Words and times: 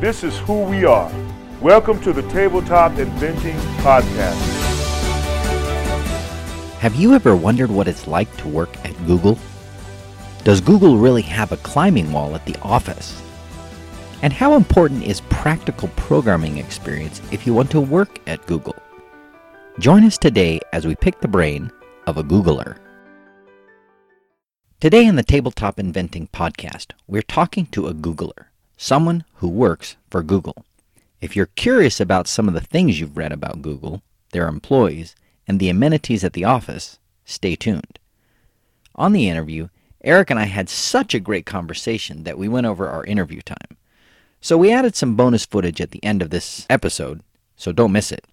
This 0.00 0.24
is 0.24 0.38
who 0.38 0.62
we 0.62 0.86
are. 0.86 1.12
Welcome 1.60 2.00
to 2.04 2.14
the 2.14 2.22
Tabletop 2.30 2.98
Inventing 2.98 3.56
Podcast. 3.82 4.32
Have 6.78 6.94
you 6.94 7.12
ever 7.12 7.36
wondered 7.36 7.70
what 7.70 7.86
it's 7.86 8.06
like 8.06 8.34
to 8.38 8.48
work 8.48 8.74
at 8.86 8.96
Google? 9.06 9.38
Does 10.42 10.62
Google 10.62 10.96
really 10.96 11.20
have 11.20 11.52
a 11.52 11.58
climbing 11.58 12.12
wall 12.12 12.34
at 12.34 12.46
the 12.46 12.56
office? 12.62 13.20
And 14.22 14.32
how 14.32 14.54
important 14.54 15.02
is 15.02 15.20
practical 15.28 15.88
programming 15.96 16.56
experience 16.56 17.20
if 17.30 17.46
you 17.46 17.52
want 17.52 17.70
to 17.72 17.80
work 17.82 18.26
at 18.26 18.46
Google? 18.46 18.76
Join 19.80 20.02
us 20.04 20.16
today 20.16 20.60
as 20.72 20.86
we 20.86 20.94
pick 20.96 21.20
the 21.20 21.28
brain 21.28 21.70
of 22.06 22.16
a 22.16 22.24
Googler. 22.24 22.78
Today 24.80 25.04
in 25.04 25.16
the 25.16 25.22
Tabletop 25.22 25.78
Inventing 25.78 26.28
podcast, 26.28 26.92
we're 27.06 27.20
talking 27.20 27.66
to 27.66 27.86
a 27.86 27.92
Googler, 27.92 28.46
someone 28.82 29.22
who 29.34 29.48
works 29.48 29.96
for 30.08 30.22
Google. 30.22 30.64
If 31.20 31.36
you're 31.36 31.50
curious 31.54 32.00
about 32.00 32.26
some 32.26 32.48
of 32.48 32.54
the 32.54 32.62
things 32.62 32.98
you've 32.98 33.18
read 33.18 33.30
about 33.30 33.60
Google, 33.60 34.00
their 34.32 34.48
employees, 34.48 35.14
and 35.46 35.60
the 35.60 35.68
amenities 35.68 36.24
at 36.24 36.32
the 36.32 36.46
office, 36.46 36.98
stay 37.26 37.56
tuned. 37.56 37.98
On 38.94 39.12
the 39.12 39.28
interview, 39.28 39.68
Eric 40.02 40.30
and 40.30 40.40
I 40.40 40.44
had 40.44 40.70
such 40.70 41.12
a 41.12 41.20
great 41.20 41.44
conversation 41.44 42.24
that 42.24 42.38
we 42.38 42.48
went 42.48 42.66
over 42.66 42.88
our 42.88 43.04
interview 43.04 43.42
time. 43.42 43.76
So 44.40 44.56
we 44.56 44.72
added 44.72 44.96
some 44.96 45.14
bonus 45.14 45.44
footage 45.44 45.82
at 45.82 45.90
the 45.90 46.02
end 46.02 46.22
of 46.22 46.30
this 46.30 46.66
episode, 46.70 47.20
so 47.56 47.72
don't 47.72 47.92
miss 47.92 48.10
it. 48.10 48.24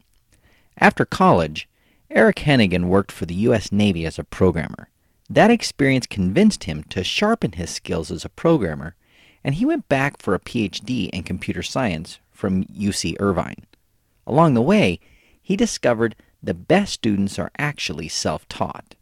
After 0.78 1.04
college, 1.04 1.68
Eric 2.10 2.38
Hennigan 2.38 2.86
worked 2.86 3.12
for 3.12 3.26
the 3.26 3.36
U.S. 3.36 3.74
Navy 3.74 4.06
as 4.06 4.18
a 4.18 4.24
programmer. 4.24 4.88
That 5.30 5.52
experience 5.52 6.08
convinced 6.08 6.64
him 6.64 6.84
to 6.86 7.04
sharpen 7.04 7.52
his 7.52 7.70
skills 7.70 8.12
as 8.12 8.24
a 8.24 8.30
programmer, 8.30 8.96
and 9.44 9.56
he 9.56 9.66
went 9.66 9.90
back 9.90 10.22
for 10.22 10.34
a 10.34 10.40
PhD 10.40 11.10
in 11.10 11.24
computer 11.24 11.64
science 11.64 12.20
from 12.32 12.66
UC 12.66 13.16
Irvine. 13.20 13.66
Along 14.26 14.54
the 14.54 14.62
way, 14.62 15.00
he 15.42 15.56
discovered 15.56 16.16
the 16.42 16.54
best 16.54 16.94
students 16.94 17.40
are 17.40 17.52
actually 17.58 18.08
self 18.08 18.48
taught. 18.50 18.96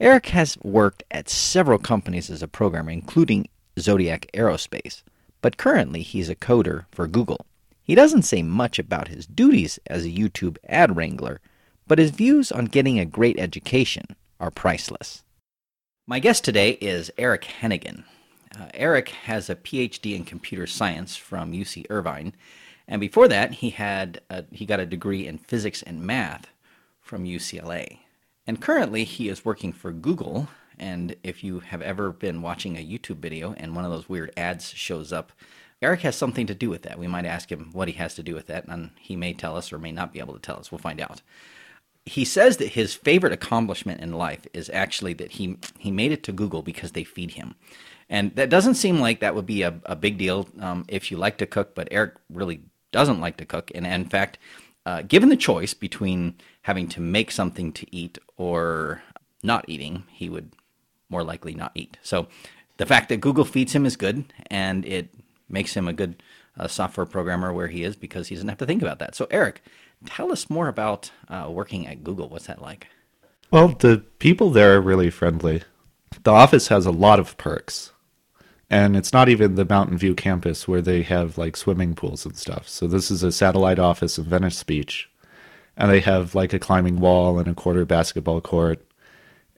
Eric 0.00 0.26
has 0.26 0.58
worked 0.62 1.04
at 1.10 1.28
several 1.28 1.78
companies 1.78 2.28
as 2.28 2.42
a 2.42 2.48
programmer, 2.48 2.90
including 2.90 3.46
Zodiac 3.78 4.26
Aerospace, 4.34 5.02
but 5.40 5.56
currently 5.56 6.02
he's 6.02 6.28
a 6.28 6.34
coder 6.34 6.86
for 6.90 7.06
Google. 7.06 7.46
He 7.82 7.94
doesn't 7.94 8.22
say 8.22 8.42
much 8.42 8.78
about 8.78 9.08
his 9.08 9.26
duties 9.26 9.78
as 9.86 10.04
a 10.04 10.10
YouTube 10.10 10.56
ad 10.68 10.96
wrangler, 10.96 11.40
but 11.86 11.98
his 11.98 12.10
views 12.10 12.52
on 12.52 12.66
getting 12.66 12.98
a 12.98 13.04
great 13.04 13.38
education 13.38 14.16
are 14.40 14.50
priceless. 14.50 15.22
My 16.06 16.18
guest 16.18 16.44
today 16.44 16.70
is 16.80 17.10
Eric 17.16 17.46
Hennigan. 17.60 18.04
Uh, 18.58 18.66
Eric 18.74 19.10
has 19.10 19.48
a 19.48 19.56
PhD 19.56 20.14
in 20.14 20.24
computer 20.24 20.66
science 20.66 21.16
from 21.16 21.52
UC 21.52 21.86
Irvine, 21.88 22.34
and 22.86 23.00
before 23.00 23.28
that, 23.28 23.54
he 23.54 23.70
had 23.70 24.20
a, 24.28 24.44
he 24.50 24.66
got 24.66 24.80
a 24.80 24.86
degree 24.86 25.26
in 25.26 25.38
physics 25.38 25.82
and 25.82 26.02
math 26.02 26.48
from 27.00 27.24
UCLA. 27.24 27.98
And 28.46 28.60
currently, 28.60 29.04
he 29.04 29.28
is 29.28 29.44
working 29.44 29.72
for 29.72 29.92
Google. 29.92 30.48
And 30.78 31.14
if 31.22 31.44
you 31.44 31.60
have 31.60 31.80
ever 31.80 32.10
been 32.10 32.42
watching 32.42 32.76
a 32.76 32.86
YouTube 32.86 33.18
video 33.18 33.54
and 33.56 33.76
one 33.76 33.84
of 33.84 33.90
those 33.90 34.08
weird 34.08 34.32
ads 34.36 34.70
shows 34.70 35.12
up, 35.12 35.32
Eric 35.80 36.00
has 36.00 36.16
something 36.16 36.46
to 36.46 36.54
do 36.54 36.70
with 36.70 36.82
that. 36.82 36.98
We 36.98 37.06
might 37.06 37.24
ask 37.24 37.50
him 37.50 37.70
what 37.72 37.88
he 37.88 37.94
has 37.94 38.14
to 38.16 38.22
do 38.22 38.34
with 38.34 38.46
that, 38.48 38.66
and 38.66 38.90
he 38.98 39.16
may 39.16 39.32
tell 39.32 39.56
us 39.56 39.72
or 39.72 39.78
may 39.78 39.92
not 39.92 40.12
be 40.12 40.18
able 40.18 40.34
to 40.34 40.40
tell 40.40 40.58
us. 40.58 40.70
We'll 40.70 40.78
find 40.78 41.00
out 41.00 41.22
he 42.04 42.24
says 42.24 42.56
that 42.56 42.68
his 42.68 42.94
favorite 42.94 43.32
accomplishment 43.32 44.00
in 44.00 44.12
life 44.12 44.46
is 44.52 44.70
actually 44.70 45.12
that 45.14 45.32
he 45.32 45.56
he 45.78 45.90
made 45.90 46.12
it 46.12 46.22
to 46.24 46.32
Google 46.32 46.62
because 46.62 46.92
they 46.92 47.04
feed 47.04 47.32
him, 47.32 47.54
and 48.12 48.34
that 48.36 48.50
doesn't 48.50 48.74
seem 48.74 49.00
like 49.00 49.20
that 49.20 49.34
would 49.34 49.46
be 49.46 49.62
a, 49.62 49.80
a 49.86 49.96
big 49.96 50.18
deal 50.18 50.48
um, 50.60 50.84
if 50.88 51.10
you 51.10 51.16
like 51.16 51.38
to 51.38 51.46
cook. 51.46 51.74
But 51.74 51.88
Eric 51.90 52.14
really 52.30 52.60
doesn't 52.92 53.20
like 53.20 53.38
to 53.38 53.44
cook, 53.44 53.70
and, 53.74 53.86
and 53.86 54.04
in 54.04 54.08
fact, 54.08 54.38
uh, 54.86 55.02
given 55.02 55.28
the 55.28 55.36
choice 55.36 55.74
between 55.74 56.34
having 56.62 56.86
to 56.88 57.00
make 57.00 57.30
something 57.30 57.72
to 57.72 57.86
eat 57.94 58.18
or 58.36 59.02
not 59.42 59.64
eating, 59.68 60.04
he 60.10 60.28
would 60.28 60.52
more 61.08 61.24
likely 61.24 61.54
not 61.54 61.72
eat. 61.74 61.96
So 62.02 62.28
the 62.76 62.86
fact 62.86 63.08
that 63.08 63.20
Google 63.20 63.44
feeds 63.44 63.74
him 63.74 63.86
is 63.86 63.96
good, 63.96 64.24
and 64.48 64.84
it 64.84 65.12
makes 65.48 65.74
him 65.74 65.88
a 65.88 65.92
good 65.92 66.22
uh, 66.58 66.68
software 66.68 67.06
programmer 67.06 67.52
where 67.52 67.68
he 67.68 67.82
is 67.82 67.96
because 67.96 68.28
he 68.28 68.34
doesn't 68.34 68.48
have 68.48 68.58
to 68.58 68.66
think 68.66 68.82
about 68.82 68.98
that. 68.98 69.14
So 69.14 69.26
Eric, 69.30 69.62
Tell 70.06 70.32
us 70.32 70.50
more 70.50 70.68
about 70.68 71.10
uh, 71.28 71.46
working 71.48 71.86
at 71.86 72.04
Google. 72.04 72.28
What's 72.28 72.46
that 72.46 72.62
like? 72.62 72.88
Well, 73.50 73.68
the 73.68 73.98
people 74.18 74.50
there 74.50 74.76
are 74.76 74.80
really 74.80 75.10
friendly. 75.10 75.62
The 76.22 76.30
office 76.30 76.68
has 76.68 76.86
a 76.86 76.90
lot 76.90 77.20
of 77.20 77.36
perks. 77.36 77.92
And 78.72 78.96
it's 78.96 79.12
not 79.12 79.28
even 79.28 79.56
the 79.56 79.66
Mountain 79.66 79.98
View 79.98 80.14
campus 80.14 80.66
where 80.66 80.80
they 80.80 81.02
have 81.02 81.36
like 81.36 81.58
swimming 81.58 81.94
pools 81.94 82.24
and 82.24 82.34
stuff. 82.34 82.66
So 82.66 82.86
this 82.86 83.10
is 83.10 83.22
a 83.22 83.30
satellite 83.30 83.78
office 83.78 84.16
in 84.16 84.24
Venice 84.24 84.62
Beach. 84.62 85.10
And 85.76 85.90
they 85.90 86.00
have 86.00 86.34
like 86.34 86.54
a 86.54 86.58
climbing 86.58 86.98
wall 86.98 87.38
and 87.38 87.48
a 87.48 87.54
quarter 87.54 87.84
basketball 87.84 88.40
court 88.40 88.82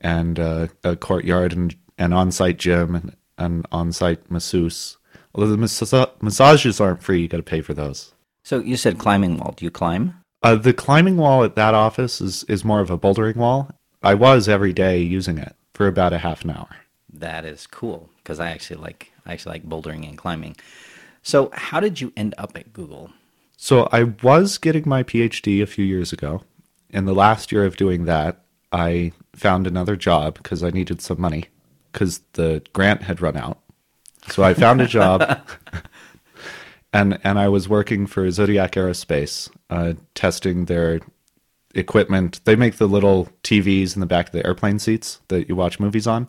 and 0.01 0.37
uh, 0.37 0.67
a 0.83 0.97
courtyard 0.97 1.53
and 1.53 1.73
an 1.97 2.11
on 2.11 2.29
site 2.33 2.57
gym 2.57 2.93
and 2.93 3.15
an 3.37 3.63
on 3.71 3.93
site 3.93 4.29
masseuse. 4.29 4.97
Although 5.33 5.51
the 5.51 5.57
mas- 5.57 5.93
massages 6.21 6.81
aren't 6.81 7.01
free, 7.01 7.21
you 7.21 7.29
got 7.29 7.37
to 7.37 7.43
pay 7.43 7.61
for 7.61 7.73
those. 7.73 8.13
So 8.43 8.59
you 8.59 8.75
said 8.75 8.99
climbing 8.99 9.37
wall. 9.37 9.53
Do 9.55 9.63
you 9.63 9.71
climb? 9.71 10.15
Uh, 10.43 10.55
the 10.55 10.73
climbing 10.73 11.15
wall 11.15 11.45
at 11.45 11.55
that 11.55 11.73
office 11.73 12.19
is, 12.19 12.43
is 12.49 12.65
more 12.65 12.81
of 12.81 12.91
a 12.91 12.97
bouldering 12.97 13.37
wall. 13.37 13.71
I 14.03 14.13
was 14.13 14.49
every 14.49 14.73
day 14.73 14.99
using 14.99 15.37
it 15.37 15.55
for 15.73 15.87
about 15.87 16.11
a 16.11 16.17
half 16.17 16.43
an 16.43 16.51
hour. 16.51 16.67
That 17.19 17.45
is 17.45 17.67
cool 17.67 18.09
because 18.17 18.39
I 18.39 18.51
actually 18.51 18.81
like 18.81 19.11
I 19.25 19.33
actually 19.33 19.53
like 19.53 19.69
bouldering 19.69 20.07
and 20.07 20.17
climbing. 20.17 20.55
So, 21.21 21.49
how 21.53 21.79
did 21.79 22.01
you 22.01 22.13
end 22.15 22.35
up 22.37 22.55
at 22.55 22.71
Google? 22.71 23.11
So, 23.57 23.89
I 23.91 24.03
was 24.03 24.57
getting 24.57 24.87
my 24.87 25.01
PhD 25.01 25.61
a 25.61 25.65
few 25.65 25.83
years 25.83 26.13
ago. 26.13 26.43
In 26.91 27.05
the 27.05 27.15
last 27.15 27.51
year 27.51 27.65
of 27.65 27.77
doing 27.77 28.05
that, 28.05 28.43
I 28.71 29.11
found 29.35 29.65
another 29.65 29.95
job 29.95 30.35
because 30.35 30.63
I 30.63 30.69
needed 30.69 31.01
some 31.01 31.19
money 31.19 31.45
because 31.91 32.21
the 32.33 32.61
grant 32.73 33.03
had 33.03 33.21
run 33.21 33.37
out. 33.37 33.59
So, 34.29 34.43
I 34.43 34.53
found 34.53 34.81
a 34.81 34.87
job 34.87 35.41
and 36.93 37.19
and 37.23 37.39
I 37.39 37.47
was 37.49 37.67
working 37.67 38.05
for 38.05 38.29
Zodiac 38.29 38.73
Aerospace, 38.73 39.49
uh, 39.69 39.93
testing 40.13 40.65
their 40.65 40.99
equipment. 41.73 42.39
They 42.45 42.55
make 42.55 42.75
the 42.75 42.87
little 42.87 43.29
TVs 43.43 43.95
in 43.95 43.99
the 43.99 44.05
back 44.05 44.27
of 44.27 44.31
the 44.31 44.45
airplane 44.45 44.79
seats 44.79 45.21
that 45.29 45.49
you 45.49 45.55
watch 45.55 45.79
movies 45.79 46.05
on. 46.07 46.27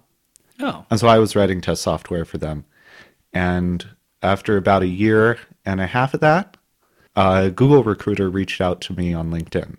Oh, 0.60 0.86
and 0.90 0.98
so 0.98 1.08
I 1.08 1.18
was 1.18 1.36
writing 1.36 1.60
test 1.60 1.82
software 1.82 2.24
for 2.24 2.38
them. 2.38 2.64
And 3.32 3.86
after 4.22 4.56
about 4.56 4.82
a 4.82 4.88
year 4.88 5.38
and 5.64 5.80
a 5.80 5.86
half 5.86 6.14
of 6.14 6.20
that, 6.20 6.56
uh, 7.14 7.48
Google 7.48 7.82
Recruiter 7.82 8.30
reached 8.30 8.60
out 8.60 8.80
to 8.82 8.94
me 8.94 9.12
on 9.12 9.30
LinkedIn. 9.30 9.76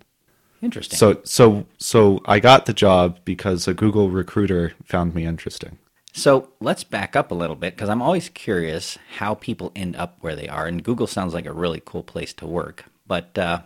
Interesting. 0.60 0.96
So 0.96 1.20
so 1.24 1.66
so 1.78 2.20
I 2.26 2.40
got 2.40 2.66
the 2.66 2.72
job 2.72 3.18
because 3.24 3.68
a 3.68 3.74
Google 3.74 4.10
Recruiter 4.10 4.72
found 4.84 5.14
me 5.14 5.24
interesting. 5.24 5.78
So 6.12 6.48
let's 6.60 6.82
back 6.82 7.14
up 7.14 7.30
a 7.30 7.34
little 7.34 7.54
bit 7.54 7.76
because 7.76 7.88
I'm 7.88 8.02
always 8.02 8.28
curious 8.28 8.98
how 9.18 9.34
people 9.34 9.70
end 9.76 9.94
up 9.94 10.16
where 10.20 10.34
they 10.34 10.48
are. 10.48 10.66
And 10.66 10.82
Google 10.82 11.06
sounds 11.06 11.32
like 11.32 11.46
a 11.46 11.52
really 11.52 11.80
cool 11.84 12.02
place 12.02 12.32
to 12.34 12.46
work. 12.46 12.86
But 13.06 13.38
uh, 13.38 13.60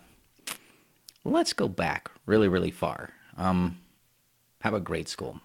let's 1.25 1.55
go 1.55 1.67
back 1.67 2.11
really, 2.27 2.49
really 2.49 2.71
far. 2.71 3.11
Um, 3.39 3.79
how 4.61 4.69
about 4.69 4.85
grade 4.85 5.09
school? 5.09 5.41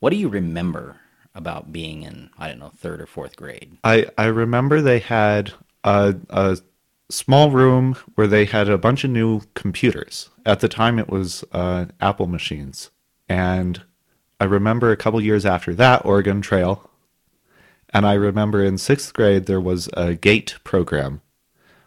What 0.00 0.10
do 0.10 0.16
you 0.16 0.28
remember 0.28 0.96
about 1.34 1.72
being 1.72 2.02
in, 2.02 2.30
I 2.38 2.48
don't 2.48 2.58
know, 2.58 2.72
third 2.76 3.00
or 3.00 3.06
fourth 3.06 3.36
grade? 3.36 3.78
I, 3.84 4.06
I 4.16 4.26
remember 4.26 4.80
they 4.80 4.98
had 4.98 5.52
a, 5.84 6.16
a 6.30 6.58
small 7.10 7.50
room 7.50 7.96
where 8.14 8.26
they 8.26 8.44
had 8.44 8.68
a 8.68 8.78
bunch 8.78 9.04
of 9.04 9.10
new 9.10 9.42
computers. 9.54 10.30
At 10.44 10.60
the 10.60 10.68
time, 10.68 10.98
it 10.98 11.08
was 11.08 11.44
uh, 11.52 11.86
Apple 12.00 12.26
machines. 12.26 12.90
And 13.28 13.82
I 14.40 14.44
remember 14.44 14.90
a 14.90 14.96
couple 14.96 15.20
years 15.20 15.46
after 15.46 15.74
that, 15.74 16.04
Oregon 16.04 16.40
Trail. 16.40 16.90
And 17.90 18.06
I 18.06 18.14
remember 18.14 18.62
in 18.62 18.78
sixth 18.78 19.14
grade, 19.14 19.46
there 19.46 19.60
was 19.60 19.88
a 19.94 20.14
GATE 20.14 20.56
program 20.64 21.22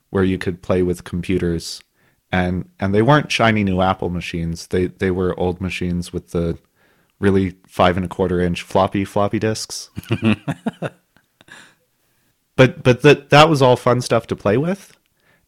where 0.09 0.23
you 0.23 0.38
could 0.38 0.61
play 0.61 0.81
with 0.81 1.03
computers. 1.03 1.81
And, 2.31 2.69
and 2.79 2.93
they 2.95 3.01
weren't 3.01 3.31
shiny 3.31 3.63
new 3.63 3.81
Apple 3.81 4.09
machines. 4.09 4.67
They, 4.67 4.88
they 4.88 5.11
were 5.11 5.39
old 5.39 5.61
machines 5.61 6.13
with 6.13 6.31
the 6.31 6.57
really 7.21 7.56
five 7.68 7.95
and 7.97 8.06
a 8.06 8.09
quarter 8.09 8.39
inch 8.41 8.62
floppy 8.63 9.06
floppy 9.06 9.39
disks. 9.39 9.89
but 12.56 12.83
but 12.83 13.01
that 13.01 13.29
that 13.29 13.50
was 13.50 13.62
all 13.62 13.75
fun 13.75 14.01
stuff 14.01 14.27
to 14.27 14.35
play 14.35 14.57
with. 14.57 14.97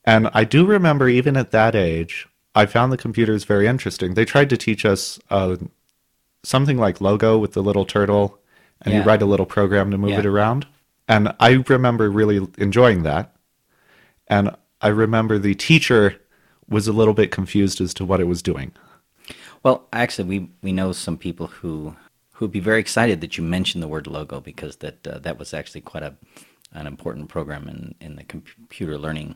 And 0.05 0.29
I 0.33 0.43
do 0.43 0.65
remember 0.65 1.07
even 1.07 1.37
at 1.37 1.51
that 1.51 1.75
age, 1.75 2.27
I 2.55 2.65
found 2.65 2.91
the 2.91 2.97
computers 2.97 3.45
very 3.45 3.67
interesting. 3.67 4.13
They 4.13 4.25
tried 4.25 4.49
to 4.49 4.57
teach 4.57 4.85
us 4.85 5.19
uh, 5.29 5.55
something 6.43 6.77
like 6.77 6.99
Logo 7.01 7.37
with 7.37 7.53
the 7.53 7.63
little 7.63 7.85
turtle, 7.85 8.39
and 8.81 8.93
you 8.93 9.01
write 9.01 9.21
a 9.21 9.25
little 9.25 9.45
program 9.45 9.91
to 9.91 9.97
move 9.97 10.11
Yeah. 10.11 10.19
it 10.19 10.25
around. 10.25 10.67
And 11.07 11.33
I 11.39 11.63
remember 11.67 12.09
really 12.09 12.45
enjoying 12.57 13.03
that. 13.03 13.33
And 14.27 14.51
I 14.81 14.89
remember 14.89 15.37
the 15.37 15.55
teacher 15.55 16.19
was 16.67 16.87
a 16.87 16.93
little 16.93 17.13
bit 17.13 17.31
confused 17.31 17.79
as 17.81 17.93
to 17.95 18.05
what 18.05 18.19
it 18.19 18.25
was 18.27 18.41
doing. 18.41 18.71
Well, 19.63 19.87
actually, 19.93 20.27
we 20.27 20.49
we 20.61 20.71
know 20.71 20.91
some 20.91 21.17
people 21.17 21.47
who 21.47 21.95
who 22.33 22.45
would 22.45 22.51
be 22.51 22.59
very 22.59 22.79
excited 22.79 23.21
that 23.21 23.37
you 23.37 23.43
mentioned 23.43 23.81
the 23.81 23.87
word 23.87 24.07
logo 24.07 24.39
because 24.39 24.77
that 24.77 25.07
uh, 25.07 25.19
that 25.19 25.39
was 25.39 25.53
actually 25.53 25.81
quite 25.81 26.03
a 26.03 26.15
an 26.73 26.87
important 26.87 27.29
program 27.29 27.67
in 27.67 27.95
in 27.99 28.15
the 28.15 28.23
computer 28.23 28.97
learning 28.97 29.35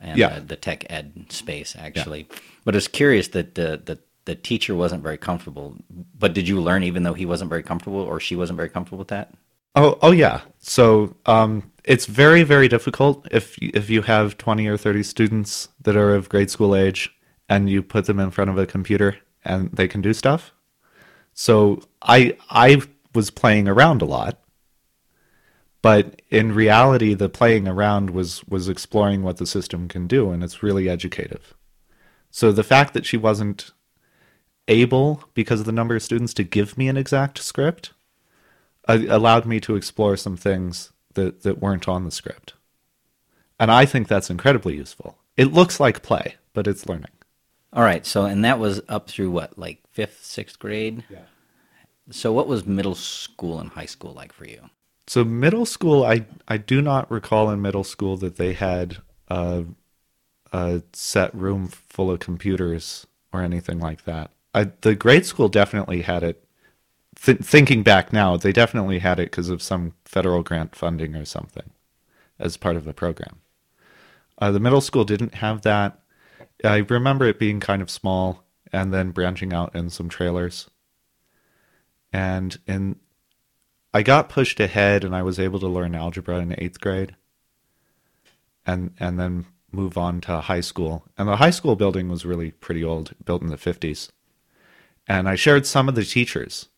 and 0.00 0.18
Yeah. 0.18 0.28
uh, 0.28 0.40
the 0.46 0.56
tech 0.56 0.84
ed 0.90 1.26
space 1.28 1.76
actually. 1.78 2.28
But 2.64 2.76
it's 2.76 2.88
curious 2.88 3.28
that 3.28 3.58
uh, 3.58 3.78
that 3.84 4.00
the 4.24 4.34
teacher 4.34 4.74
wasn't 4.74 5.02
very 5.02 5.18
comfortable. 5.18 5.76
But 6.18 6.34
did 6.34 6.48
you 6.48 6.60
learn 6.60 6.82
even 6.82 7.02
though 7.02 7.14
he 7.14 7.26
wasn't 7.26 7.50
very 7.50 7.62
comfortable 7.62 8.00
or 8.00 8.20
she 8.20 8.36
wasn't 8.36 8.56
very 8.56 8.68
comfortable 8.68 8.98
with 8.98 9.08
that? 9.08 9.32
Oh, 9.74 9.98
oh 10.02 10.12
yeah. 10.12 10.40
So 10.60 11.14
um, 11.26 11.70
it's 11.84 12.06
very, 12.06 12.42
very 12.42 12.68
difficult 12.68 13.26
if 13.30 13.58
if 13.58 13.90
you 13.90 14.02
have 14.02 14.38
twenty 14.38 14.66
or 14.66 14.78
thirty 14.78 15.02
students 15.02 15.68
that 15.82 15.96
are 15.96 16.14
of 16.14 16.28
grade 16.28 16.50
school 16.50 16.74
age, 16.74 17.10
and 17.48 17.68
you 17.68 17.82
put 17.82 18.06
them 18.06 18.18
in 18.18 18.30
front 18.30 18.50
of 18.50 18.58
a 18.58 18.66
computer 18.66 19.18
and 19.44 19.70
they 19.72 19.88
can 19.88 20.00
do 20.00 20.12
stuff. 20.12 20.52
So 21.32 21.82
I 22.02 22.36
I 22.50 22.82
was 23.14 23.30
playing 23.30 23.68
around 23.68 24.02
a 24.02 24.06
lot, 24.06 24.38
but 25.82 26.20
in 26.30 26.54
reality, 26.54 27.14
the 27.14 27.28
playing 27.28 27.68
around 27.68 28.10
was 28.10 28.44
was 28.44 28.68
exploring 28.68 29.22
what 29.22 29.36
the 29.36 29.46
system 29.46 29.88
can 29.88 30.06
do, 30.06 30.30
and 30.30 30.42
it's 30.42 30.62
really 30.62 30.88
educative. 30.88 31.54
So 32.30 32.52
the 32.52 32.64
fact 32.64 32.94
that 32.94 33.06
she 33.06 33.16
wasn't 33.16 33.72
able, 34.68 35.24
because 35.34 35.60
of 35.60 35.66
the 35.66 35.72
number 35.72 35.96
of 35.96 36.02
students, 36.02 36.34
to 36.34 36.44
give 36.44 36.76
me 36.76 36.88
an 36.88 36.96
exact 36.96 37.38
script 37.38 37.92
uh, 38.86 38.98
allowed 39.08 39.46
me 39.46 39.60
to 39.60 39.76
explore 39.76 40.16
some 40.16 40.36
things 40.36 40.92
that, 41.14 41.42
that 41.42 41.60
weren't 41.60 41.88
on 41.88 42.04
the 42.04 42.10
script. 42.10 42.54
And 43.58 43.70
I 43.70 43.86
think 43.86 44.08
that's 44.08 44.30
incredibly 44.30 44.76
useful. 44.76 45.18
It 45.36 45.52
looks 45.52 45.80
like 45.80 46.02
play, 46.02 46.36
but 46.52 46.66
it's 46.66 46.86
learning. 46.86 47.10
All 47.72 47.82
right. 47.82 48.04
So 48.06 48.24
and 48.24 48.44
that 48.44 48.58
was 48.58 48.80
up 48.88 49.08
through 49.08 49.30
what 49.30 49.58
like 49.58 49.80
fifth, 49.92 50.24
sixth 50.24 50.58
grade. 50.58 51.04
Yeah. 51.08 51.18
So 52.10 52.32
what 52.32 52.48
was 52.48 52.66
middle 52.66 52.94
school 52.94 53.60
and 53.60 53.70
high 53.70 53.86
school 53.86 54.12
like 54.14 54.32
for 54.32 54.46
you? 54.46 54.70
So 55.06 55.24
middle 55.24 55.66
school, 55.66 56.04
I 56.04 56.26
I 56.46 56.56
do 56.56 56.82
not 56.82 57.10
recall 57.10 57.50
in 57.50 57.62
middle 57.62 57.84
school 57.84 58.16
that 58.18 58.36
they 58.36 58.52
had 58.54 58.98
a, 59.28 59.64
a 60.52 60.82
set 60.92 61.34
room 61.34 61.68
full 61.68 62.10
of 62.10 62.20
computers 62.20 63.06
or 63.32 63.42
anything 63.42 63.78
like 63.78 64.04
that. 64.04 64.30
I, 64.54 64.70
the 64.80 64.94
grade 64.94 65.26
school 65.26 65.48
definitely 65.48 66.02
had 66.02 66.22
it. 66.22 66.44
Th- 67.20 67.38
thinking 67.38 67.82
back 67.82 68.12
now, 68.12 68.36
they 68.36 68.52
definitely 68.52 69.00
had 69.00 69.18
it 69.18 69.30
because 69.30 69.50
of 69.50 69.62
some 69.62 69.94
federal 70.04 70.42
grant 70.42 70.74
funding 70.74 71.14
or 71.14 71.24
something 71.24 71.70
as 72.38 72.56
part 72.56 72.76
of 72.76 72.84
the 72.84 72.94
program. 72.94 73.40
Uh, 74.38 74.50
the 74.50 74.60
middle 74.60 74.80
school 74.80 75.04
didn't 75.04 75.34
have 75.36 75.62
that. 75.62 76.00
I 76.64 76.78
remember 76.78 77.26
it 77.26 77.38
being 77.38 77.60
kind 77.60 77.82
of 77.82 77.90
small 77.90 78.44
and 78.72 78.92
then 78.92 79.10
branching 79.10 79.52
out 79.52 79.74
in 79.74 79.90
some 79.90 80.08
trailers. 80.08 80.68
And 82.12 82.58
in 82.66 82.96
I 83.92 84.02
got 84.02 84.28
pushed 84.28 84.60
ahead 84.60 85.04
and 85.04 85.14
I 85.14 85.22
was 85.22 85.38
able 85.38 85.60
to 85.60 85.68
learn 85.68 85.94
algebra 85.94 86.38
in 86.38 86.54
eighth 86.58 86.80
grade 86.80 87.16
and 88.66 88.92
and 89.00 89.18
then 89.18 89.46
move 89.72 89.98
on 89.98 90.20
to 90.22 90.40
high 90.40 90.60
school. 90.60 91.04
And 91.16 91.28
the 91.28 91.36
high 91.36 91.50
school 91.50 91.76
building 91.76 92.08
was 92.08 92.24
really 92.24 92.52
pretty 92.52 92.84
old, 92.84 93.14
built 93.24 93.42
in 93.42 93.48
the 93.48 93.56
fifties. 93.56 94.10
And 95.06 95.28
I 95.28 95.36
shared 95.36 95.66
some 95.66 95.88
of 95.88 95.94
the 95.94 96.04
teachers 96.04 96.68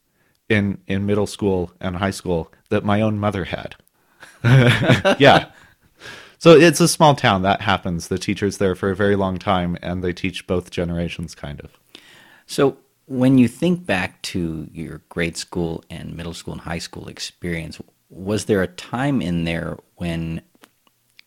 in 0.48 0.78
in 0.86 1.06
middle 1.06 1.26
school 1.26 1.72
and 1.80 1.96
high 1.96 2.10
school 2.10 2.52
that 2.68 2.84
my 2.84 3.00
own 3.00 3.18
mother 3.18 3.44
had. 3.44 3.76
yeah. 5.18 5.50
So 6.40 6.56
it's 6.56 6.80
a 6.80 6.88
small 6.88 7.14
town 7.14 7.42
that 7.42 7.60
happens. 7.60 8.08
The 8.08 8.18
teacher's 8.18 8.56
there 8.56 8.74
for 8.74 8.90
a 8.90 8.96
very 8.96 9.14
long 9.14 9.38
time 9.38 9.76
and 9.82 10.02
they 10.02 10.14
teach 10.14 10.46
both 10.46 10.70
generations 10.70 11.34
kind 11.34 11.60
of. 11.60 11.78
So, 12.46 12.78
when 13.04 13.36
you 13.36 13.46
think 13.46 13.84
back 13.84 14.22
to 14.22 14.68
your 14.72 15.02
grade 15.10 15.36
school 15.36 15.84
and 15.90 16.16
middle 16.16 16.32
school 16.32 16.54
and 16.54 16.62
high 16.62 16.78
school 16.78 17.08
experience, 17.08 17.78
was 18.08 18.46
there 18.46 18.62
a 18.62 18.68
time 18.68 19.20
in 19.20 19.44
there 19.44 19.76
when 19.96 20.40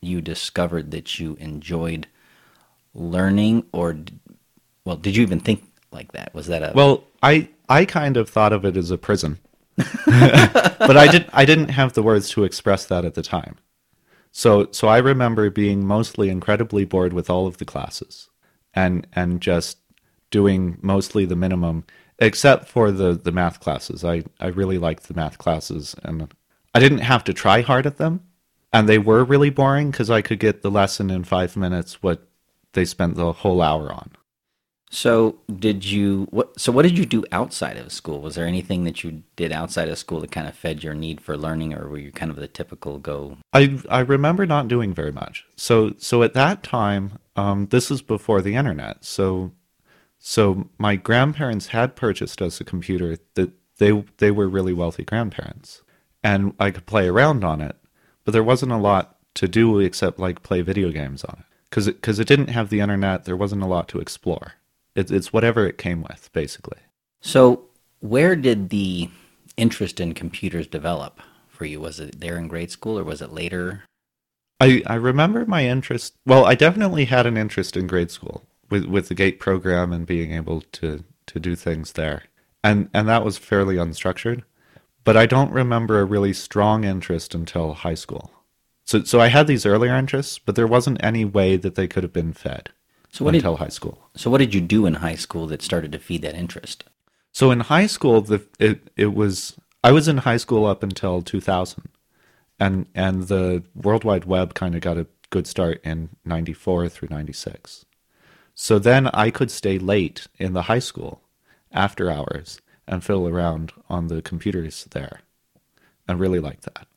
you 0.01 0.19
discovered 0.19 0.91
that 0.91 1.19
you 1.19 1.35
enjoyed 1.39 2.07
learning, 2.95 3.65
or, 3.71 3.97
well, 4.83 4.95
did 4.95 5.15
you 5.15 5.21
even 5.21 5.39
think 5.39 5.63
like 5.91 6.13
that? 6.13 6.33
Was 6.33 6.47
that 6.47 6.63
a 6.63 6.71
Well, 6.73 7.03
I 7.21 7.49
I 7.69 7.85
kind 7.85 8.17
of 8.17 8.29
thought 8.29 8.53
of 8.53 8.65
it 8.65 8.75
as 8.77 8.89
a 8.89 8.97
prison, 8.97 9.39
but 9.77 10.97
I 10.97 11.07
did 11.07 11.25
I 11.31 11.45
didn't 11.45 11.69
have 11.69 11.93
the 11.93 12.01
words 12.01 12.29
to 12.31 12.45
express 12.45 12.85
that 12.85 13.05
at 13.05 13.13
the 13.13 13.23
time. 13.23 13.57
So 14.35 14.67
so 14.71 14.87
I 14.87 14.97
remember 14.97 15.49
being 15.51 15.85
mostly 15.85 16.29
incredibly 16.29 16.85
bored 16.85 17.13
with 17.13 17.29
all 17.29 17.45
of 17.45 17.57
the 17.57 17.65
classes, 17.65 18.29
and 18.73 19.07
and 19.13 19.39
just 19.39 19.77
doing 20.31 20.79
mostly 20.81 21.23
the 21.25 21.35
minimum, 21.35 21.85
except 22.17 22.67
for 22.67 22.91
the 22.91 23.13
the 23.13 23.31
math 23.31 23.59
classes. 23.59 24.03
I 24.03 24.23
I 24.39 24.47
really 24.47 24.79
liked 24.79 25.07
the 25.07 25.13
math 25.13 25.37
classes, 25.37 25.95
and 26.03 26.33
I 26.73 26.79
didn't 26.79 26.99
have 26.99 27.23
to 27.25 27.33
try 27.33 27.61
hard 27.61 27.85
at 27.85 27.97
them, 27.97 28.21
and 28.73 28.89
they 28.89 28.97
were 28.97 29.23
really 29.23 29.51
boring 29.51 29.91
because 29.91 30.09
I 30.09 30.23
could 30.23 30.39
get 30.39 30.63
the 30.63 30.71
lesson 30.71 31.11
in 31.11 31.23
five 31.23 31.55
minutes 31.55 32.01
what 32.01 32.27
they 32.73 32.85
spent 32.85 33.15
the 33.15 33.33
whole 33.33 33.61
hour 33.61 33.93
on. 33.93 34.11
So 34.93 35.39
did 35.51 35.83
you 35.83 36.27
what 36.29 36.59
so 36.59 36.71
what 36.71 36.83
did 36.83 36.97
you 36.97 37.05
do 37.05 37.23
outside 37.31 37.77
of 37.77 37.91
school? 37.91 38.21
Was 38.21 38.35
there 38.35 38.45
anything 38.45 38.83
that 38.83 39.03
you 39.03 39.23
did 39.35 39.51
outside 39.51 39.89
of 39.89 39.97
school 39.97 40.21
that 40.21 40.31
kind 40.31 40.47
of 40.47 40.55
fed 40.55 40.83
your 40.83 40.93
need 40.93 41.19
for 41.19 41.35
learning 41.35 41.73
or 41.73 41.89
were 41.89 41.97
you 41.97 42.11
kind 42.11 42.29
of 42.29 42.37
the 42.37 42.47
typical 42.47 42.99
go 42.99 43.37
I 43.53 43.79
I 43.89 44.01
remember 44.01 44.45
not 44.45 44.67
doing 44.67 44.93
very 44.93 45.11
much. 45.11 45.45
So 45.55 45.95
so 45.97 46.21
at 46.21 46.35
that 46.35 46.61
time, 46.61 47.17
um, 47.35 47.67
this 47.71 47.89
is 47.89 48.03
before 48.03 48.43
the 48.43 48.55
internet. 48.55 49.03
So 49.03 49.51
so 50.19 50.69
my 50.77 50.95
grandparents 50.95 51.67
had 51.67 51.95
purchased 51.95 52.39
us 52.39 52.61
a 52.61 52.63
computer 52.63 53.17
that 53.33 53.51
they 53.79 54.05
they 54.17 54.29
were 54.29 54.47
really 54.47 54.73
wealthy 54.73 55.03
grandparents, 55.03 55.81
and 56.23 56.53
I 56.59 56.69
could 56.69 56.85
play 56.85 57.07
around 57.07 57.43
on 57.43 57.61
it, 57.61 57.77
but 58.25 58.31
there 58.31 58.43
wasn't 58.43 58.71
a 58.71 58.77
lot 58.77 59.17
to 59.33 59.47
do 59.47 59.79
except 59.79 60.19
like 60.19 60.43
play 60.43 60.61
video 60.61 60.91
games 60.91 61.23
on 61.23 61.39
it 61.39 61.45
it, 61.87 62.01
cause 62.03 62.19
it 62.19 62.27
didn't 62.27 62.49
have 62.49 62.69
the 62.69 62.79
internet. 62.79 63.25
There 63.25 63.35
wasn't 63.35 63.63
a 63.63 63.67
lot 63.67 63.87
to 63.89 63.99
explore. 63.99 64.53
It's 64.95 65.11
it's 65.11 65.33
whatever 65.33 65.67
it 65.67 65.77
came 65.77 66.01
with 66.01 66.29
basically. 66.33 66.79
So 67.21 67.65
where 67.99 68.35
did 68.35 68.69
the 68.69 69.09
interest 69.57 69.99
in 69.99 70.13
computers 70.13 70.67
develop 70.67 71.21
for 71.47 71.65
you? 71.65 71.79
Was 71.79 71.99
it 71.99 72.19
there 72.19 72.37
in 72.37 72.47
grade 72.47 72.71
school 72.71 72.99
or 72.99 73.03
was 73.03 73.21
it 73.21 73.31
later? 73.31 73.83
I, 74.59 74.81
I 74.85 74.95
remember 74.95 75.45
my 75.45 75.65
interest. 75.65 76.13
Well, 76.25 76.45
I 76.45 76.55
definitely 76.55 77.05
had 77.05 77.25
an 77.25 77.37
interest 77.37 77.75
in 77.75 77.87
grade 77.87 78.11
school 78.11 78.43
with, 78.69 78.85
with 78.85 79.07
the 79.07 79.15
GATE 79.15 79.39
program 79.39 79.91
and 79.91 80.05
being 80.05 80.31
able 80.31 80.61
to, 80.73 81.03
to 81.27 81.39
do 81.39 81.55
things 81.55 81.93
there. 81.93 82.23
And, 82.63 82.89
and 82.93 83.07
that 83.07 83.25
was 83.25 83.37
fairly 83.37 83.75
unstructured. 83.75 84.43
But 85.03 85.17
I 85.17 85.25
don't 85.25 85.51
remember 85.51 85.99
a 85.99 86.05
really 86.05 86.33
strong 86.33 86.85
interest 86.85 87.35
until 87.35 87.73
high 87.73 87.93
school. 87.93 88.31
So, 88.85 89.03
so 89.03 89.19
I 89.19 89.27
had 89.27 89.47
these 89.47 89.65
earlier 89.65 89.95
interests, 89.95 90.39
but 90.39 90.55
there 90.55 90.67
wasn't 90.67 91.03
any 91.03 91.25
way 91.25 91.57
that 91.57 91.75
they 91.75 91.87
could 91.87 92.03
have 92.03 92.13
been 92.13 92.33
fed 92.33 92.69
So 93.13 93.23
what 93.23 93.31
did 93.31 93.37
until 93.37 93.57
high 93.57 93.69
school. 93.69 94.09
so 94.15 94.31
what 94.31 94.39
did 94.39 94.55
you 94.55 94.59
do 94.59 94.87
in 94.87 94.95
high 94.95 95.13
school 95.13 95.45
that 95.47 95.61
started 95.61 95.91
to 95.91 95.99
feed 95.99 96.23
that 96.23 96.33
interest? 96.33 96.83
So 97.31 97.51
in 97.51 97.59
high 97.59 97.85
school, 97.85 98.21
the 98.21 98.43
it 98.57 98.89
it 98.95 99.13
was 99.13 99.55
I 99.83 99.91
was 99.91 100.07
in 100.07 100.17
high 100.17 100.37
school 100.37 100.65
up 100.65 100.81
until 100.81 101.21
2000, 101.21 101.89
and 102.59 102.87
and 102.95 103.27
the 103.27 103.63
World 103.75 104.03
Wide 104.03 104.25
Web 104.25 104.55
kind 104.55 104.73
of 104.73 104.81
got 104.81 104.97
a 104.97 105.05
good 105.29 105.45
start 105.45 105.79
in 105.83 106.09
94 106.25 106.89
through 106.89 107.09
96. 107.11 107.85
So 108.55 108.79
then 108.79 109.05
I 109.07 109.29
could 109.29 109.51
stay 109.51 109.77
late 109.77 110.27
in 110.39 110.53
the 110.53 110.63
high 110.63 110.79
school 110.79 111.21
after 111.71 112.09
hours 112.09 112.61
and 112.87 113.03
fiddle 113.03 113.27
around 113.27 113.73
on 113.89 114.07
the 114.07 114.23
computers 114.23 114.85
there, 114.89 115.21
and 116.07 116.19
really 116.19 116.39
liked 116.39 116.63
that. 116.63 116.87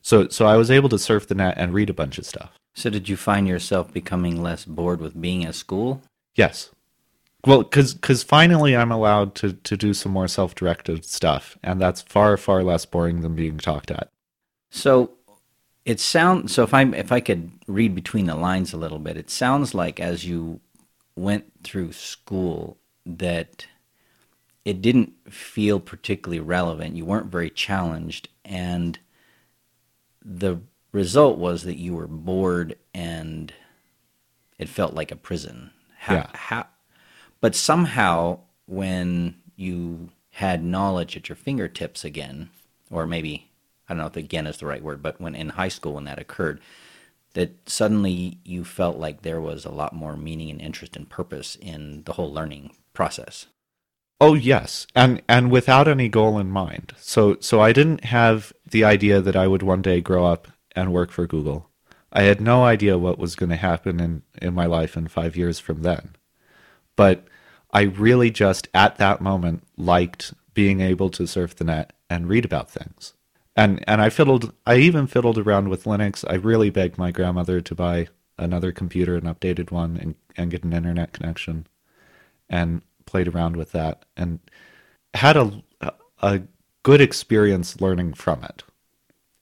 So 0.00 0.28
so 0.28 0.46
I 0.46 0.56
was 0.56 0.70
able 0.70 0.88
to 0.88 0.98
surf 0.98 1.28
the 1.28 1.34
net 1.34 1.56
and 1.58 1.74
read 1.74 1.90
a 1.90 1.94
bunch 1.94 2.16
of 2.16 2.24
stuff. 2.24 2.58
So 2.74 2.90
did 2.90 3.08
you 3.08 3.16
find 3.16 3.46
yourself 3.46 3.92
becoming 3.92 4.42
less 4.42 4.64
bored 4.64 5.00
with 5.00 5.20
being 5.20 5.44
at 5.44 5.54
school? 5.54 6.02
Yes. 6.34 6.70
Well, 7.44 7.62
because 7.62 8.22
finally 8.22 8.76
I'm 8.76 8.92
allowed 8.92 9.34
to, 9.36 9.52
to 9.52 9.76
do 9.76 9.92
some 9.94 10.12
more 10.12 10.28
self 10.28 10.54
directed 10.54 11.04
stuff, 11.04 11.58
and 11.62 11.80
that's 11.80 12.02
far, 12.02 12.36
far 12.36 12.62
less 12.62 12.86
boring 12.86 13.20
than 13.20 13.34
being 13.34 13.58
talked 13.58 13.90
at. 13.90 14.08
So 14.70 15.10
it 15.84 15.98
sounds 15.98 16.52
so 16.52 16.62
if 16.62 16.72
I 16.72 16.84
if 16.84 17.10
I 17.10 17.20
could 17.20 17.50
read 17.66 17.94
between 17.94 18.26
the 18.26 18.36
lines 18.36 18.72
a 18.72 18.78
little 18.78 19.00
bit, 19.00 19.16
it 19.16 19.30
sounds 19.30 19.74
like 19.74 19.98
as 19.98 20.24
you 20.24 20.60
went 21.16 21.52
through 21.64 21.92
school 21.92 22.78
that 23.04 23.66
it 24.64 24.80
didn't 24.80 25.12
feel 25.28 25.80
particularly 25.80 26.40
relevant. 26.40 26.96
You 26.96 27.04
weren't 27.04 27.32
very 27.32 27.50
challenged 27.50 28.28
and 28.44 28.98
the 30.24 30.60
result 30.92 31.38
was 31.38 31.62
that 31.64 31.78
you 31.78 31.94
were 31.94 32.06
bored 32.06 32.76
and 32.94 33.52
it 34.58 34.68
felt 34.68 34.94
like 34.94 35.10
a 35.10 35.16
prison. 35.16 35.70
How, 35.98 36.14
Yeah. 36.14 36.30
how, 36.34 36.66
but 37.40 37.54
somehow, 37.54 38.40
when 38.66 39.36
you 39.56 40.10
had 40.32 40.64
knowledge 40.64 41.16
at 41.16 41.28
your 41.28 41.36
fingertips 41.36 42.04
again, 42.04 42.50
or 42.90 43.06
maybe, 43.06 43.50
I 43.88 43.94
don't 43.94 43.98
know 43.98 44.06
if 44.06 44.16
again 44.16 44.46
is 44.46 44.58
the 44.58 44.66
right 44.66 44.82
word, 44.82 45.02
but 45.02 45.20
when 45.20 45.34
in 45.34 45.50
high 45.50 45.68
school 45.68 45.94
when 45.94 46.04
that 46.04 46.18
occurred, 46.18 46.60
that 47.34 47.68
suddenly 47.68 48.38
you 48.44 48.64
felt 48.64 48.98
like 48.98 49.22
there 49.22 49.40
was 49.40 49.64
a 49.64 49.70
lot 49.70 49.94
more 49.94 50.16
meaning 50.16 50.50
and 50.50 50.60
interest 50.60 50.96
and 50.96 51.08
purpose 51.08 51.56
in 51.60 52.02
the 52.04 52.12
whole 52.14 52.32
learning 52.32 52.72
process. 52.92 53.46
Oh 54.20 54.34
yes, 54.34 54.86
and 54.94 55.20
and 55.28 55.50
without 55.50 55.88
any 55.88 56.08
goal 56.08 56.38
in 56.38 56.50
mind. 56.50 56.92
So 56.98 57.36
so 57.40 57.60
I 57.60 57.72
didn't 57.72 58.04
have 58.04 58.52
the 58.68 58.84
idea 58.84 59.20
that 59.20 59.34
I 59.34 59.48
would 59.48 59.62
one 59.62 59.82
day 59.82 60.00
grow 60.00 60.26
up 60.26 60.48
and 60.74 60.92
work 60.92 61.10
for 61.10 61.26
Google. 61.26 61.68
I 62.12 62.22
had 62.22 62.40
no 62.40 62.64
idea 62.64 62.98
what 62.98 63.18
was 63.18 63.34
going 63.34 63.50
to 63.50 63.56
happen 63.56 64.00
in 64.00 64.22
in 64.40 64.54
my 64.54 64.66
life 64.66 64.96
in 64.96 65.08
5 65.08 65.36
years 65.36 65.58
from 65.58 65.82
then. 65.82 66.16
But 66.96 67.26
I 67.72 67.82
really 67.82 68.30
just 68.30 68.68
at 68.74 68.96
that 68.96 69.20
moment 69.20 69.64
liked 69.76 70.34
being 70.54 70.80
able 70.80 71.08
to 71.10 71.26
surf 71.26 71.56
the 71.56 71.64
net 71.64 71.92
and 72.10 72.28
read 72.28 72.44
about 72.44 72.70
things. 72.70 73.14
And 73.56 73.82
and 73.88 74.00
I 74.00 74.10
fiddled 74.10 74.52
I 74.66 74.76
even 74.76 75.06
fiddled 75.06 75.38
around 75.38 75.68
with 75.68 75.84
Linux. 75.84 76.24
I 76.28 76.34
really 76.34 76.70
begged 76.70 76.98
my 76.98 77.10
grandmother 77.10 77.60
to 77.60 77.74
buy 77.74 78.08
another 78.38 78.72
computer, 78.72 79.16
an 79.16 79.22
updated 79.22 79.70
one 79.70 79.96
and 79.96 80.14
and 80.36 80.50
get 80.50 80.64
an 80.64 80.72
internet 80.72 81.12
connection 81.12 81.66
and 82.48 82.82
played 83.06 83.28
around 83.28 83.56
with 83.56 83.72
that 83.72 84.04
and 84.16 84.40
had 85.14 85.36
a 85.36 85.62
a 86.22 86.42
good 86.82 87.00
experience 87.00 87.80
learning 87.80 88.14
from 88.14 88.42
it. 88.44 88.62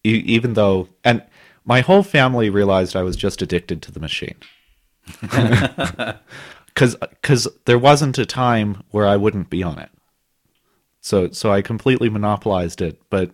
Even 0.03 0.55
though 0.55 0.89
and 1.05 1.23
my 1.65 1.81
whole 1.81 2.03
family 2.03 2.51
realized 2.51 2.97
I 2.97 3.03
was 3.03 3.17
just 3.17 3.43
addicted 3.43 3.83
to 3.83 3.93
the 3.93 4.01
machine. 4.01 4.37
Cuz 6.75 6.97
cuz 7.23 7.49
there 7.65 7.79
wasn't 7.79 8.19
a 8.19 8.25
time 8.25 8.83
where 8.91 9.07
I 9.07 9.17
wouldn't 9.17 9.51
be 9.51 9.63
on 9.63 9.79
it. 9.79 9.91
So 11.01 11.31
so 11.31 11.53
I 11.53 11.63
completely 11.63 12.09
monopolized 12.09 12.81
it, 12.81 13.01
but 13.11 13.33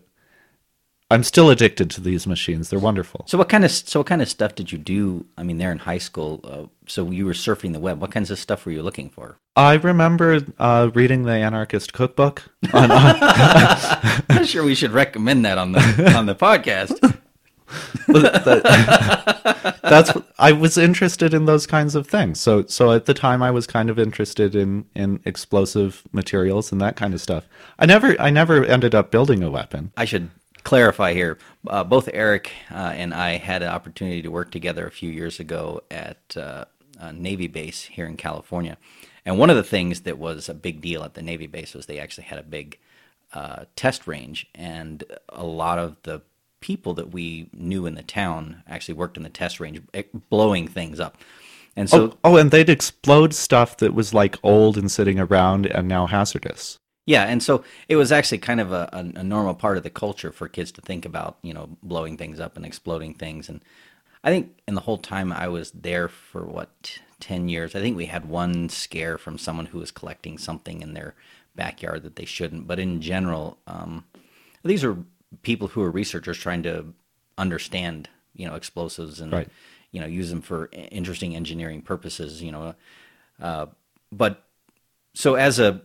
I'm 1.09 1.23
still 1.23 1.51
addicted 1.51 1.89
to 1.91 2.01
these 2.01 2.27
machines. 2.27 2.69
They're 2.69 2.81
wonderful. 2.81 3.25
So 3.29 3.39
what 3.39 3.49
kind 3.49 3.65
of 3.65 3.71
so 3.71 4.01
what 4.01 4.09
kind 4.09 4.21
of 4.21 4.29
stuff 4.29 4.57
did 4.57 4.73
you 4.73 4.79
do? 4.79 5.25
I 5.39 5.45
mean, 5.45 5.59
there 5.59 5.71
in 5.71 5.79
high 5.79 5.99
school, 5.99 6.41
uh, 6.43 6.65
so 6.87 7.11
you 7.11 7.27
were 7.27 7.33
surfing 7.33 7.73
the 7.73 7.79
web. 7.79 8.01
What 8.01 8.11
kinds 8.11 8.31
of 8.31 8.39
stuff 8.41 8.67
were 8.67 8.73
you 8.73 8.83
looking 8.83 9.11
for? 9.11 9.39
I 9.55 9.75
remember 9.75 10.41
uh, 10.59 10.91
reading 10.95 11.23
the 11.23 11.33
Anarchist 11.33 11.93
Cookbook. 11.93 12.43
I'm 12.73 12.89
not 12.89 14.47
sure 14.47 14.65
we 14.65 14.75
should 14.75 14.91
recommend 14.91 15.45
that 15.45 15.59
on 15.59 15.73
the 15.73 16.13
on 16.17 16.27
the 16.27 16.35
podcast. 16.35 16.99
that's 19.83 20.13
I 20.39 20.53
was 20.53 20.77
interested 20.77 21.33
in 21.35 21.47
those 21.47 21.67
kinds 21.67 21.95
of 21.95 22.09
things. 22.09 22.41
So 22.41 22.67
so 22.67 22.91
at 22.93 23.07
the 23.07 23.15
time 23.15 23.43
I 23.43 23.53
was 23.53 23.69
kind 23.69 23.91
of 23.91 23.99
interested 23.99 24.57
in 24.57 24.87
in 24.95 25.21
explosive 25.25 26.03
materials 26.13 26.73
and 26.73 26.81
that 26.81 26.97
kind 26.97 27.15
of 27.15 27.21
stuff. 27.21 27.47
I 27.79 27.87
never 27.87 28.21
I 28.21 28.31
never 28.31 28.65
ended 28.65 28.95
up 28.95 29.13
building 29.13 29.45
a 29.45 29.51
weapon. 29.51 29.93
I 29.97 30.05
should 30.05 30.31
clarify 30.67 31.15
here. 31.15 31.39
Uh, 31.67 31.85
both 31.85 32.09
Eric 32.13 32.53
uh, 32.73 32.93
and 32.95 33.15
I 33.15 33.37
had 33.37 33.63
an 33.63 33.69
opportunity 33.69 34.21
to 34.23 34.31
work 34.31 34.51
together 34.51 34.87
a 34.87 34.91
few 34.91 35.11
years 35.11 35.39
ago 35.39 35.83
at 35.91 36.37
uh, 36.37 36.65
a 36.99 37.13
Navy 37.13 37.47
base 37.47 37.85
here 37.85 38.07
in 38.07 38.17
California, 38.17 38.77
and 39.25 39.39
one 39.39 39.49
of 39.49 39.57
the 39.57 39.63
things 39.63 40.01
that 40.03 40.19
was 40.19 40.49
a 40.49 40.55
big 40.55 40.81
deal 40.81 41.05
at 41.05 41.15
the 41.15 41.23
Navy 41.23 41.47
base 41.47 41.73
was 41.73 41.87
they 41.87 42.01
actually 42.01 42.25
had 42.25 42.39
a 42.39 42.43
big 42.43 42.79
uh, 43.33 43.65
test 43.77 44.07
range, 44.07 44.49
and 44.55 45.05
a 45.29 45.45
lot 45.45 45.79
of 45.79 45.97
the 46.03 46.21
people 46.61 46.95
that 46.95 47.13
we 47.13 47.49
knew 47.53 47.87
in 47.87 47.95
the 47.95 48.03
town 48.03 48.65
actually 48.67 48.95
worked 48.95 49.17
in 49.17 49.23
the 49.23 49.29
test 49.29 49.61
range, 49.61 49.81
eh, 49.95 50.03
blowing 50.31 50.67
things 50.67 50.99
up. 50.99 51.17
And 51.77 51.89
so, 51.89 51.99
oh, 52.07 52.19
oh, 52.25 52.37
and 52.39 52.51
they'd 52.51 52.71
explode 52.71 53.35
stuff 53.35 53.77
that 53.77 53.95
was 53.95 54.13
like 54.15 54.37
old 54.43 54.77
and 54.77 54.91
sitting 54.91 55.21
around 55.21 55.67
and 55.67 55.87
now 55.87 56.07
hazardous. 56.07 56.79
Yeah, 57.07 57.23
and 57.25 57.41
so 57.41 57.63
it 57.89 57.95
was 57.97 58.11
actually 58.11 58.39
kind 58.39 58.61
of 58.61 58.73
a, 58.73 58.89
a, 58.93 59.21
a 59.21 59.25
normal 59.25 59.55
part 59.55 59.77
of 59.77 59.85
the 59.85 59.91
culture 59.91 60.33
for 60.33 60.49
kids 60.49 60.73
to 60.73 60.81
think 60.81 61.05
about, 61.05 61.39
you 61.41 61.55
know, 61.55 61.69
blowing 61.83 62.17
things 62.17 62.41
up 62.41 62.57
and 62.57 62.67
exploding 62.67 63.15
things. 63.15 63.49
And 63.49 63.63
I 64.25 64.31
think 64.31 64.59
in 64.67 64.75
the 64.75 64.81
whole 64.81 64.99
time 64.99 65.33
I 65.33 65.47
was 65.47 65.71
there 65.71 66.09
for 66.09 66.45
what 66.45 66.99
ten 67.21 67.49
years, 67.49 67.77
I 67.77 67.81
think 67.81 67.97
we 67.97 68.07
had 68.07 68.29
one 68.29 68.69
scare 68.69 69.19
from 69.19 69.39
someone 69.39 69.67
who 69.67 69.79
was 69.79 69.93
collecting 69.93 70.37
something 70.37 70.83
in 70.83 70.95
their 70.95 71.15
backyard 71.55 72.03
that 72.03 72.17
they 72.17 72.25
shouldn't. 72.25 72.67
But 72.67 72.81
in 72.81 73.01
general, 73.01 73.59
um, 73.69 74.05
these 74.65 74.83
are 74.85 74.99
people 75.43 75.69
who 75.69 75.83
are 75.83 75.91
researchers 75.91 76.39
trying 76.39 76.65
to 76.65 76.93
understand, 77.39 78.09
you 78.35 78.49
know, 78.49 78.57
explosives 78.57 79.21
and 79.21 79.33
Right. 79.33 79.49
you 79.93 80.01
know 80.01 80.07
use 80.07 80.31
them 80.31 80.43
for 80.43 80.71
interesting 80.73 81.37
engineering 81.37 81.83
purposes. 81.83 82.43
You 82.43 82.51
know, 82.51 82.75
uh, 83.41 83.67
but 84.11 84.43
so 85.15 85.37
as 85.37 85.61
a 85.61 85.83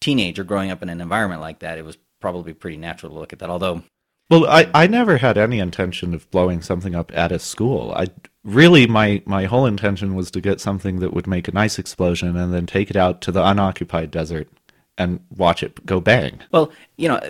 teenager 0.00 0.44
growing 0.44 0.70
up 0.70 0.82
in 0.82 0.88
an 0.88 1.00
environment 1.00 1.40
like 1.40 1.60
that, 1.60 1.78
it 1.78 1.84
was 1.84 1.96
probably 2.20 2.52
pretty 2.52 2.76
natural 2.76 3.12
to 3.12 3.18
look 3.18 3.32
at 3.32 3.38
that. 3.40 3.50
Although, 3.50 3.82
Well, 4.30 4.46
I, 4.46 4.68
I 4.74 4.86
never 4.86 5.18
had 5.18 5.38
any 5.38 5.58
intention 5.58 6.14
of 6.14 6.30
blowing 6.30 6.62
something 6.62 6.94
up 6.94 7.12
at 7.16 7.32
a 7.32 7.38
school. 7.38 7.92
I 7.94 8.06
really 8.44 8.86
my 8.86 9.22
my 9.26 9.44
whole 9.44 9.66
intention 9.66 10.14
was 10.14 10.30
to 10.30 10.40
get 10.40 10.60
something 10.60 11.00
that 11.00 11.12
would 11.12 11.26
make 11.26 11.48
a 11.48 11.52
nice 11.52 11.78
explosion 11.78 12.36
and 12.36 12.52
then 12.54 12.66
take 12.66 12.90
it 12.90 12.96
out 12.96 13.20
to 13.22 13.32
the 13.32 13.44
unoccupied 13.46 14.10
desert 14.10 14.48
and 14.98 15.20
watch 15.36 15.62
it 15.62 15.84
go 15.84 16.00
bang. 16.00 16.40
well, 16.52 16.72
you 16.96 17.08
know, 17.08 17.20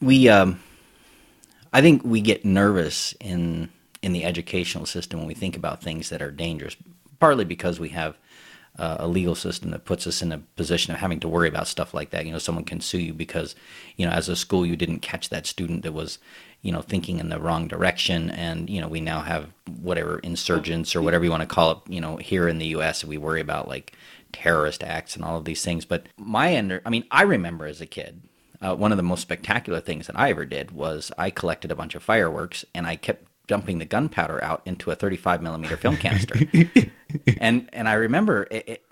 we, 0.00 0.28
um, 0.28 0.60
I 1.72 1.80
think 1.80 2.02
we 2.04 2.20
get 2.20 2.44
nervous 2.44 3.14
in 3.20 3.70
in 4.02 4.12
the 4.12 4.24
educational 4.24 4.86
system 4.86 5.20
when 5.20 5.28
we 5.28 5.34
think 5.34 5.56
about 5.56 5.82
things 5.82 6.08
that 6.08 6.22
are 6.22 6.30
dangerous. 6.30 6.76
Partly 7.18 7.44
because 7.44 7.78
we 7.78 7.90
have 7.90 8.16
uh, 8.78 8.96
a 9.00 9.08
legal 9.08 9.34
system 9.34 9.70
that 9.70 9.84
puts 9.84 10.06
us 10.06 10.22
in 10.22 10.32
a 10.32 10.38
position 10.38 10.94
of 10.94 11.00
having 11.00 11.20
to 11.20 11.28
worry 11.28 11.48
about 11.48 11.66
stuff 11.66 11.92
like 11.92 12.10
that. 12.10 12.24
You 12.24 12.32
know, 12.32 12.38
someone 12.38 12.64
can 12.64 12.80
sue 12.80 12.98
you 12.98 13.12
because, 13.12 13.54
you 13.96 14.06
know, 14.06 14.12
as 14.12 14.28
a 14.28 14.36
school 14.36 14.64
you 14.64 14.76
didn't 14.76 15.00
catch 15.00 15.28
that 15.28 15.46
student 15.46 15.82
that 15.82 15.92
was, 15.92 16.18
you 16.62 16.72
know, 16.72 16.80
thinking 16.80 17.18
in 17.18 17.28
the 17.28 17.40
wrong 17.40 17.68
direction, 17.68 18.30
and 18.30 18.70
you 18.70 18.80
know, 18.80 18.88
we 18.88 19.00
now 19.00 19.20
have 19.20 19.50
whatever 19.80 20.18
insurgents 20.20 20.94
or 20.94 21.02
whatever 21.02 21.24
you 21.24 21.30
want 21.30 21.42
to 21.42 21.46
call 21.46 21.72
it. 21.72 21.78
You 21.88 22.00
know, 22.00 22.16
here 22.16 22.48
in 22.48 22.58
the 22.58 22.68
U.S. 22.68 23.04
we 23.04 23.18
worry 23.18 23.40
about 23.40 23.68
like 23.68 23.92
terrorist 24.32 24.82
acts 24.82 25.16
and 25.16 25.24
all 25.24 25.36
of 25.36 25.44
these 25.44 25.64
things. 25.64 25.84
But 25.84 26.06
my 26.16 26.56
under, 26.56 26.80
I 26.84 26.90
mean, 26.90 27.04
I 27.10 27.22
remember 27.22 27.66
as 27.66 27.80
a 27.80 27.86
kid. 27.86 28.22
Uh, 28.62 28.74
one 28.76 28.92
of 28.92 28.98
the 28.98 29.02
most 29.02 29.22
spectacular 29.22 29.80
things 29.80 30.06
that 30.06 30.18
I 30.18 30.28
ever 30.28 30.44
did 30.44 30.70
was 30.70 31.10
I 31.16 31.30
collected 31.30 31.70
a 31.70 31.74
bunch 31.74 31.94
of 31.94 32.02
fireworks 32.02 32.62
and 32.74 32.86
I 32.86 32.96
kept 32.96 33.24
dumping 33.50 33.78
the 33.78 33.84
gunpowder 33.84 34.42
out 34.44 34.62
into 34.64 34.92
a 34.92 34.94
35 34.94 35.42
millimeter 35.42 35.76
film 35.76 35.96
canister 36.04 36.38
and 37.40 37.68
and 37.72 37.88
I 37.88 37.94
remember 37.94 38.46
it, 38.48 38.68
it, 38.68 38.86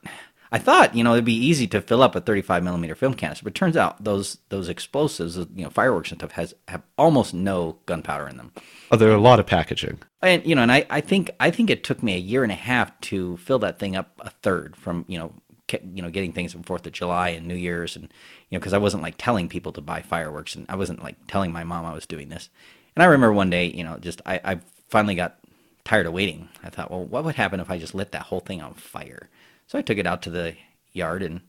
I 0.50 0.58
thought 0.58 0.96
you 0.96 1.04
know 1.04 1.12
it'd 1.12 1.24
be 1.24 1.34
easy 1.34 1.68
to 1.68 1.80
fill 1.80 2.02
up 2.02 2.16
a 2.16 2.20
35 2.20 2.64
millimeter 2.64 2.94
film 2.94 3.14
canister, 3.14 3.44
but 3.44 3.52
it 3.52 3.54
turns 3.54 3.76
out 3.76 4.02
those 4.02 4.38
those 4.48 4.68
explosives, 4.68 5.36
you 5.36 5.64
know, 5.64 5.70
fireworks 5.70 6.10
and 6.10 6.20
stuff 6.20 6.32
has 6.32 6.54
have 6.68 6.82
almost 6.96 7.34
no 7.34 7.78
gunpowder 7.86 8.28
in 8.28 8.36
them. 8.36 8.52
Oh, 8.90 8.96
there 8.96 9.10
are 9.10 9.14
a 9.14 9.20
lot 9.20 9.40
of 9.40 9.46
packaging. 9.46 9.98
And 10.22 10.44
you 10.46 10.54
know, 10.54 10.62
and 10.62 10.72
I, 10.72 10.86
I 10.90 11.00
think 11.00 11.30
I 11.38 11.50
think 11.50 11.70
it 11.70 11.84
took 11.84 12.02
me 12.02 12.14
a 12.14 12.18
year 12.18 12.42
and 12.42 12.52
a 12.52 12.56
half 12.56 12.98
to 13.02 13.36
fill 13.36 13.58
that 13.60 13.78
thing 13.78 13.94
up 13.94 14.18
a 14.20 14.30
third 14.30 14.74
from 14.76 15.04
you 15.06 15.18
know 15.18 15.32
you 15.92 16.02
know 16.02 16.10
getting 16.10 16.32
things 16.32 16.52
from 16.52 16.62
Fourth 16.62 16.86
of 16.86 16.92
July 16.92 17.30
and 17.30 17.46
New 17.46 17.54
Year's 17.54 17.94
and 17.94 18.04
you 18.48 18.56
know 18.56 18.60
because 18.60 18.72
I 18.72 18.78
wasn't 18.78 19.02
like 19.02 19.16
telling 19.18 19.48
people 19.48 19.72
to 19.72 19.80
buy 19.82 20.00
fireworks 20.00 20.54
and 20.54 20.64
I 20.68 20.76
wasn't 20.76 21.02
like 21.02 21.16
telling 21.26 21.52
my 21.52 21.64
mom 21.64 21.84
I 21.84 21.92
was 21.92 22.06
doing 22.06 22.30
this. 22.30 22.48
And 22.98 23.04
I 23.04 23.06
remember 23.06 23.32
one 23.32 23.48
day 23.48 23.66
you 23.66 23.84
know 23.84 23.96
just 24.00 24.20
I, 24.26 24.40
I 24.44 24.60
finally 24.88 25.14
got 25.14 25.38
tired 25.84 26.06
of 26.06 26.12
waiting. 26.12 26.48
I 26.64 26.68
thought, 26.68 26.90
well, 26.90 27.04
what 27.04 27.22
would 27.22 27.36
happen 27.36 27.60
if 27.60 27.70
I 27.70 27.78
just 27.78 27.94
lit 27.94 28.10
that 28.10 28.22
whole 28.22 28.40
thing 28.40 28.60
on 28.60 28.74
fire? 28.74 29.30
So 29.68 29.78
I 29.78 29.82
took 29.82 29.98
it 29.98 30.06
out 30.06 30.20
to 30.22 30.30
the 30.30 30.56
yard 30.92 31.22
and 31.22 31.42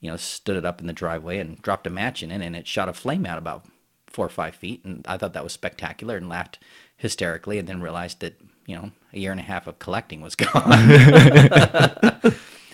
you 0.00 0.10
know 0.10 0.16
stood 0.16 0.56
it 0.56 0.64
up 0.64 0.80
in 0.80 0.86
the 0.86 0.94
driveway 0.94 1.40
and 1.40 1.60
dropped 1.60 1.86
a 1.86 1.90
match 1.90 2.22
in 2.22 2.30
it 2.30 2.40
and 2.40 2.56
it 2.56 2.66
shot 2.66 2.88
a 2.88 2.94
flame 2.94 3.26
out 3.26 3.36
about 3.36 3.66
four 4.06 4.24
or 4.24 4.30
five 4.30 4.54
feet 4.54 4.82
and 4.82 5.04
I 5.06 5.18
thought 5.18 5.34
that 5.34 5.44
was 5.44 5.52
spectacular 5.52 6.16
and 6.16 6.26
laughed 6.26 6.58
hysterically 6.96 7.58
and 7.58 7.68
then 7.68 7.82
realized 7.82 8.20
that 8.20 8.40
you 8.64 8.74
know 8.74 8.90
a 9.12 9.18
year 9.18 9.30
and 9.30 9.40
a 9.40 9.44
half 9.44 9.66
of 9.66 9.78
collecting 9.78 10.22
was 10.22 10.34
gone. 10.36 10.88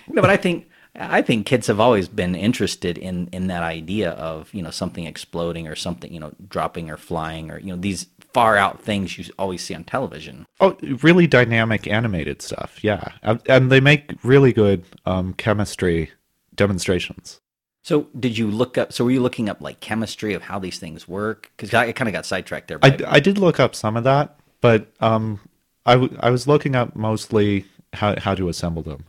no, 0.07 0.23
but 0.23 0.31
I 0.31 0.37
think 0.37 0.69
I 1.01 1.23
think 1.23 1.47
kids 1.47 1.67
have 1.69 1.81
always 1.81 2.09
been 2.09 2.35
interested 2.35 2.99
in 2.99 3.29
in 3.33 3.47
that 3.47 3.63
idea 3.63 4.11
of 4.11 4.53
you 4.53 4.63
know 4.63 4.71
something 4.71 5.07
exploding 5.07 5.67
or 5.67 5.75
something 5.75 6.13
you 6.13 6.21
know 6.21 6.33
dropping 6.49 6.91
or 6.91 6.97
flying 6.97 7.51
or 7.51 7.59
you 7.59 7.69
know 7.69 7.81
these 7.81 8.07
far 8.33 8.57
out 8.57 8.81
things 8.81 9.19
you 9.19 9.25
always 9.39 9.63
see 9.63 9.75
on 9.75 9.85
television. 9.85 10.47
Oh, 10.61 10.77
really 11.03 11.27
dynamic 11.27 11.87
animated 11.87 12.43
stuff. 12.43 12.83
Yeah, 12.83 13.13
and, 13.23 13.41
and 13.47 13.73
they 13.73 13.81
make 13.81 14.13
really 14.23 14.53
good 14.53 14.85
um, 15.07 15.35
chemistry 15.35 16.11
demonstrations. 16.55 17.41
So 17.83 18.09
did 18.19 18.37
you 18.37 18.51
look 18.51 18.77
up? 18.77 18.93
So 18.93 19.05
were 19.05 19.11
you 19.11 19.23
looking 19.23 19.49
up 19.49 19.61
like 19.61 19.81
chemistry 19.81 20.35
of 20.35 20.43
how 20.43 20.59
these 20.59 20.79
things 20.79 21.09
work? 21.09 21.51
Because 21.57 21.73
I, 21.73 21.91
kind 21.93 22.09
of 22.09 22.13
got 22.13 22.27
sidetracked 22.27 22.69
there. 22.69 22.79
I, 22.83 22.99
I 23.07 23.21
did 23.21 23.39
look 23.39 23.59
up 23.59 23.75
some 23.75 23.97
of 23.97 24.05
that, 24.05 24.39
but 24.61 24.89
um, 25.01 25.41
I, 25.87 25.95
w- 25.95 26.17
I 26.21 26.31
was 26.31 26.47
looking 26.47 26.77
up 26.77 26.95
mostly 26.95 27.65
how 27.95 28.19
how 28.21 28.35
to 28.35 28.49
assemble 28.49 28.83
them, 28.83 29.05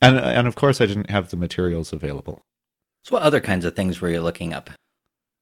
and 0.00 0.18
and 0.18 0.46
of 0.46 0.54
course 0.54 0.80
I 0.80 0.86
didn't 0.86 1.10
have 1.10 1.30
the 1.30 1.36
materials 1.36 1.92
available. 1.92 2.42
so 3.04 3.14
what 3.14 3.22
other 3.22 3.40
kinds 3.40 3.64
of 3.64 3.74
things 3.74 4.00
were 4.00 4.10
you 4.10 4.20
looking 4.20 4.52
up? 4.52 4.70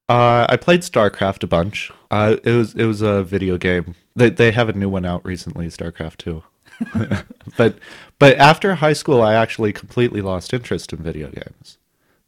Uh, 0.09 0.47
I 0.49 0.57
played 0.57 0.83
StarCraft 0.83 1.43
a 1.43 1.49
bunch. 1.49 1.91
Uh, 2.11 2.37
it 2.45 2.53
was 2.53 2.75
it 2.75 2.85
was 2.85 3.03
a 3.03 3.25
video 3.25 3.59
game. 3.59 3.95
They 4.15 4.31
they 4.31 4.53
have 4.53 4.69
a 4.69 4.73
new 4.73 4.89
one 4.89 5.05
out 5.05 5.25
recently, 5.25 5.67
StarCraft 5.67 6.19
Two. 6.19 6.45
but 7.57 7.79
but 8.19 8.37
after 8.37 8.77
high 8.77 8.93
school, 8.93 9.23
I 9.23 9.35
actually 9.35 9.73
completely 9.73 10.21
lost 10.21 10.53
interest 10.53 10.93
in 10.93 11.01
video 11.01 11.31
games. 11.31 11.79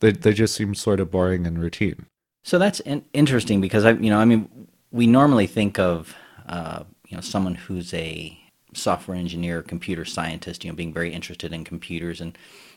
They 0.00 0.12
they 0.12 0.32
just 0.32 0.54
seemed 0.54 0.76
sort 0.76 1.00
of 1.00 1.10
boring 1.10 1.46
and 1.46 1.60
routine. 1.60 2.06
So 2.42 2.58
that's 2.58 2.80
in- 2.80 3.04
interesting 3.12 3.60
because 3.60 3.84
I 3.84 3.92
you 3.92 4.10
know 4.10 4.18
I 4.18 4.24
mean 4.24 4.68
we 4.90 5.06
normally 5.06 5.46
think 5.46 5.78
of 5.78 6.16
uh, 6.48 6.84
you 7.06 7.16
know 7.16 7.20
someone 7.20 7.54
who's 7.54 7.92
a 7.94 8.37
software 8.74 9.16
engineer, 9.16 9.62
computer 9.62 10.04
scientist, 10.04 10.64
you 10.64 10.70
know, 10.70 10.76
being 10.76 10.92
very 10.92 11.12
interested 11.12 11.52
in 11.52 11.64
computers, 11.64 12.20
and 12.20 12.36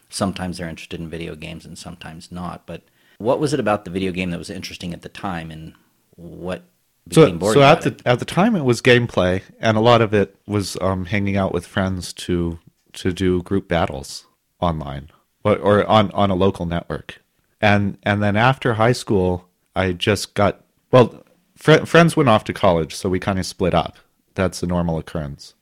sometimes 0.10 0.57
they're 0.57 0.69
interested 0.69 1.00
in 1.00 1.10
video 1.10 1.36
games 1.36 1.65
and 1.65 1.77
sometimes 1.77 2.31
not. 2.31 2.65
But 2.65 2.81
what 3.17 3.39
was 3.39 3.53
it 3.53 3.60
about 3.60 3.86
the 3.86 3.91
video 3.91 4.12
game 4.12 4.31
that 4.31 4.38
was 4.38 4.50
interesting 4.50 4.93
at 4.93 5.01
the 5.01 5.10
time, 5.10 5.51
and 5.51 5.74
what 6.15 6.63
became 7.07 7.36
so, 7.36 7.39
boring? 7.39 7.53
So 7.53 7.62
at 7.62 7.81
the 7.81 8.00
at 8.05 8.19
the 8.19 8.25
time, 8.25 8.55
it 8.55 8.65
was 8.65 8.81
gameplay, 8.81 9.41
and 9.60 9.77
a 9.77 9.81
lot 9.81 10.01
of 10.01 10.13
it 10.13 10.36
was 10.48 10.77
um, 10.81 11.05
hanging 11.05 11.38
out 11.38 11.53
with 11.53 11.67
friends 11.67 12.13
to 12.13 12.60
to 12.93 13.13
do 13.13 13.41
group 13.43 13.67
battles 13.67 14.25
online 14.60 15.10
or, 15.43 15.57
or 15.57 15.86
on 15.88 16.12
on 16.12 16.31
a 16.31 16.36
local 16.36 16.65
network. 16.65 17.21
And 17.60 17.98
and 18.03 18.24
then 18.24 18.36
after 18.36 18.75
high 18.75 18.93
school, 18.93 19.48
I 19.75 19.93
just 19.93 20.33
got 20.33 20.63
well. 20.91 21.24
Fr- 21.55 21.86
friends 21.86 22.17
went 22.17 22.27
off 22.27 22.43
to 22.45 22.53
college, 22.53 22.95
so 22.95 23.07
we 23.07 23.19
kind 23.19 23.38
of 23.38 23.45
split 23.45 23.75
up. 23.75 23.98
That's 24.33 24.63
a 24.63 24.67
normal 24.67 24.98
occurrence. 24.98 25.53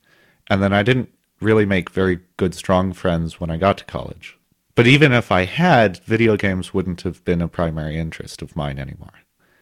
And 0.50 0.62
then 0.63 0.74
I 0.74 0.84
didn't 0.84 1.10
really 1.39 1.65
make 1.65 1.89
very 1.89 2.20
good, 2.38 2.56
strong 2.56 2.94
friends 2.94 3.39
when 3.39 3.50
I 3.50 3.58
got 3.58 3.77
to 3.79 3.86
college. 3.86 4.38
But 4.75 4.88
even 4.88 5.12
if 5.12 5.32
I 5.32 5.46
had, 5.46 5.98
video 6.00 6.38
games 6.38 6.74
wouldn't 6.74 7.01
have 7.01 7.24
been 7.25 7.41
a 7.41 7.48
primary 7.48 7.98
interest 7.98 8.41
of 8.41 8.56
mine 8.56 8.79
anymore. 8.79 9.13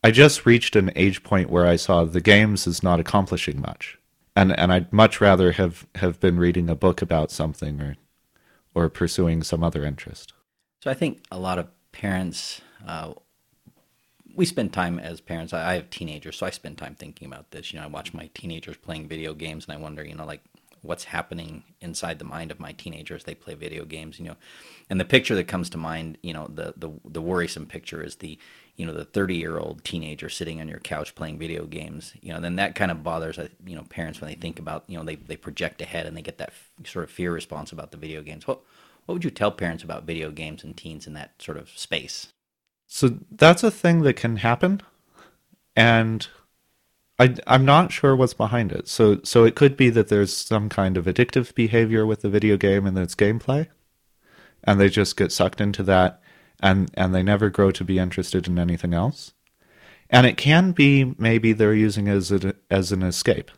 I 0.03 0.11
just 0.11 0.45
reached 0.45 0.75
an 0.75 0.91
age 0.95 1.23
point 1.23 1.49
where 1.49 1.65
I 1.65 1.75
saw 1.75 2.03
the 2.03 2.21
games 2.21 2.67
as 2.67 2.83
not 2.83 2.99
accomplishing 2.99 3.59
much. 3.59 3.97
And 4.35 4.57
and 4.57 4.71
I'd 4.71 4.93
much 4.93 5.19
rather 5.19 5.53
have, 5.53 5.87
have 5.95 6.19
been 6.19 6.37
reading 6.37 6.69
a 6.69 6.75
book 6.75 7.01
about 7.01 7.31
something 7.31 7.81
or 7.81 7.95
or 8.75 8.89
pursuing 8.89 9.41
some 9.41 9.63
other 9.63 9.83
interest. 9.83 10.33
So 10.83 10.91
I 10.91 10.93
think 10.93 11.23
a 11.31 11.39
lot 11.39 11.57
of 11.57 11.67
parents, 11.91 12.61
uh, 12.87 13.13
we 14.35 14.45
spend 14.45 14.71
time 14.71 14.99
as 14.99 15.19
parents. 15.19 15.51
I, 15.51 15.71
I 15.71 15.73
have 15.73 15.89
teenagers, 15.89 16.37
so 16.37 16.45
I 16.45 16.51
spend 16.51 16.77
time 16.77 16.93
thinking 16.93 17.27
about 17.27 17.49
this. 17.49 17.73
You 17.73 17.79
know, 17.79 17.85
I 17.85 17.87
watch 17.87 18.13
my 18.13 18.29
teenagers 18.35 18.77
playing 18.77 19.07
video 19.07 19.33
games, 19.33 19.65
and 19.65 19.75
I 19.75 19.81
wonder, 19.81 20.05
you 20.05 20.13
know, 20.13 20.27
like 20.27 20.43
what's 20.81 21.05
happening 21.05 21.63
inside 21.81 22.19
the 22.19 22.25
mind 22.25 22.51
of 22.51 22.59
my 22.59 22.71
teenagers. 22.71 23.23
They 23.23 23.35
play 23.35 23.53
video 23.53 23.85
games 23.85 24.19
you 24.19 24.25
know. 24.25 24.35
And 24.89 24.99
the 24.99 25.05
picture 25.05 25.35
that 25.35 25.47
comes 25.47 25.69
to 25.71 25.77
mind 25.77 26.17
you 26.21 26.33
know 26.33 26.47
the 26.53 26.73
the, 26.77 26.91
the 27.05 27.21
worrisome 27.21 27.65
picture 27.65 28.03
is 28.03 28.17
the 28.17 28.37
you 28.75 28.85
know 28.85 28.93
the 28.93 29.05
30 29.05 29.35
year 29.35 29.57
old 29.57 29.83
teenager 29.83 30.29
sitting 30.29 30.61
on 30.61 30.67
your 30.67 30.79
couch 30.79 31.15
playing 31.15 31.37
video 31.39 31.65
games. 31.65 32.13
You 32.21 32.33
know 32.33 32.39
then 32.39 32.55
that 32.57 32.75
kind 32.75 32.91
of 32.91 33.03
bothers 33.03 33.37
you 33.65 33.75
know 33.75 33.83
parents 33.83 34.21
when 34.21 34.29
they 34.29 34.35
think 34.35 34.59
about 34.59 34.83
you 34.87 34.97
know 34.97 35.03
they, 35.03 35.15
they 35.15 35.37
project 35.37 35.81
ahead 35.81 36.05
and 36.05 36.15
they 36.15 36.21
get 36.21 36.37
that 36.37 36.49
f- 36.49 36.87
sort 36.87 37.03
of 37.05 37.11
fear 37.11 37.31
response 37.31 37.71
about 37.71 37.91
the 37.91 37.97
video 37.97 38.21
games. 38.21 38.47
What 38.47 38.61
what 39.05 39.13
would 39.13 39.23
you 39.23 39.31
tell 39.31 39.51
parents 39.51 39.83
about 39.83 40.03
video 40.03 40.31
games 40.31 40.63
and 40.63 40.75
teens 40.75 41.07
in 41.07 41.13
that 41.13 41.41
sort 41.41 41.57
of 41.57 41.69
space? 41.69 42.33
So 42.87 43.19
that's 43.31 43.63
a 43.63 43.71
thing 43.71 44.01
that 44.01 44.15
can 44.15 44.37
happen. 44.37 44.81
And 45.75 46.27
I, 47.19 47.35
I'm 47.47 47.65
not 47.65 47.91
sure 47.91 48.15
what's 48.15 48.33
behind 48.33 48.71
it. 48.71 48.87
So, 48.87 49.19
so 49.23 49.43
it 49.43 49.55
could 49.55 49.75
be 49.75 49.89
that 49.89 50.07
there's 50.09 50.35
some 50.35 50.69
kind 50.69 50.97
of 50.97 51.05
addictive 51.05 51.55
behavior 51.55 52.05
with 52.05 52.21
the 52.21 52.29
video 52.29 52.57
game 52.57 52.85
and 52.85 52.97
its 52.97 53.15
gameplay, 53.15 53.67
and 54.63 54.79
they 54.79 54.89
just 54.89 55.17
get 55.17 55.31
sucked 55.31 55.59
into 55.59 55.83
that, 55.83 56.21
and 56.61 56.91
and 56.93 57.15
they 57.15 57.23
never 57.23 57.49
grow 57.49 57.71
to 57.71 57.83
be 57.83 57.97
interested 57.97 58.47
in 58.47 58.59
anything 58.59 58.93
else. 58.93 59.33
And 60.09 60.25
it 60.25 60.37
can 60.37 60.71
be 60.71 61.15
maybe 61.17 61.53
they're 61.53 61.73
using 61.73 62.07
it 62.07 62.15
as 62.15 62.31
a, 62.31 62.55
as 62.69 62.91
an 62.91 63.03
escape. 63.03 63.51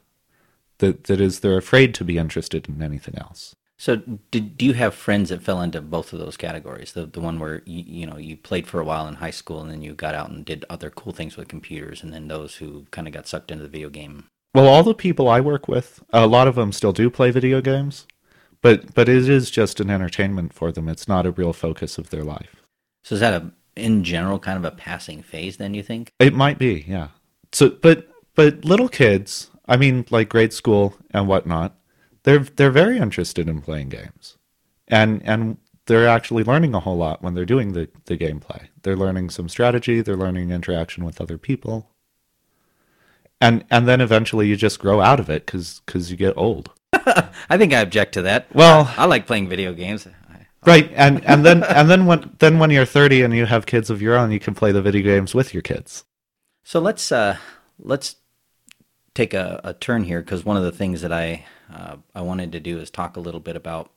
That 0.80 1.06
that 1.06 1.20
is, 1.20 1.42
they're 1.42 1.58
afraid 1.58 1.94
to 1.96 2.06
be 2.06 2.18
interested 2.18 2.70
in 2.70 2.82
anything 2.82 3.16
else. 3.18 3.56
So 3.80 3.96
did 4.30 4.58
do 4.58 4.66
you 4.66 4.74
have 4.74 4.94
friends 4.94 5.30
that 5.30 5.42
fell 5.42 5.62
into 5.62 5.82
both 5.82 6.14
of 6.14 6.20
those 6.20 6.38
categories 6.38 6.92
the 6.92 7.06
the 7.08 7.22
one 7.22 7.40
where 7.40 7.64
you, 7.66 7.84
you 8.00 8.06
know 8.06 8.18
you 8.18 8.38
played 8.38 8.68
for 8.68 8.80
a 8.80 8.86
while 8.86 9.08
in 9.08 9.16
high 9.16 9.32
school 9.32 9.62
and 9.62 9.72
then 9.72 9.82
you 9.82 9.94
got 9.94 10.14
out 10.14 10.30
and 10.30 10.46
did 10.46 10.66
other 10.70 10.92
cool 10.92 11.14
things 11.14 11.36
with 11.36 11.48
computers 11.48 12.04
and 12.04 12.14
then 12.14 12.28
those 12.28 12.58
who 12.58 12.86
kind 12.92 13.08
of 13.08 13.14
got 13.14 13.26
sucked 13.28 13.50
into 13.50 13.64
the 13.64 13.70
video 13.70 13.90
game 13.90 14.26
Well, 14.54 14.68
all 14.68 14.84
the 14.84 14.94
people 14.96 15.30
I 15.30 15.40
work 15.42 15.68
with, 15.68 16.04
a 16.12 16.28
lot 16.28 16.48
of 16.48 16.56
them 16.56 16.72
still 16.72 16.92
do 16.92 17.10
play 17.10 17.32
video 17.32 17.62
games, 17.62 18.08
but 18.62 18.94
but 18.96 19.08
it 19.08 19.30
is 19.30 19.52
just 19.52 19.80
an 19.80 19.90
entertainment 19.90 20.54
for 20.54 20.72
them. 20.72 20.90
It's 20.90 21.08
not 21.08 21.26
a 21.26 21.32
real 21.32 21.54
focus 21.54 21.98
of 21.98 22.10
their 22.10 22.24
life. 22.24 22.56
So 23.04 23.16
is 23.16 23.22
that 23.22 23.42
a 23.42 23.52
in 23.76 24.04
general 24.04 24.40
kind 24.40 24.58
of 24.58 24.66
a 24.66 24.76
passing 24.76 25.22
phase 25.22 25.58
then 25.58 25.74
you 25.74 25.84
think? 25.84 26.12
It 26.20 26.34
might 26.34 26.58
be, 26.58 26.84
yeah. 26.88 27.10
So, 27.52 27.70
but 27.70 28.08
but 28.36 28.66
little 28.66 28.90
kids, 28.90 29.52
I 29.68 29.78
mean, 29.78 30.06
like 30.10 30.30
grade 30.30 30.52
school 30.54 30.96
and 31.12 31.28
whatnot, 31.28 31.76
they're 32.24 32.40
they're 32.40 32.72
very 32.72 32.98
interested 32.98 33.48
in 33.48 33.62
playing 33.62 33.90
games, 33.90 34.38
and 34.88 35.22
and 35.26 35.58
they're 35.86 36.08
actually 36.08 36.44
learning 36.44 36.76
a 36.76 36.80
whole 36.80 36.98
lot 36.98 37.22
when 37.22 37.34
they're 37.34 37.46
doing 37.46 37.74
the 37.74 37.90
the 38.06 38.18
gameplay. 38.18 38.68
They're 38.84 38.96
learning 38.96 39.30
some 39.30 39.50
strategy. 39.50 40.02
They're 40.02 40.16
learning 40.16 40.52
interaction 40.52 41.04
with 41.06 41.22
other 41.22 41.38
people, 41.38 41.92
and 43.42 43.66
and 43.70 43.88
then 43.88 44.02
eventually 44.02 44.48
you 44.48 44.56
just 44.56 44.80
grow 44.80 45.02
out 45.02 45.20
of 45.20 45.30
it 45.30 45.46
because 45.46 46.12
you 46.12 46.18
get 46.18 46.38
old. 46.38 46.72
I 46.94 47.58
think 47.58 47.74
I 47.74 47.80
object 47.80 48.14
to 48.14 48.22
that. 48.24 48.54
Well- 48.54 48.94
I, 48.98 49.04
I 49.04 49.06
like 49.06 49.28
playing 49.28 49.50
video 49.50 49.74
games. 49.74 50.08
Right, 50.66 50.92
and 50.94 51.24
and 51.24 51.46
then 51.46 51.64
and 51.64 51.90
then 51.90 52.06
when 52.06 52.36
then 52.40 52.60
when 52.60 52.70
you're 52.70 52.86
30 52.86 53.22
and 53.22 53.34
you 53.34 53.46
have 53.46 53.66
kids 53.66 53.90
of 53.90 54.02
your 54.02 54.18
own, 54.18 54.32
you 54.32 54.42
can 54.42 54.54
play 54.54 54.74
the 54.74 54.82
video 54.82 55.04
games 55.04 55.34
with 55.34 55.54
your 55.54 55.64
kids. 55.64 56.04
So 56.64 56.82
let's 56.82 57.14
uh, 57.14 57.38
let's 57.80 58.18
take 59.20 59.34
a, 59.34 59.60
a 59.66 59.74
turn 59.74 60.06
here 60.06 60.22
because 60.22 60.46
one 60.46 60.56
of 60.56 60.64
the 60.64 60.72
things 60.72 61.02
that 61.02 61.12
I 61.12 61.46
uh, 61.74 61.98
I 62.16 62.22
wanted 62.22 62.54
to 62.54 62.60
do 62.62 62.80
is 62.80 62.90
talk 62.90 63.18
a 63.18 63.20
little 63.20 63.42
bit 63.42 63.58
about 63.58 63.92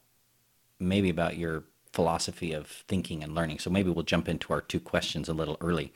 maybe 0.80 1.11
about 1.11 1.37
your 1.37 1.62
philosophy 1.92 2.52
of 2.52 2.66
thinking 2.88 3.22
and 3.22 3.32
learning. 3.32 3.61
So 3.61 3.70
maybe 3.70 3.88
we'll 3.88 4.04
jump 4.04 4.28
into 4.28 4.52
our 4.52 4.61
two 4.61 4.80
questions 4.80 5.28
a 5.28 5.32
little 5.32 5.56
early. 5.61 5.92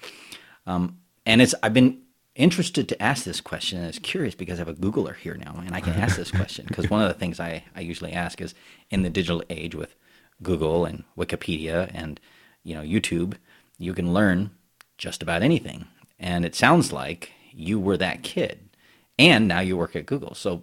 Um, 0.64 0.98
and 1.24 1.42
it's 1.42 1.56
I've 1.60 1.74
been 1.74 2.02
interested 2.36 2.88
to 2.88 3.02
ask 3.02 3.24
this 3.24 3.40
question 3.40 3.78
and 3.78 3.88
it's 3.88 3.98
curious 3.98 4.36
because 4.36 4.60
I 4.60 4.64
have 4.64 4.68
a 4.68 4.74
Googler 4.74 5.16
here 5.16 5.34
now 5.34 5.60
and 5.64 5.74
I 5.74 5.80
can 5.80 5.94
ask 5.94 6.16
this 6.16 6.30
question 6.30 6.66
because 6.68 6.88
one 6.88 7.02
of 7.02 7.08
the 7.08 7.18
things 7.18 7.40
I, 7.40 7.64
I 7.74 7.80
usually 7.80 8.12
ask 8.12 8.40
is 8.40 8.54
in 8.90 9.02
the 9.02 9.10
digital 9.10 9.42
age 9.50 9.74
with 9.74 9.96
Google 10.40 10.84
and 10.84 11.02
Wikipedia 11.18 11.90
and 11.92 12.20
you 12.62 12.76
know 12.76 12.82
YouTube, 12.82 13.34
you 13.76 13.92
can 13.92 14.14
learn 14.14 14.50
just 14.98 15.20
about 15.20 15.42
anything. 15.42 15.88
And 16.16 16.44
it 16.44 16.54
sounds 16.54 16.92
like 16.92 17.32
you 17.52 17.80
were 17.80 17.96
that 17.96 18.22
kid 18.22 18.65
and 19.18 19.48
now 19.48 19.60
you 19.60 19.76
work 19.76 19.96
at 19.96 20.06
Google. 20.06 20.34
So 20.34 20.62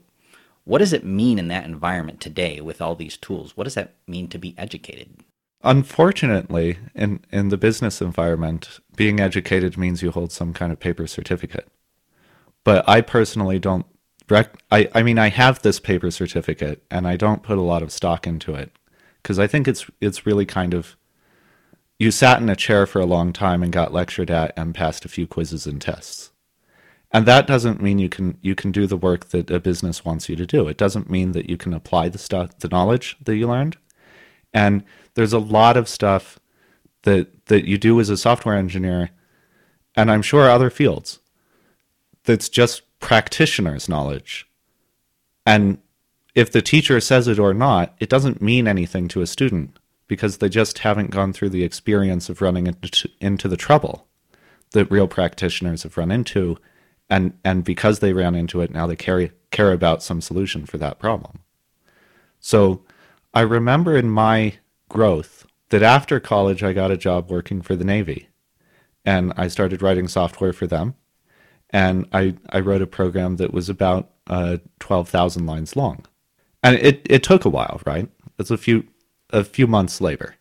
what 0.65 0.79
does 0.79 0.93
it 0.93 1.03
mean 1.03 1.39
in 1.39 1.49
that 1.49 1.65
environment 1.65 2.21
today 2.21 2.61
with 2.61 2.81
all 2.81 2.95
these 2.95 3.17
tools? 3.17 3.57
What 3.57 3.65
does 3.65 3.75
that 3.75 3.95
mean 4.07 4.27
to 4.29 4.37
be 4.37 4.55
educated? 4.57 5.23
Unfortunately, 5.63 6.77
in 6.93 7.21
in 7.31 7.49
the 7.49 7.57
business 7.57 8.01
environment, 8.01 8.79
being 8.95 9.19
educated 9.19 9.77
means 9.77 10.01
you 10.01 10.11
hold 10.11 10.31
some 10.31 10.53
kind 10.53 10.71
of 10.71 10.79
paper 10.79 11.07
certificate. 11.07 11.69
But 12.63 12.87
I 12.87 13.01
personally 13.01 13.59
don't 13.59 13.85
rec- 14.29 14.61
I 14.71 14.89
I 14.93 15.03
mean 15.03 15.17
I 15.17 15.29
have 15.29 15.61
this 15.61 15.79
paper 15.79 16.11
certificate 16.11 16.83
and 16.91 17.07
I 17.07 17.15
don't 17.15 17.43
put 17.43 17.57
a 17.57 17.61
lot 17.61 17.81
of 17.81 17.91
stock 17.91 18.27
into 18.27 18.55
it 18.55 18.71
because 19.21 19.39
I 19.39 19.47
think 19.47 19.67
it's 19.67 19.85
it's 20.01 20.25
really 20.25 20.45
kind 20.45 20.73
of 20.73 20.97
you 21.97 22.11
sat 22.11 22.41
in 22.41 22.49
a 22.49 22.55
chair 22.55 22.85
for 22.85 22.99
a 22.99 23.05
long 23.05 23.31
time 23.31 23.63
and 23.63 23.71
got 23.71 23.93
lectured 23.93 24.29
at 24.29 24.53
and 24.57 24.75
passed 24.75 25.05
a 25.05 25.09
few 25.09 25.25
quizzes 25.25 25.65
and 25.65 25.81
tests. 25.81 26.32
And 27.13 27.27
that 27.27 27.45
doesn't 27.45 27.81
mean 27.81 27.99
you 27.99 28.09
can 28.09 28.37
you 28.41 28.55
can 28.55 28.71
do 28.71 28.87
the 28.87 28.97
work 28.97 29.29
that 29.29 29.51
a 29.51 29.59
business 29.59 30.03
wants 30.03 30.27
you 30.27 30.35
to 30.35 30.47
do. 30.47 30.67
It 30.67 30.77
doesn't 30.77 31.09
mean 31.09 31.33
that 31.33 31.49
you 31.49 31.57
can 31.57 31.73
apply 31.73 32.09
the 32.09 32.17
stuff 32.17 32.57
the 32.59 32.67
knowledge 32.67 33.17
that 33.23 33.35
you 33.35 33.47
learned. 33.47 33.77
And 34.53 34.83
there's 35.13 35.33
a 35.33 35.39
lot 35.39 35.77
of 35.77 35.87
stuff 35.87 36.39
that 37.03 37.45
that 37.45 37.65
you 37.67 37.77
do 37.77 37.99
as 37.99 38.09
a 38.09 38.17
software 38.17 38.55
engineer 38.55 39.11
and 39.95 40.11
I'm 40.11 40.23
sure 40.23 40.49
other 40.49 40.71
fields 40.71 41.19
that's 42.23 42.49
just 42.49 42.81
practitioner's 42.99 43.87
knowledge. 43.87 44.47
And 45.45 45.77
if 46.33 46.51
the 46.51 46.61
teacher 46.61 46.99
says 46.99 47.27
it 47.27 47.37
or 47.37 47.53
not, 47.53 47.93
it 47.99 48.09
doesn't 48.09 48.41
mean 48.41 48.67
anything 48.67 49.07
to 49.09 49.21
a 49.21 49.27
student 49.27 49.77
because 50.07 50.37
they 50.37 50.49
just 50.49 50.79
haven't 50.79 51.11
gone 51.11 51.33
through 51.33 51.49
the 51.49 51.63
experience 51.63 52.29
of 52.29 52.41
running 52.41 52.67
into, 52.67 53.09
into 53.19 53.47
the 53.47 53.57
trouble 53.57 54.07
that 54.71 54.89
real 54.89 55.07
practitioners 55.07 55.83
have 55.83 55.97
run 55.97 56.11
into. 56.11 56.57
And, 57.13 57.37
and 57.43 57.63
because 57.63 57.99
they 57.99 58.11
ran 58.11 58.33
into 58.33 58.61
it, 58.61 58.71
now 58.71 58.87
they 58.87 58.95
carry, 58.95 59.33
care 59.51 59.71
about 59.71 60.01
some 60.01 60.19
solution 60.19 60.65
for 60.65 60.79
that 60.79 60.97
problem. 60.97 61.41
So 62.39 62.85
I 63.35 63.41
remember 63.41 63.95
in 63.95 64.09
my 64.09 64.55
growth 64.89 65.45
that 65.69 65.83
after 65.83 66.19
college, 66.19 66.63
I 66.63 66.73
got 66.73 66.89
a 66.89 66.97
job 66.97 67.29
working 67.29 67.61
for 67.61 67.75
the 67.75 67.83
Navy 67.85 68.29
and 69.05 69.31
I 69.37 69.47
started 69.47 69.83
writing 69.83 70.07
software 70.07 70.53
for 70.53 70.65
them. 70.65 70.95
And 71.69 72.07
I, 72.13 72.35
I 72.49 72.61
wrote 72.61 72.81
a 72.81 72.87
program 72.87 73.35
that 73.35 73.53
was 73.53 73.69
about 73.69 74.09
uh, 74.25 74.57
12,000 74.79 75.45
lines 75.45 75.75
long. 75.75 76.07
And 76.63 76.77
it, 76.77 77.05
it 77.07 77.21
took 77.21 77.45
a 77.45 77.49
while, 77.49 77.79
right? 77.85 78.09
It's 78.39 78.49
a 78.49 78.57
few, 78.57 78.87
a 79.29 79.43
few 79.43 79.67
months 79.67 80.01
labor. 80.01 80.33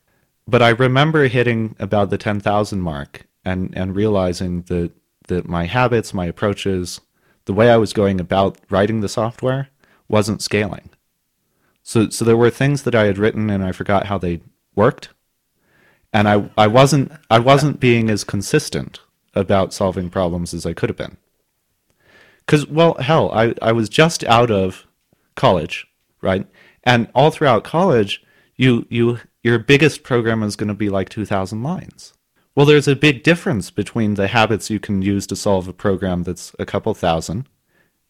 But 0.48 0.62
I 0.62 0.70
remember 0.70 1.28
hitting 1.28 1.76
about 1.78 2.08
the 2.08 2.16
10,000 2.16 2.80
mark 2.80 3.26
and, 3.44 3.76
and 3.76 3.94
realizing 3.94 4.62
that, 4.62 4.92
that 5.28 5.48
my 5.48 5.66
habits, 5.66 6.14
my 6.14 6.26
approaches, 6.26 7.00
the 7.44 7.52
way 7.52 7.70
I 7.70 7.76
was 7.76 7.92
going 7.92 8.20
about 8.20 8.58
writing 8.70 9.00
the 9.00 9.08
software 9.08 9.68
wasn't 10.08 10.42
scaling. 10.42 10.90
So 11.82 12.08
so 12.10 12.24
there 12.24 12.36
were 12.36 12.50
things 12.50 12.82
that 12.82 12.94
I 12.94 13.04
had 13.04 13.18
written 13.18 13.50
and 13.50 13.64
I 13.64 13.72
forgot 13.72 14.06
how 14.06 14.18
they 14.18 14.40
worked. 14.74 15.10
And 16.12 16.28
I, 16.28 16.50
I 16.56 16.66
wasn't 16.66 17.12
I 17.30 17.38
wasn't 17.38 17.80
being 17.80 18.10
as 18.10 18.24
consistent 18.24 19.00
about 19.34 19.72
solving 19.72 20.10
problems 20.10 20.52
as 20.54 20.66
I 20.66 20.74
could 20.74 20.90
have 20.90 20.96
been. 20.96 21.16
Cause 22.46 22.66
well, 22.66 22.94
hell, 22.94 23.30
I, 23.32 23.54
I 23.62 23.72
was 23.72 23.88
just 23.88 24.24
out 24.24 24.50
of 24.50 24.86
college, 25.36 25.86
right? 26.20 26.46
And 26.84 27.08
all 27.14 27.30
throughout 27.30 27.64
college, 27.64 28.22
you 28.56 28.86
you 28.90 29.20
your 29.42 29.58
biggest 29.58 30.02
program 30.02 30.42
is 30.42 30.56
going 30.56 30.68
to 30.68 30.74
be 30.74 30.88
like 30.88 31.08
2000 31.08 31.62
lines. 31.62 32.12
Well, 32.54 32.66
there's 32.66 32.88
a 32.88 32.96
big 32.96 33.22
difference 33.22 33.70
between 33.70 34.14
the 34.14 34.28
habits 34.28 34.68
you 34.68 34.78
can 34.78 35.00
use 35.00 35.26
to 35.28 35.36
solve 35.36 35.68
a 35.68 35.72
program 35.72 36.22
that's 36.22 36.54
a 36.58 36.66
couple 36.66 36.92
thousand. 36.92 37.48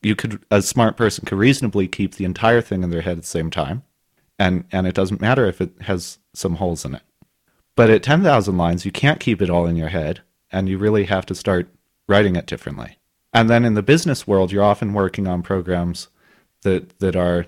You 0.03 0.17
could 0.17 0.45
a 0.51 0.63
smart 0.63 0.97
person 0.97 1.25
could 1.25 1.39
reasonably 1.39 1.87
keep 1.87 2.17
the 2.17 2.25
entire 2.25 2.61
thing 2.61 2.83
in 2.83 2.91
their 2.91 3.03
head 3.03 3.19
at 3.19 3.23
the 3.23 3.29
same 3.29 3.51
time, 3.51 3.85
and 4.39 4.65
and 4.73 4.87
it 4.87 4.95
doesn't 4.95 5.21
matter 5.21 5.47
if 5.47 5.61
it 5.61 5.71
has 5.83 6.19
some 6.35 6.57
holes 6.57 6.85
in 6.85 6.97
it. 6.97 7.03
But 7.77 7.89
at 7.89 8.03
10,000 8.03 8.59
lines, 8.59 8.85
you 8.85 8.93
can't 8.93 9.21
keep 9.21 9.41
it 9.41 9.49
all 9.49 9.67
in 9.67 9.77
your 9.77 9.89
head, 9.89 10.21
and 10.51 10.69
you 10.69 10.77
really 10.77 11.05
have 11.05 11.25
to 11.27 11.35
start 11.35 11.69
writing 12.09 12.37
it 12.37 12.47
differently. 12.47 12.99
And 13.33 13.49
then 13.49 13.65
in 13.65 13.75
the 13.75 13.83
business 13.83 14.27
world, 14.27 14.53
you're 14.53 14.65
often 14.65 14.93
working 14.93 15.27
on 15.29 15.43
programs 15.43 16.09
that 16.63 16.99
that 16.99 17.15
are 17.15 17.47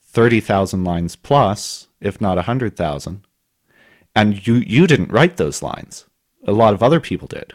30,000 0.00 0.84
lines 0.84 1.16
plus, 1.16 1.88
if 2.00 2.20
not 2.20 2.36
100,000. 2.36 3.26
And 4.16 4.46
you 4.46 4.54
you 4.54 4.86
didn't 4.86 5.12
write 5.12 5.36
those 5.36 5.62
lines. 5.62 6.06
A 6.46 6.52
lot 6.52 6.74
of 6.74 6.82
other 6.82 7.00
people 7.00 7.28
did. 7.28 7.54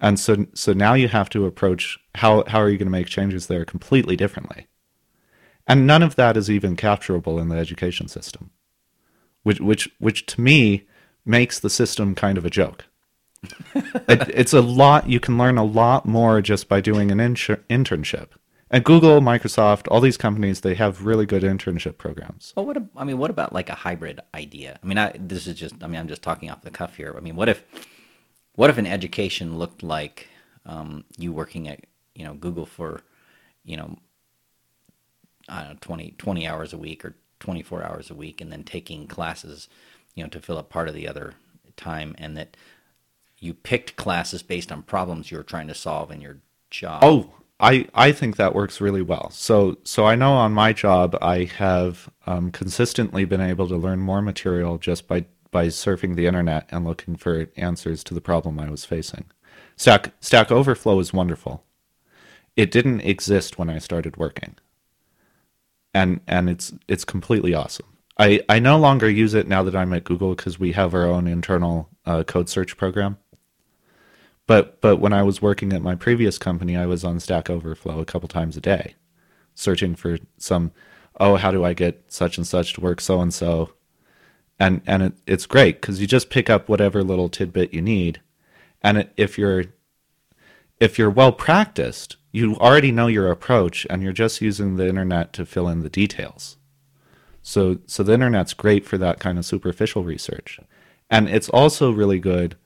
And 0.00 0.18
so 0.18 0.46
so 0.54 0.72
now 0.72 0.94
you 0.94 1.08
have 1.08 1.30
to 1.30 1.46
approach 1.46 1.98
how 2.16 2.44
how 2.46 2.60
are 2.60 2.68
you 2.68 2.78
going 2.78 2.86
to 2.86 2.92
make 2.92 3.06
changes 3.06 3.46
there 3.46 3.64
completely 3.64 4.16
differently. 4.16 4.66
And 5.66 5.86
none 5.86 6.02
of 6.02 6.16
that 6.16 6.36
is 6.36 6.50
even 6.50 6.76
capturable 6.76 7.40
in 7.40 7.48
the 7.48 7.56
education 7.56 8.08
system. 8.08 8.50
Which 9.42 9.60
which 9.60 9.88
which 9.98 10.26
to 10.26 10.40
me 10.40 10.84
makes 11.24 11.58
the 11.58 11.70
system 11.70 12.14
kind 12.14 12.38
of 12.38 12.44
a 12.44 12.50
joke. 12.50 12.84
it, 13.74 14.28
it's 14.28 14.52
a 14.52 14.60
lot 14.60 15.08
you 15.08 15.20
can 15.20 15.38
learn 15.38 15.58
a 15.58 15.64
lot 15.64 16.06
more 16.06 16.40
just 16.40 16.68
by 16.68 16.80
doing 16.80 17.10
an 17.10 17.18
internship 17.18 18.28
and 18.68 18.84
Google, 18.84 19.20
Microsoft, 19.20 19.86
all 19.90 20.00
these 20.00 20.16
companies, 20.16 20.60
they 20.60 20.74
have 20.74 21.06
really 21.06 21.24
good 21.24 21.44
internship 21.44 21.98
programs. 21.98 22.52
Well, 22.56 22.66
what 22.66 22.76
I 22.96 23.04
mean, 23.04 23.18
what 23.18 23.30
about 23.30 23.52
like 23.52 23.68
a 23.68 23.74
hybrid 23.74 24.20
idea? 24.34 24.78
I 24.82 24.86
mean, 24.86 24.98
I, 24.98 25.12
this 25.18 25.46
is 25.46 25.54
just, 25.54 25.82
I 25.82 25.86
mean, 25.86 26.00
I'm 26.00 26.08
just 26.08 26.22
talking 26.22 26.50
off 26.50 26.62
the 26.62 26.70
cuff 26.70 26.96
here. 26.96 27.14
I 27.16 27.20
mean, 27.20 27.36
what 27.36 27.48
if, 27.48 27.64
what 28.56 28.70
if 28.70 28.78
an 28.78 28.86
education 28.86 29.58
looked 29.58 29.82
like 29.82 30.28
um, 30.64 31.04
you 31.16 31.32
working 31.32 31.68
at, 31.68 31.80
you 32.14 32.24
know, 32.24 32.34
Google 32.34 32.66
for, 32.66 33.02
you 33.64 33.76
know, 33.76 33.96
I 35.48 35.60
don't 35.60 35.72
know, 35.74 35.78
20, 35.80 36.14
20 36.18 36.46
hours 36.46 36.72
a 36.72 36.78
week 36.78 37.04
or 37.04 37.14
24 37.38 37.84
hours 37.84 38.10
a 38.10 38.14
week, 38.14 38.40
and 38.40 38.50
then 38.50 38.64
taking 38.64 39.06
classes, 39.06 39.68
you 40.14 40.24
know, 40.24 40.30
to 40.30 40.40
fill 40.40 40.58
up 40.58 40.70
part 40.70 40.88
of 40.88 40.94
the 40.94 41.06
other 41.06 41.34
time, 41.76 42.14
and 42.18 42.36
that 42.36 42.56
you 43.38 43.54
picked 43.54 43.96
classes 43.96 44.42
based 44.42 44.72
on 44.72 44.82
problems 44.82 45.30
you 45.30 45.36
were 45.36 45.44
trying 45.44 45.68
to 45.68 45.74
solve 45.74 46.10
in 46.10 46.20
your 46.20 46.38
job. 46.70 47.04
Oh, 47.04 47.30
I, 47.60 47.86
I 47.94 48.12
think 48.12 48.36
that 48.36 48.54
works 48.54 48.80
really 48.80 49.02
well. 49.02 49.30
So 49.30 49.78
so 49.84 50.06
I 50.06 50.14
know 50.14 50.32
on 50.32 50.52
my 50.52 50.72
job 50.72 51.16
I 51.22 51.44
have 51.44 52.10
um, 52.26 52.50
consistently 52.50 53.24
been 53.24 53.40
able 53.40 53.68
to 53.68 53.76
learn 53.76 54.00
more 54.00 54.20
material 54.20 54.78
just 54.78 55.06
by 55.06 55.26
by 55.56 55.66
surfing 55.68 56.16
the 56.16 56.26
internet 56.26 56.68
and 56.70 56.84
looking 56.84 57.16
for 57.16 57.48
answers 57.56 58.04
to 58.04 58.14
the 58.14 58.20
problem 58.20 58.60
I 58.60 58.70
was 58.70 58.84
facing. 58.84 59.24
Stack 59.76 60.12
Stack 60.20 60.50
Overflow 60.50 60.98
is 61.00 61.12
wonderful. 61.12 61.64
It 62.56 62.70
didn't 62.70 63.00
exist 63.00 63.58
when 63.58 63.70
I 63.70 63.78
started 63.78 64.16
working, 64.16 64.56
and 65.92 66.20
and 66.26 66.50
it's 66.50 66.72
it's 66.88 67.04
completely 67.04 67.54
awesome. 67.54 67.86
I, 68.18 68.40
I 68.48 68.58
no 68.58 68.78
longer 68.78 69.10
use 69.10 69.34
it 69.34 69.46
now 69.46 69.62
that 69.62 69.76
I'm 69.76 69.92
at 69.92 70.04
Google 70.04 70.34
because 70.34 70.58
we 70.58 70.72
have 70.72 70.94
our 70.94 71.06
own 71.06 71.26
internal 71.26 71.90
uh, 72.06 72.22
code 72.24 72.48
search 72.48 72.76
program 72.76 73.18
but 74.46 74.80
but 74.80 74.96
when 74.96 75.12
I 75.12 75.22
was 75.22 75.42
working 75.42 75.72
at 75.72 75.82
my 75.82 75.94
previous 75.94 76.38
company, 76.38 76.76
I 76.76 76.86
was 76.86 77.04
on 77.04 77.20
Stack 77.20 77.50
Overflow 77.50 78.00
a 78.00 78.04
couple 78.04 78.28
times 78.28 78.56
a 78.56 78.60
day, 78.60 78.94
searching 79.54 79.96
for 79.96 80.18
some 80.38 80.72
oh 81.18 81.36
how 81.36 81.50
do 81.50 81.64
I 81.64 81.74
get 81.74 82.04
such 82.08 82.36
and 82.36 82.46
such 82.46 82.74
to 82.74 82.80
work 82.80 83.00
so 83.00 83.20
and 83.20 83.34
so, 83.34 83.72
and 84.58 84.82
and 84.86 85.02
it, 85.02 85.12
it's 85.26 85.46
great 85.46 85.80
because 85.80 86.00
you 86.00 86.06
just 86.06 86.30
pick 86.30 86.48
up 86.48 86.68
whatever 86.68 87.02
little 87.02 87.28
tidbit 87.28 87.74
you 87.74 87.82
need, 87.82 88.20
and 88.82 88.98
it, 88.98 89.12
if 89.16 89.38
you're 89.38 89.64
if 90.80 90.98
you're 90.98 91.10
well 91.10 91.32
practiced, 91.32 92.16
you 92.32 92.56
already 92.56 92.92
know 92.92 93.06
your 93.06 93.30
approach, 93.30 93.86
and 93.88 94.02
you're 94.02 94.12
just 94.12 94.40
using 94.40 94.76
the 94.76 94.88
internet 94.88 95.32
to 95.34 95.46
fill 95.46 95.68
in 95.68 95.80
the 95.80 95.90
details. 95.90 96.56
So 97.42 97.78
so 97.86 98.02
the 98.02 98.14
internet's 98.14 98.54
great 98.54 98.84
for 98.84 98.98
that 98.98 99.20
kind 99.20 99.38
of 99.38 99.46
superficial 99.46 100.04
research, 100.04 100.60
and 101.10 101.28
it's 101.28 101.48
also 101.48 101.90
really 101.90 102.18
good 102.18 102.56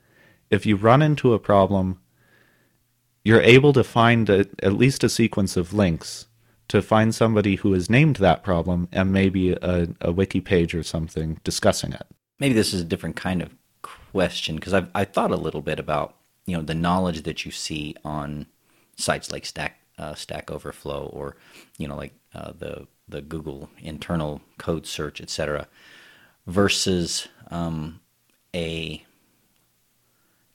if 0.51 0.67
you 0.67 0.77
run 0.77 1.01
into 1.01 1.33
a 1.33 1.39
problem, 1.39 2.01
you're 3.25 3.41
able 3.41 3.73
to 3.73 3.85
find 3.85 4.29
a, 4.29 4.47
at 4.63 4.73
least 4.73 5.05
a 5.05 5.09
sequence 5.09 5.57
of 5.57 5.73
links 5.73 6.27
to 6.71 6.81
find 6.81 7.13
somebody 7.13 7.57
who 7.57 7.73
has 7.73 7.91
named 7.91 8.17
that 8.17 8.45
problem 8.45 8.89
and 8.93 9.13
maybe 9.13 9.53
a, 9.53 9.89
a 10.01 10.13
wiki 10.13 10.41
page 10.41 10.73
or 10.73 10.85
something 10.85 11.41
discussing 11.43 11.93
it. 11.93 12.07
Maybe 12.39 12.55
this 12.55 12.73
is 12.73 12.81
a 12.81 12.85
different 12.85 13.17
kind 13.17 13.43
of 13.43 13.55
question 13.83 14.55
because 14.55 14.73
I've 14.73 14.89
I 14.95 15.05
thought 15.05 15.33
a 15.33 15.37
little 15.37 15.63
bit 15.63 15.81
about 15.81 16.15
you 16.47 16.57
know 16.57 16.63
the 16.63 16.75
knowledge 16.75 17.23
that 17.25 17.45
you 17.45 17.51
see 17.51 17.97
on 18.05 18.47
sites 18.97 19.33
like 19.33 19.45
Stack 19.45 19.81
uh, 19.99 20.15
Stack 20.15 20.49
Overflow 20.49 21.11
or 21.13 21.37
you 21.77 21.89
know 21.89 21.97
like 21.97 22.15
uh, 22.35 22.53
the 22.57 22.87
the 23.09 23.21
Google 23.21 23.69
internal 23.81 24.41
code 24.59 24.87
search, 24.87 25.21
etc., 25.21 25.67
versus 26.47 27.27
um, 27.51 28.01
a 28.55 29.05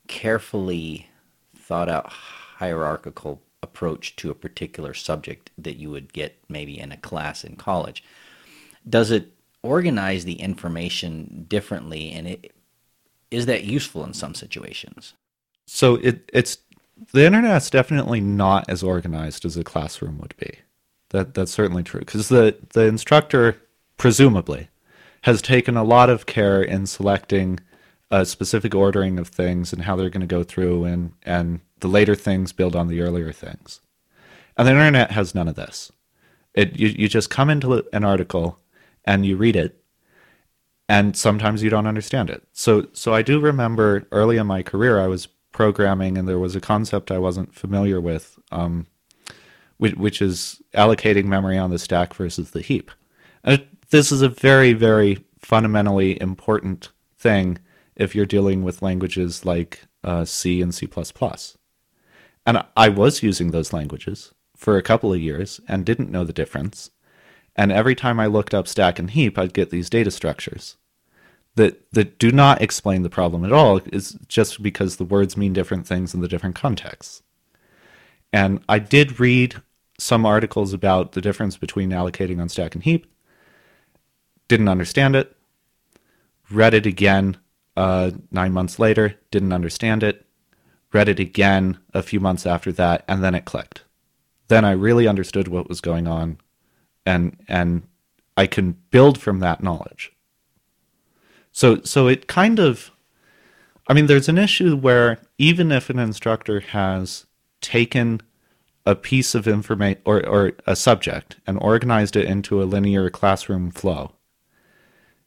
carefully 0.08 1.10
thought 1.58 1.90
out 1.90 2.08
hierarchical 2.10 3.42
approach 3.66 4.16
to 4.18 4.30
a 4.30 4.36
particular 4.36 4.94
subject 4.94 5.52
that 5.58 5.76
you 5.76 5.90
would 5.90 6.14
get 6.14 6.38
maybe 6.48 6.80
in 6.80 6.92
a 6.92 6.98
class 6.98 7.44
in 7.44 7.56
college. 7.58 8.04
Does 8.88 9.12
it 9.12 9.34
organize 9.62 10.24
the 10.24 10.40
information 10.40 11.46
differently 11.50 12.12
and 12.12 12.28
it 12.28 12.54
is 13.32 13.48
that 13.48 13.64
useful 13.64 14.04
in 14.04 14.14
some 14.14 14.36
situations? 14.36 15.14
So 15.66 15.96
it 15.96 16.30
it's 16.32 16.60
the 17.12 17.26
internet's 17.26 17.70
definitely 17.70 18.22
not 18.22 18.70
as 18.70 18.84
organized 18.84 19.44
as 19.44 19.58
a 19.58 19.64
classroom 19.64 20.20
would 20.20 20.36
be. 20.38 20.60
That 21.10 21.34
that's 21.34 21.52
certainly 21.52 21.84
true 21.84 22.02
because 22.02 22.30
the 22.30 22.56
the 22.74 22.86
instructor 22.86 23.62
presumably 23.98 24.70
has 25.22 25.42
taken 25.42 25.76
a 25.76 25.84
lot 25.84 26.10
of 26.10 26.28
care 26.28 26.62
in 26.62 26.86
selecting 26.86 27.60
a 28.22 28.26
specific 28.26 28.74
ordering 28.74 29.20
of 29.20 29.28
things 29.28 29.74
and 29.74 29.82
how 29.82 29.96
they're 29.96 30.10
going 30.10 30.22
to 30.22 30.28
go 30.28 30.44
through 30.44 30.86
and 30.86 31.12
and 31.24 31.60
the 31.82 31.88
later 31.88 32.16
things 32.16 32.54
build 32.54 32.76
on 32.76 32.88
the 32.88 33.02
earlier 33.02 33.34
things. 33.34 33.82
And 34.58 34.66
the 34.66 34.72
internet 34.72 35.12
has 35.12 35.36
none 35.36 35.50
of 35.50 35.56
this. 35.56 35.92
It 36.54 36.80
you, 36.80 36.88
you 36.88 37.10
just 37.10 37.30
come 37.30 37.50
into 37.50 37.84
an 37.92 38.06
article 38.06 38.58
and 39.04 39.26
you 39.26 39.36
read 39.36 39.58
it 39.58 39.84
and 40.88 41.18
sometimes 41.18 41.62
you 41.62 41.70
don't 41.70 41.88
understand 41.88 42.30
it. 42.30 42.44
So 42.54 42.88
so 42.94 43.14
i 43.14 43.22
do 43.22 43.40
remember 43.40 44.08
early 44.14 44.38
in 44.38 44.48
my 44.48 44.64
career 44.64 45.00
i 45.00 45.08
was 45.08 45.28
programming 45.52 46.18
and 46.18 46.28
there 46.28 46.40
was 46.40 46.56
a 46.56 46.62
concept 46.62 47.12
i 47.12 47.18
wasn't 47.18 47.56
familiar 47.56 48.00
with 48.00 48.38
um, 48.52 48.88
which, 49.78 49.96
which 49.96 50.22
is 50.22 50.62
allocating 50.74 51.26
memory 51.26 51.58
on 51.58 51.70
the 51.70 51.80
stack 51.80 52.14
versus 52.14 52.52
the 52.52 52.62
heap. 52.62 52.92
And 53.44 53.66
this 53.90 54.12
is 54.14 54.22
a 54.22 54.30
very 54.30 54.72
very 54.72 55.26
fundamentally 55.40 56.20
important 56.22 56.90
thing 57.18 57.58
if 57.96 58.16
you're 58.16 58.26
dealing 58.26 58.64
with 58.64 58.82
languages 58.82 59.46
like 59.46 59.82
uh, 60.04 60.26
C 60.26 60.62
and 60.62 60.74
C++. 60.74 60.88
And 62.46 62.64
I 62.78 62.90
was 62.90 63.24
using 63.24 63.52
those 63.52 63.74
languages 63.74 64.34
for 64.56 64.78
a 64.78 64.84
couple 64.84 65.14
of 65.14 65.22
years 65.22 65.60
and 65.68 65.86
didn't 65.86 66.12
know 66.12 66.24
the 66.24 66.34
difference. 66.34 66.92
And 67.56 67.72
every 67.72 67.96
time 67.96 68.20
I 68.20 68.28
looked 68.28 68.54
up 68.54 68.68
stack 68.68 69.00
and 69.00 69.10
heap, 69.10 69.38
I'd 69.38 69.54
get 69.54 69.70
these 69.70 69.90
data 69.90 70.12
structures 70.12 70.78
that 71.56 71.90
that 71.94 72.20
do 72.20 72.32
not 72.32 72.62
explain 72.62 73.02
the 73.02 73.10
problem 73.10 73.44
at 73.46 73.54
all. 73.54 73.78
It's 73.86 74.14
just 74.28 74.62
because 74.62 74.98
the 74.98 75.06
words 75.06 75.38
mean 75.38 75.54
different 75.54 75.88
things 75.88 76.14
in 76.14 76.22
the 76.22 76.28
different 76.28 76.56
contexts. 76.56 77.24
And 78.32 78.62
I 78.68 78.80
did 78.80 79.20
read 79.20 79.62
some 79.98 80.26
articles 80.26 80.74
about 80.74 81.14
the 81.14 81.22
difference 81.22 81.56
between 81.58 81.92
allocating 81.92 82.42
on 82.42 82.50
stack 82.50 82.76
and 82.76 82.84
heap. 82.84 83.08
Didn't 84.50 84.68
understand 84.68 85.16
it. 85.16 85.36
Read 86.52 86.74
it 86.74 86.86
again 86.86 87.38
uh, 87.76 88.12
nine 88.32 88.54
months 88.54 88.80
later, 88.80 89.16
didn't 89.32 89.54
understand 89.54 90.04
it, 90.04 90.26
read 90.94 91.10
it 91.10 91.20
again 91.20 91.78
a 91.94 92.02
few 92.02 92.20
months 92.20 92.46
after 92.46 92.72
that, 92.74 93.04
and 93.08 93.24
then 93.24 93.36
it 93.36 93.46
clicked. 93.46 93.84
Then 94.48 94.64
I 94.64 94.72
really 94.72 95.08
understood 95.08 95.48
what 95.48 95.70
was 95.70 95.82
going 95.82 96.08
on, 96.08 96.38
and 97.06 97.38
and 97.48 97.84
I 98.38 98.48
can 98.48 98.78
build 98.92 99.18
from 99.18 99.40
that 99.40 99.64
knowledge. 99.64 100.14
So 101.52 101.82
so 101.84 102.08
it 102.08 102.28
kind 102.28 102.60
of, 102.60 102.92
I 103.88 103.94
mean, 103.94 104.08
there's 104.08 104.30
an 104.30 104.38
issue 104.38 104.76
where 104.76 105.20
even 105.38 105.72
if 105.72 105.90
an 105.90 106.00
instructor 106.00 106.60
has 106.60 107.26
taken 107.62 108.22
a 108.86 108.96
piece 108.96 109.34
of 109.34 109.48
information 109.48 110.02
or, 110.06 110.26
or 110.28 110.54
a 110.68 110.76
subject 110.76 111.38
and 111.48 111.58
organized 111.60 112.16
it 112.16 112.26
into 112.26 112.62
a 112.62 112.66
linear 112.66 113.10
classroom 113.10 113.72
flow. 113.72 114.12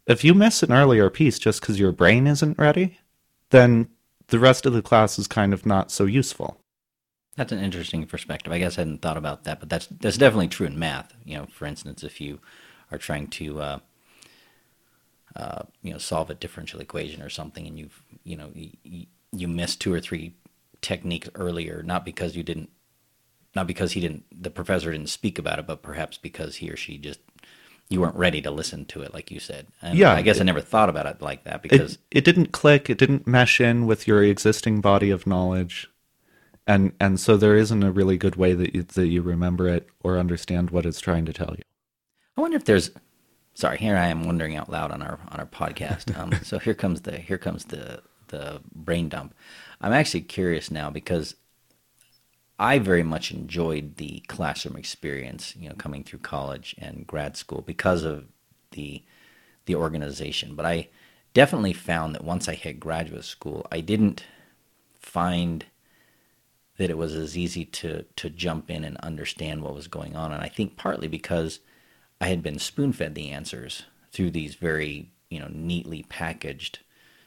If 0.09 0.25
you 0.25 0.33
miss 0.33 0.63
an 0.63 0.73
earlier 0.73 1.11
piece 1.11 1.39
just 1.39 1.61
because 1.61 1.79
your 1.79 1.93
brain 1.93 2.27
isn't 2.27 2.59
ready, 2.59 2.99
then 3.51 3.91
the 4.29 4.39
rest 4.39 4.65
of 4.65 4.73
the 4.73 4.81
class 4.81 5.19
is 5.19 5.29
kind 5.29 5.53
of 5.53 5.67
not 5.67 5.91
so 5.91 6.07
useful. 6.07 6.59
That's 7.37 7.53
an 7.53 7.59
interesting 7.61 8.07
perspective. 8.07 8.51
I 8.53 8.59
guess 8.59 8.79
I 8.79 8.81
hadn't 8.81 9.03
thought 9.03 9.19
about 9.19 9.45
that, 9.45 9.61
but 9.61 9.69
that's 9.69 9.87
that's 9.87 10.17
definitely 10.17 10.49
true 10.49 10.67
in 10.67 10.79
math. 10.79 11.13
You 11.25 11.37
know, 11.37 11.47
for 11.47 11.67
instance, 11.67 12.03
if 12.03 12.21
you 12.23 12.41
are 12.91 12.99
trying 12.99 13.29
to 13.29 13.61
uh, 13.61 13.79
uh, 15.37 15.63
you 15.83 15.93
know 15.93 15.99
solve 15.99 16.31
a 16.31 16.35
differential 16.35 16.81
equation 16.81 17.23
or 17.23 17.29
something, 17.29 17.67
and 17.67 17.79
you've 17.79 18.03
you 18.25 18.37
know 18.37 18.51
you, 18.55 19.07
you 19.31 19.47
missed 19.47 19.81
two 19.81 19.93
or 19.93 20.01
three 20.01 20.35
techniques 20.81 21.29
earlier, 21.35 21.83
not 21.83 22.05
because 22.05 22.35
you 22.35 22.43
didn't, 22.43 22.71
not 23.55 23.67
because 23.67 23.93
he 23.93 24.01
didn't, 24.01 24.25
the 24.31 24.51
professor 24.51 24.91
didn't 24.91 25.11
speak 25.11 25.39
about 25.39 25.59
it, 25.59 25.67
but 25.67 25.83
perhaps 25.83 26.17
because 26.19 26.57
he 26.57 26.71
or 26.71 26.77
she 26.77 26.99
just 26.99 27.21
you 27.91 28.01
weren't 28.01 28.17
ready 28.17 28.43
to 28.43 28.51
listen 28.51 28.85
to 28.87 29.01
it, 29.03 29.15
like 29.15 29.31
you 29.31 29.41
said. 29.41 29.67
And 29.81 29.99
Yeah, 29.99 30.13
I 30.13 30.23
guess 30.23 30.37
it- 30.37 30.41
I 30.43 30.45
never 30.45 30.61
thought 30.61 30.89
about 30.91 31.07
it 31.07 31.23
like 31.23 31.45
that 31.45 31.63
because 31.63 31.95
it, 31.95 32.19
it 32.19 32.25
didn't 32.25 32.53
click 32.53 32.91
it 32.91 32.99
didn't 32.99 33.27
mesh 33.27 33.61
in 33.61 33.87
with 33.87 34.07
your 34.07 34.23
existing 34.23 34.81
body 34.81 35.11
of 35.11 35.27
knowledge 35.27 35.89
and 36.67 36.93
and 37.01 37.19
so 37.19 37.37
there 37.37 37.57
isn't 37.57 37.83
a 37.83 37.91
really 37.91 38.19
good 38.19 38.37
way 38.37 38.53
that 38.53 38.75
you, 38.75 38.83
that 38.83 39.07
you 39.07 39.23
remember 39.23 39.69
it 39.69 39.89
or 40.01 40.19
understand 40.19 40.71
what 40.71 40.85
it's 40.85 41.01
trying 41.01 41.25
to 41.25 41.33
tell 41.33 41.55
you 41.57 41.63
I 42.37 42.41
wonder 42.41 42.57
if 42.57 42.65
there's. 42.65 42.91
Sorry, 43.55 43.79
here 43.79 43.97
I 43.97 44.07
am 44.07 44.23
wondering 44.25 44.55
out 44.55 44.71
loud 44.71 44.93
on 44.93 45.03
our 45.03 45.19
on 45.31 45.41
our 45.41 45.47
podcast. 45.47 46.17
Um, 46.19 46.33
so 46.45 46.59
here 46.61 46.75
comes 46.75 47.01
the 47.01 47.19
here 47.19 47.39
comes 47.39 47.65
the 47.65 48.03
the 48.29 48.61
brain 48.73 49.09
dump. 49.09 49.35
I'm 49.81 49.93
actually 49.93 50.21
curious 50.21 50.71
now 50.71 50.91
because 50.91 51.35
I 52.59 52.79
very 52.79 53.03
much 53.05 53.31
enjoyed 53.31 53.97
the 53.97 54.21
classroom 54.27 54.77
experience, 54.77 55.55
you 55.57 55.69
know, 55.69 55.77
coming 55.77 56.03
through 56.03 56.19
college 56.21 56.75
and 56.79 57.07
grad 57.07 57.37
school 57.37 57.63
because 57.63 58.03
of 58.03 58.27
the 58.73 59.03
the 59.67 59.75
organization. 59.75 60.55
But 60.55 60.67
I 60.67 60.89
definitely 61.35 61.75
found 61.75 62.15
that 62.15 62.25
once 62.25 62.49
I 62.49 62.55
hit 62.55 62.81
graduate 62.81 63.25
school, 63.25 63.67
I 63.71 63.81
didn't 63.81 64.25
find 64.99 65.67
that 66.79 66.91
it 66.91 66.99
was 66.99 67.15
as 67.15 67.37
easy 67.37 67.65
to 67.65 68.05
to 68.17 68.31
jump 68.31 68.71
in 68.71 68.85
and 68.85 68.97
understand 68.99 69.63
what 69.63 69.75
was 69.75 69.89
going 69.89 70.17
on. 70.17 70.33
And 70.33 70.43
I 70.43 70.49
think 70.49 70.77
partly 70.77 71.09
because 71.09 71.61
I 72.21 72.29
had 72.29 72.43
been 72.43 72.59
spoon 72.59 72.93
fed 72.93 73.15
the 73.15 73.31
answers 73.31 73.85
through 74.11 74.31
these 74.33 74.55
very 74.57 75.13
you 75.31 75.39
know 75.39 75.49
neatly 75.53 76.05
packaged 76.09 76.81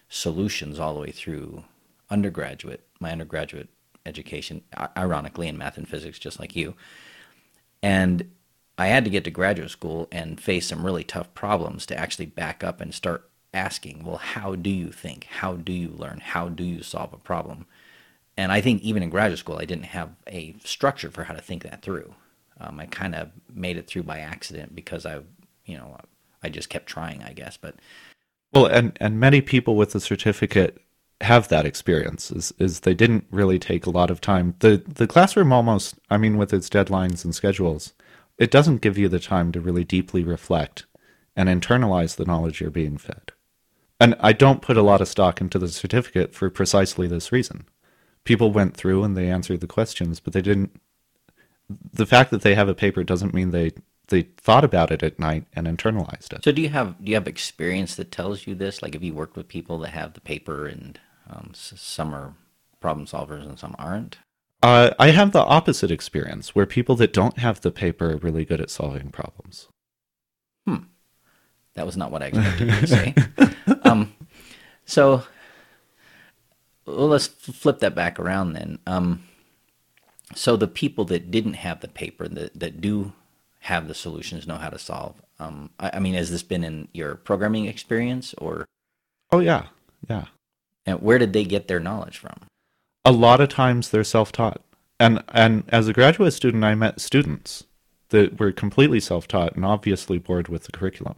solutions 0.10 0.78
all 0.80 0.94
the 0.94 1.00
way 1.00 1.12
through 1.12 1.63
undergraduate 2.10 2.86
my 3.00 3.12
undergraduate 3.12 3.70
education 4.05 4.61
ironically 4.97 5.47
in 5.47 5.57
math 5.57 5.77
and 5.77 5.87
physics 5.87 6.19
just 6.19 6.39
like 6.39 6.55
you 6.55 6.75
and 7.83 8.29
i 8.77 8.87
had 8.87 9.03
to 9.03 9.09
get 9.09 9.23
to 9.23 9.31
graduate 9.31 9.69
school 9.69 10.07
and 10.11 10.39
face 10.39 10.67
some 10.67 10.85
really 10.85 11.03
tough 11.03 11.33
problems 11.33 11.85
to 11.85 11.97
actually 11.97 12.25
back 12.25 12.63
up 12.63 12.81
and 12.81 12.93
start 12.93 13.29
asking 13.53 14.03
well 14.03 14.17
how 14.17 14.55
do 14.55 14.69
you 14.69 14.91
think 14.91 15.25
how 15.25 15.55
do 15.55 15.73
you 15.73 15.89
learn 15.89 16.19
how 16.19 16.47
do 16.47 16.63
you 16.63 16.81
solve 16.81 17.13
a 17.13 17.17
problem 17.17 17.65
and 18.37 18.51
I 18.51 18.61
think 18.61 18.81
even 18.81 19.03
in 19.03 19.09
graduate 19.09 19.39
school, 19.39 19.57
I 19.57 19.65
didn't 19.65 19.85
have 19.85 20.09
a 20.27 20.55
structure 20.63 21.11
for 21.11 21.25
how 21.25 21.33
to 21.33 21.41
think 21.41 21.63
that 21.63 21.81
through. 21.81 22.13
Um, 22.59 22.79
I 22.79 22.85
kind 22.85 23.15
of 23.15 23.29
made 23.53 23.77
it 23.77 23.87
through 23.87 24.03
by 24.03 24.19
accident 24.19 24.75
because 24.75 25.05
I, 25.05 25.19
you 25.65 25.77
know, 25.77 25.97
I 26.41 26.49
just 26.49 26.69
kept 26.69 26.87
trying, 26.87 27.23
I 27.23 27.33
guess. 27.33 27.57
But 27.57 27.75
well 28.53 28.65
and 28.65 28.97
and 28.99 29.19
many 29.19 29.41
people 29.41 29.75
with 29.75 29.91
the 29.91 29.99
certificate 29.99 30.81
have 31.21 31.47
that 31.47 31.65
experience 31.65 32.31
is 32.31 32.53
is 32.57 32.81
they 32.81 32.93
didn't 32.93 33.25
really 33.31 33.60
take 33.60 33.86
a 33.86 33.91
lot 33.91 34.12
of 34.12 34.21
time. 34.21 34.55
The 34.60 34.84
the 34.88 35.07
classroom 35.07 35.53
almost 35.53 35.95
i 36.10 36.17
mean 36.17 36.38
with 36.38 36.53
its 36.53 36.69
deadlines 36.69 37.23
and 37.23 37.34
schedules 37.34 37.93
it 38.38 38.51
doesn't 38.51 38.81
give 38.81 38.97
you 38.97 39.07
the 39.07 39.19
time 39.19 39.51
to 39.51 39.62
really 39.62 39.84
deeply 39.84 40.23
reflect 40.23 40.86
and 41.36 41.47
internalize 41.47 42.15
the 42.15 42.25
knowledge 42.25 42.60
you're 42.60 42.69
being 42.71 42.97
fed. 42.97 43.31
And 43.99 44.15
i 44.19 44.34
don't 44.34 44.62
put 44.62 44.77
a 44.77 44.81
lot 44.84 45.01
of 45.01 45.07
stock 45.07 45.41
into 45.41 45.60
the 45.60 45.67
certificate 45.67 46.34
for 46.34 46.49
precisely 46.49 47.07
this 47.07 47.31
reason. 47.31 47.65
People 48.23 48.51
went 48.51 48.77
through 48.77 49.03
and 49.03 49.15
they 49.17 49.29
answered 49.29 49.62
the 49.62 49.67
questions 49.67 50.19
but 50.19 50.34
they 50.34 50.41
didn't 50.41 50.79
the 51.93 52.05
fact 52.05 52.31
that 52.31 52.41
they 52.41 52.55
have 52.55 52.67
a 52.67 52.75
paper 52.75 53.03
doesn't 53.03 53.34
mean 53.34 53.51
they 53.51 53.71
they 54.12 54.23
thought 54.38 54.63
about 54.63 54.91
it 54.91 55.01
at 55.01 55.17
night 55.17 55.45
and 55.53 55.65
internalized 55.65 56.34
it. 56.34 56.43
So 56.43 56.51
do 56.51 56.62
you 56.62 56.69
have 56.69 57.03
do 57.03 57.10
you 57.10 57.15
have 57.15 57.27
experience 57.27 57.95
that 57.95 58.12
tells 58.12 58.45
you 58.45 58.53
this? 58.53 58.81
Like, 58.84 58.93
have 58.93 59.03
you 59.03 59.13
worked 59.13 59.36
with 59.36 59.47
people 59.47 59.79
that 59.79 59.89
have 59.89 60.13
the 60.13 60.21
paper 60.21 60.67
and 60.67 60.99
um, 61.29 61.51
some 61.53 62.13
are 62.13 62.34
problem 62.79 63.05
solvers 63.05 63.45
and 63.45 63.60
some 63.60 63.75
aren't? 63.77 64.17
Uh, 64.63 64.91
I 64.99 65.10
have 65.12 65.31
the 65.31 65.43
opposite 65.43 65.89
experience, 65.89 66.53
where 66.53 66.65
people 66.65 66.95
that 66.97 67.13
don't 67.13 67.39
have 67.39 67.62
the 67.62 67.71
paper 67.71 68.12
are 68.12 68.17
really 68.17 68.45
good 68.45 68.62
at 68.62 68.69
solving 68.69 69.10
problems. 69.10 69.67
Hmm. 70.67 70.84
That 71.73 71.86
was 71.86 71.97
not 71.97 72.12
what 72.12 72.21
I 72.21 72.27
expected 72.27 72.67
you 72.69 72.79
to 72.79 72.88
say. 72.88 73.15
um, 73.84 74.13
so 74.86 75.23
well, 76.86 77.07
let's 77.07 77.27
flip 77.27 77.79
that 77.79 77.95
back 77.95 78.19
around 78.19 78.53
then. 78.53 78.79
Um, 78.86 79.23
so 80.36 80.55
the 80.55 80.67
people 80.67 81.05
that 81.05 81.31
didn't 81.31 81.53
have 81.55 81.81
the 81.81 81.88
paper 81.88 82.27
that 82.27 82.60
that 82.60 82.81
do 82.81 83.13
have 83.62 83.88
the 83.88 83.93
solutions 83.93 84.47
know 84.47 84.57
how 84.57 84.69
to 84.69 84.79
solve. 84.79 85.21
Um, 85.39 85.69
I, 85.79 85.91
I 85.93 85.99
mean, 85.99 86.13
has 86.15 86.31
this 86.31 86.43
been 86.43 86.63
in 86.63 86.88
your 86.93 87.15
programming 87.15 87.65
experience, 87.65 88.34
or 88.38 88.65
Oh 89.31 89.39
yeah, 89.39 89.67
yeah. 90.10 90.25
And 90.86 91.02
where 91.02 91.17
did 91.17 91.34
they 91.34 91.44
get 91.44 91.67
their 91.67 91.80
knowledge 91.80 92.17
from? 92.17 92.38
A 93.06 93.12
lot 93.12 93.41
of 93.41 93.50
times 93.50 93.89
they're 93.89 94.04
self-taught, 94.04 94.62
and 95.00 95.24
and 95.30 95.63
as 95.70 95.88
a 95.88 95.94
graduate 95.94 96.34
student, 96.34 96.63
I 96.63 96.76
met 96.76 97.02
students 97.02 97.63
that 98.10 98.39
were 98.39 98.52
completely 98.52 99.00
self-taught 99.00 99.56
and 99.56 99.65
obviously 99.65 100.17
bored 100.17 100.50
with 100.50 100.63
the 100.65 100.72
curriculum. 100.72 101.15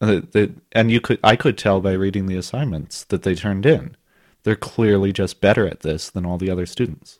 Uh, 0.00 0.20
that- 0.30 0.54
and 0.72 0.90
you 0.90 1.00
could, 1.00 1.18
I 1.22 1.36
could 1.36 1.58
tell 1.58 1.80
by 1.80 1.92
reading 1.92 2.26
the 2.26 2.36
assignments 2.36 3.04
that 3.04 3.22
they 3.22 3.34
turned 3.34 3.66
in, 3.66 3.96
they're 4.42 4.56
clearly 4.56 5.12
just 5.12 5.40
better 5.40 5.66
at 5.66 5.80
this 5.80 6.08
than 6.08 6.24
all 6.24 6.38
the 6.38 6.50
other 6.50 6.66
students, 6.66 7.18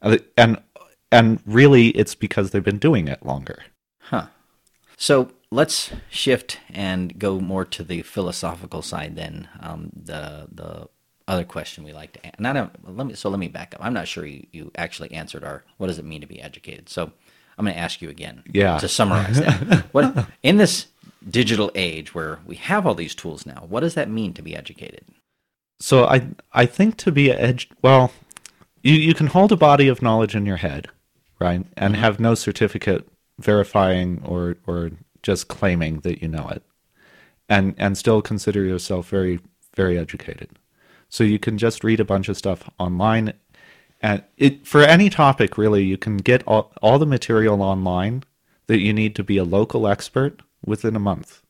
and 0.00 0.22
and, 0.36 0.60
and 1.10 1.40
really, 1.44 1.88
it's 1.88 2.14
because 2.14 2.50
they've 2.50 2.62
been 2.64 2.78
doing 2.78 3.08
it 3.08 3.26
longer. 3.26 3.64
Huh. 4.00 4.26
So 4.96 5.32
let's 5.50 5.90
shift 6.10 6.58
and 6.70 7.18
go 7.18 7.40
more 7.40 7.64
to 7.64 7.82
the 7.82 8.02
philosophical 8.02 8.82
side 8.82 9.16
then. 9.16 9.48
Um, 9.60 9.90
the 9.94 10.48
the 10.50 10.88
other 11.26 11.44
question 11.44 11.84
we 11.84 11.92
like 11.92 12.12
to 12.14 12.20
and 12.38 12.48
I 12.48 12.54
don't 12.54 12.96
let 12.96 13.06
me 13.06 13.14
so 13.14 13.28
let 13.28 13.38
me 13.38 13.48
back 13.48 13.74
up. 13.74 13.84
I'm 13.84 13.92
not 13.92 14.08
sure 14.08 14.24
you, 14.24 14.46
you 14.50 14.70
actually 14.76 15.12
answered 15.12 15.44
our 15.44 15.64
what 15.76 15.88
does 15.88 15.98
it 15.98 16.04
mean 16.04 16.20
to 16.22 16.26
be 16.26 16.40
educated. 16.40 16.88
So 16.88 17.12
I'm 17.58 17.64
going 17.64 17.74
to 17.74 17.80
ask 17.80 18.00
you 18.00 18.08
again. 18.08 18.44
Yeah. 18.52 18.78
To 18.78 18.88
summarize 18.88 19.40
that, 19.40 19.86
what 19.92 20.28
in 20.42 20.58
this 20.58 20.86
digital 21.28 21.70
age 21.74 22.14
where 22.14 22.38
we 22.46 22.54
have 22.56 22.86
all 22.86 22.94
these 22.94 23.14
tools 23.14 23.44
now, 23.44 23.66
what 23.68 23.80
does 23.80 23.94
that 23.94 24.08
mean 24.08 24.32
to 24.34 24.42
be 24.42 24.54
educated? 24.54 25.04
So 25.80 26.04
I 26.06 26.28
I 26.52 26.66
think 26.66 26.96
to 26.98 27.12
be 27.12 27.30
edge 27.30 27.68
well, 27.82 28.12
you 28.82 28.94
you 28.94 29.14
can 29.14 29.28
hold 29.28 29.52
a 29.52 29.56
body 29.56 29.88
of 29.88 30.02
knowledge 30.02 30.34
in 30.34 30.46
your 30.46 30.56
head, 30.56 30.88
right, 31.38 31.64
and 31.76 31.96
have 31.96 32.18
no 32.18 32.34
certificate 32.34 33.08
verifying 33.38 34.22
or 34.24 34.56
or 34.66 34.90
just 35.28 35.46
claiming 35.46 36.00
that 36.00 36.22
you 36.22 36.28
know 36.28 36.48
it, 36.48 36.62
and 37.50 37.74
and 37.76 37.98
still 37.98 38.22
consider 38.22 38.64
yourself 38.64 39.10
very 39.10 39.40
very 39.76 39.98
educated. 39.98 40.58
So 41.10 41.22
you 41.22 41.38
can 41.38 41.58
just 41.58 41.84
read 41.84 42.00
a 42.00 42.10
bunch 42.12 42.30
of 42.30 42.38
stuff 42.38 42.70
online, 42.78 43.34
and 44.00 44.24
it 44.38 44.66
for 44.66 44.80
any 44.80 45.10
topic 45.10 45.58
really 45.58 45.84
you 45.84 45.98
can 45.98 46.16
get 46.16 46.42
all 46.46 46.72
all 46.80 46.98
the 46.98 47.04
material 47.04 47.60
online 47.60 48.24
that 48.68 48.80
you 48.80 48.94
need 48.94 49.14
to 49.16 49.22
be 49.22 49.36
a 49.36 49.44
local 49.44 49.86
expert 49.86 50.40
within 50.64 50.96
a 50.96 51.06
month. 51.10 51.42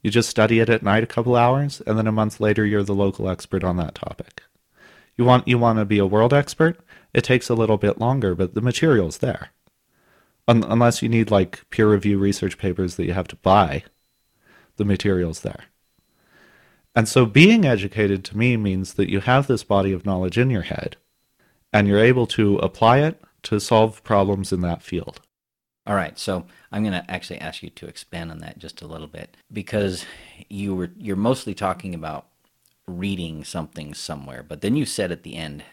You 0.00 0.10
just 0.10 0.30
study 0.30 0.58
it 0.58 0.70
at 0.70 0.82
night 0.82 1.04
a 1.04 1.14
couple 1.14 1.36
hours, 1.36 1.82
and 1.86 1.98
then 1.98 2.06
a 2.06 2.18
month 2.20 2.40
later 2.40 2.64
you're 2.64 2.82
the 2.82 2.94
local 2.94 3.28
expert 3.28 3.62
on 3.62 3.76
that 3.76 3.94
topic. 3.94 4.42
You 5.18 5.26
want 5.26 5.46
you 5.46 5.58
want 5.58 5.78
to 5.80 5.84
be 5.84 5.98
a 5.98 6.06
world 6.06 6.32
expert? 6.32 6.80
It 7.12 7.24
takes 7.24 7.50
a 7.50 7.54
little 7.54 7.76
bit 7.76 7.98
longer, 7.98 8.34
but 8.34 8.54
the 8.54 8.62
material's 8.62 9.18
there. 9.18 9.50
Un- 10.48 10.64
unless 10.64 11.02
you 11.02 11.08
need 11.08 11.30
like 11.30 11.68
peer 11.70 11.90
review 11.90 12.18
research 12.18 12.58
papers 12.58 12.96
that 12.96 13.06
you 13.06 13.12
have 13.12 13.28
to 13.28 13.36
buy, 13.36 13.84
the 14.76 14.84
material's 14.84 15.40
there. 15.40 15.64
And 16.94 17.08
so 17.08 17.24
being 17.24 17.64
educated 17.64 18.24
to 18.24 18.36
me 18.36 18.56
means 18.56 18.94
that 18.94 19.08
you 19.08 19.20
have 19.20 19.46
this 19.46 19.64
body 19.64 19.92
of 19.92 20.04
knowledge 20.04 20.36
in 20.36 20.50
your 20.50 20.62
head 20.62 20.96
and 21.72 21.88
you're 21.88 21.98
able 21.98 22.26
to 22.28 22.58
apply 22.58 22.98
it 22.98 23.22
to 23.44 23.58
solve 23.60 24.02
problems 24.04 24.52
in 24.52 24.60
that 24.60 24.82
field. 24.82 25.20
All 25.86 25.96
right, 25.96 26.16
so 26.18 26.44
I'm 26.70 26.82
going 26.82 26.92
to 26.92 27.10
actually 27.10 27.40
ask 27.40 27.62
you 27.62 27.70
to 27.70 27.86
expand 27.86 28.30
on 28.30 28.38
that 28.38 28.58
just 28.58 28.82
a 28.82 28.86
little 28.86 29.08
bit 29.08 29.36
because 29.52 30.04
you 30.48 30.74
were 30.76 30.90
you're 30.96 31.16
mostly 31.16 31.54
talking 31.54 31.92
about 31.94 32.26
reading 32.86 33.42
something 33.42 33.92
somewhere, 33.94 34.44
but 34.46 34.60
then 34.60 34.76
you 34.76 34.84
said 34.84 35.10
at 35.10 35.24
the 35.24 35.34
end 35.34 35.64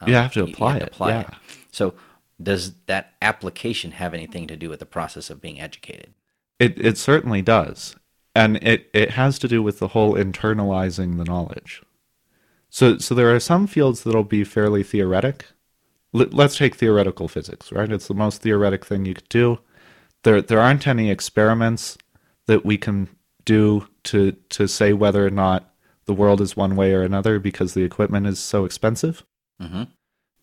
um, 0.00 0.08
You 0.08 0.14
have 0.14 0.32
to 0.34 0.44
apply 0.44 0.78
it, 0.78 0.94
yeah. 0.98 1.20
it. 1.20 1.26
So 1.72 1.94
does 2.42 2.74
that 2.86 3.14
application 3.22 3.92
have 3.92 4.14
anything 4.14 4.46
to 4.48 4.56
do 4.56 4.68
with 4.68 4.80
the 4.80 4.86
process 4.86 5.30
of 5.30 5.40
being 5.40 5.60
educated? 5.60 6.14
It 6.58 6.78
it 6.78 6.98
certainly 6.98 7.42
does. 7.42 7.96
And 8.36 8.56
it, 8.56 8.90
it 8.92 9.10
has 9.12 9.38
to 9.38 9.48
do 9.48 9.62
with 9.62 9.78
the 9.78 9.88
whole 9.88 10.14
internalizing 10.14 11.18
the 11.18 11.24
knowledge. 11.24 11.82
So 12.68 12.98
so 12.98 13.14
there 13.14 13.34
are 13.34 13.40
some 13.40 13.66
fields 13.66 14.02
that'll 14.02 14.24
be 14.24 14.42
fairly 14.42 14.82
theoretic, 14.82 15.46
l- 16.12 16.26
let's 16.32 16.56
take 16.56 16.74
theoretical 16.74 17.28
physics, 17.28 17.70
right? 17.70 17.90
It's 17.90 18.08
the 18.08 18.14
most 18.14 18.42
theoretic 18.42 18.84
thing 18.84 19.04
you 19.04 19.14
could 19.14 19.28
do. 19.28 19.60
There 20.24 20.42
there 20.42 20.60
aren't 20.60 20.86
any 20.86 21.10
experiments 21.10 21.96
that 22.46 22.64
we 22.64 22.76
can 22.76 23.08
do 23.44 23.86
to 24.04 24.32
to 24.50 24.66
say 24.66 24.92
whether 24.92 25.26
or 25.26 25.30
not 25.30 25.72
the 26.06 26.14
world 26.14 26.40
is 26.40 26.56
one 26.56 26.76
way 26.76 26.92
or 26.92 27.02
another 27.02 27.38
because 27.38 27.74
the 27.74 27.84
equipment 27.84 28.26
is 28.26 28.38
so 28.38 28.64
expensive. 28.64 29.24
Mm-hmm. 29.60 29.84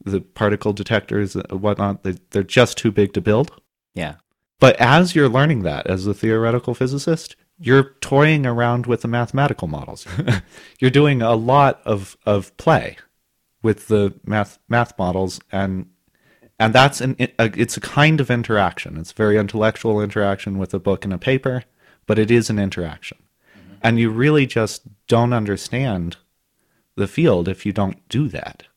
The 0.03 0.21
particle 0.21 0.73
detectors 0.73 1.35
and 1.35 1.61
whatnot, 1.61 2.03
they, 2.03 2.15
they're 2.31 2.43
just 2.43 2.77
too 2.77 2.91
big 2.91 3.13
to 3.13 3.21
build. 3.21 3.51
Yeah. 3.93 4.15
But 4.59 4.75
as 4.79 5.15
you're 5.15 5.29
learning 5.29 5.63
that 5.63 5.87
as 5.87 6.05
a 6.07 6.13
theoretical 6.13 6.73
physicist, 6.73 7.35
you're 7.59 7.95
toying 8.01 8.45
around 8.45 8.85
with 8.85 9.01
the 9.01 9.07
mathematical 9.07 9.67
models. 9.67 10.05
you're 10.79 10.91
doing 10.91 11.21
a 11.21 11.35
lot 11.35 11.81
of, 11.85 12.17
of 12.25 12.55
play 12.57 12.97
with 13.61 13.87
the 13.87 14.13
math 14.25 14.57
math 14.67 14.97
models 14.97 15.39
and 15.51 15.87
and 16.59 16.75
that's 16.75 17.01
an 17.01 17.15
it's 17.17 17.75
a 17.75 17.81
kind 17.81 18.21
of 18.21 18.29
interaction. 18.29 18.97
It's 18.97 19.11
a 19.11 19.15
very 19.15 19.37
intellectual 19.37 19.99
interaction 19.99 20.59
with 20.59 20.75
a 20.75 20.79
book 20.79 21.03
and 21.03 21.11
a 21.11 21.17
paper, 21.17 21.63
but 22.05 22.19
it 22.19 22.29
is 22.29 22.51
an 22.51 22.59
interaction. 22.59 23.17
Mm-hmm. 23.57 23.75
And 23.81 23.99
you 23.99 24.11
really 24.11 24.45
just 24.45 24.83
don't 25.07 25.33
understand 25.33 26.17
the 26.95 27.07
field 27.07 27.47
if 27.47 27.65
you 27.65 27.73
don't 27.73 28.07
do 28.09 28.27
that. 28.27 28.67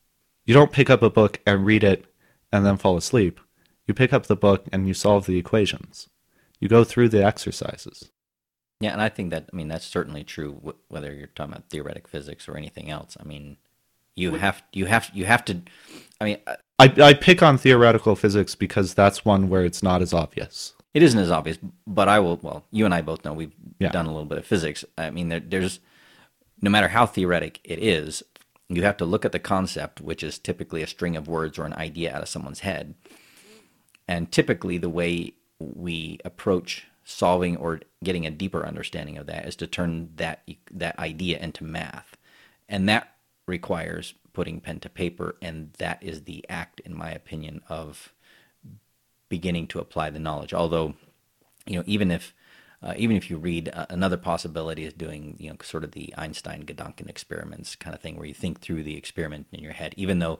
You 0.45 0.53
don't 0.53 0.71
pick 0.71 0.89
up 0.89 1.01
a 1.01 1.09
book 1.09 1.39
and 1.45 1.65
read 1.65 1.83
it 1.83 2.05
and 2.51 2.65
then 2.65 2.77
fall 2.77 2.97
asleep. 2.97 3.39
You 3.87 3.93
pick 3.93 4.13
up 4.13 4.25
the 4.27 4.35
book 4.35 4.65
and 4.71 4.87
you 4.87 4.93
solve 4.93 5.25
the 5.25 5.37
equations. 5.37 6.09
You 6.59 6.67
go 6.69 6.83
through 6.83 7.09
the 7.09 7.23
exercises. 7.23 8.11
Yeah, 8.79 8.91
and 8.93 9.01
I 9.01 9.09
think 9.09 9.31
that 9.31 9.49
I 9.51 9.55
mean 9.55 9.67
that's 9.67 9.85
certainly 9.85 10.23
true. 10.23 10.53
W- 10.55 10.77
whether 10.89 11.13
you're 11.13 11.27
talking 11.27 11.53
about 11.53 11.69
theoretic 11.69 12.07
physics 12.07 12.47
or 12.49 12.57
anything 12.57 12.89
else, 12.91 13.15
I 13.19 13.23
mean, 13.23 13.57
you 14.15 14.33
have 14.35 14.63
you 14.73 14.85
have 14.85 15.09
you 15.13 15.25
have 15.25 15.45
to. 15.45 15.61
I 16.19 16.25
mean, 16.25 16.37
uh, 16.45 16.55
I, 16.79 16.93
I 17.01 17.13
pick 17.13 17.41
on 17.41 17.57
theoretical 17.57 18.15
physics 18.15 18.53
because 18.55 18.93
that's 18.93 19.23
one 19.23 19.49
where 19.49 19.63
it's 19.63 19.81
not 19.81 20.01
as 20.01 20.13
obvious. 20.13 20.73
it 20.93 21.03
isn't 21.03 21.19
as 21.19 21.31
obvious, 21.31 21.57
but 21.87 22.07
I 22.09 22.19
will. 22.19 22.37
Well, 22.41 22.65
you 22.71 22.83
and 22.85 22.93
I 22.93 23.01
both 23.01 23.23
know 23.23 23.33
we've 23.33 23.53
Yeah. 23.79 23.91
done 23.91 24.05
a 24.07 24.11
little 24.11 24.25
bit 24.25 24.37
of 24.39 24.45
physics. 24.45 24.83
I 24.97 25.09
mean, 25.09 25.29
there, 25.29 25.39
there's 25.41 25.79
no 26.61 26.69
matter 26.69 26.87
how 26.89 27.05
theoretic 27.05 27.59
it 27.63 27.79
is, 27.79 28.23
you 28.69 28.83
have 28.83 28.97
to 28.97 29.05
look 29.05 29.25
at 29.25 29.31
the 29.31 29.39
concept, 29.39 30.01
which 30.01 30.23
is 30.23 30.39
typically 30.39 30.81
a 30.81 30.87
string 30.87 31.15
of 31.15 31.27
words 31.27 31.59
or 31.59 31.65
an 31.65 31.73
idea 31.73 32.13
out 32.13 32.21
of 32.21 32.29
someone's 32.29 32.61
head, 32.61 32.95
and 34.07 34.31
typically 34.31 34.77
the 34.77 34.89
way 34.89 35.33
we 35.59 36.19
approach 36.25 36.87
solving 37.03 37.55
or 37.55 37.81
getting 38.03 38.25
a 38.25 38.31
deeper 38.31 38.65
understanding 38.65 39.17
of 39.17 39.27
that 39.27 39.47
is 39.47 39.55
to 39.55 39.67
turn 39.67 40.09
that 40.15 40.47
that 40.71 40.97
idea 40.97 41.37
into 41.39 41.63
math. 41.63 42.17
And 42.67 42.89
that 42.89 43.15
requires 43.47 44.15
putting 44.33 44.59
pen 44.59 44.79
to 44.79 44.89
paper 44.89 45.35
and 45.41 45.71
that 45.77 46.01
is 46.01 46.23
the 46.23 46.43
act 46.49 46.79
in 46.81 46.97
my 46.97 47.11
opinion 47.11 47.61
of 47.69 48.11
beginning 49.29 49.67
to 49.67 49.79
apply 49.79 50.09
the 50.09 50.19
knowledge. 50.19 50.53
Although 50.53 50.95
you 51.67 51.77
know 51.77 51.83
even 51.85 52.09
if 52.09 52.33
uh, 52.85 52.93
even 52.97 53.17
if 53.17 53.29
you 53.29 53.37
read 53.37 53.69
uh, 53.73 53.85
another 53.89 54.17
possibility 54.17 54.85
is 54.85 54.93
doing 54.93 55.35
you 55.39 55.49
know 55.49 55.57
sort 55.61 55.83
of 55.83 55.91
the 55.91 56.13
Einstein 56.17 56.63
Gedanken 56.63 57.09
experiments 57.09 57.75
kind 57.75 57.93
of 57.95 58.01
thing 58.01 58.15
where 58.15 58.27
you 58.27 58.33
think 58.33 58.61
through 58.61 58.83
the 58.83 58.95
experiment 58.95 59.47
in 59.51 59.63
your 59.63 59.73
head 59.73 59.93
even 59.97 60.19
though 60.19 60.39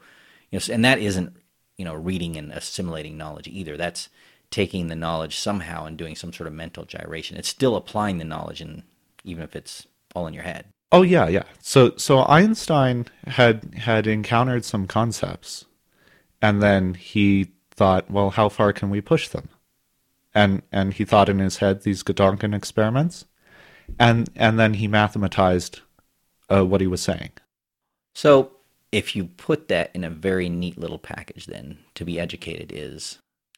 you 0.51 0.59
know 0.59 0.73
and 0.73 0.85
that 0.85 0.99
isn't 0.99 1.35
you 1.77 1.83
know 1.83 1.93
reading 1.95 2.37
and 2.37 2.51
assimilating 2.51 3.17
knowledge 3.17 3.47
either 3.47 3.75
that's 3.75 4.09
taking 4.51 4.87
the 4.87 4.95
knowledge 4.95 5.35
somehow 5.37 5.85
and 5.85 5.97
doing 5.97 6.15
some 6.15 6.31
sort 6.31 6.47
of 6.47 6.53
mental 6.53 6.85
gyration 6.85 7.35
it's 7.35 7.49
still 7.49 7.75
applying 7.75 8.19
the 8.19 8.23
knowledge 8.23 8.61
and 8.61 8.83
even 9.23 9.43
if 9.43 9.55
it's 9.55 9.87
all 10.15 10.27
in 10.27 10.33
your 10.33 10.43
head 10.43 10.65
Oh 10.91 11.01
yeah, 11.01 11.27
yeah. 11.27 11.43
So 11.59 11.93
so 11.97 12.23
Einstein 12.25 13.07
had 13.27 13.73
had 13.73 14.07
encountered 14.07 14.63
some 14.63 14.87
concepts 14.87 15.65
and 16.41 16.61
then 16.61 16.93
he 16.93 17.51
thought, 17.71 18.09
well, 18.09 18.29
how 18.29 18.49
far 18.49 18.71
can 18.71 18.89
we 18.89 19.01
push 19.01 19.27
them? 19.27 19.49
And 20.35 20.61
and 20.71 20.93
he 20.93 21.05
thought 21.05 21.29
in 21.29 21.39
his 21.39 21.57
head 21.57 21.81
these 21.81 22.03
Gedanken 22.03 22.53
experiments 22.53 23.25
and 23.97 24.29
and 24.35 24.59
then 24.59 24.75
he 24.75 24.87
mathematized 24.87 25.81
uh, 26.49 26.65
what 26.65 26.81
he 26.81 26.87
was 26.87 27.01
saying. 27.01 27.31
so 28.13 28.51
if 28.91 29.15
you 29.15 29.25
put 29.25 29.67
that 29.67 29.91
in 29.93 30.03
a 30.03 30.09
very 30.09 30.47
neat 30.47 30.77
little 30.77 30.99
package 30.99 31.45
then 31.47 31.77
to 31.95 32.05
be 32.05 32.19
educated 32.19 32.71
is 32.73 33.17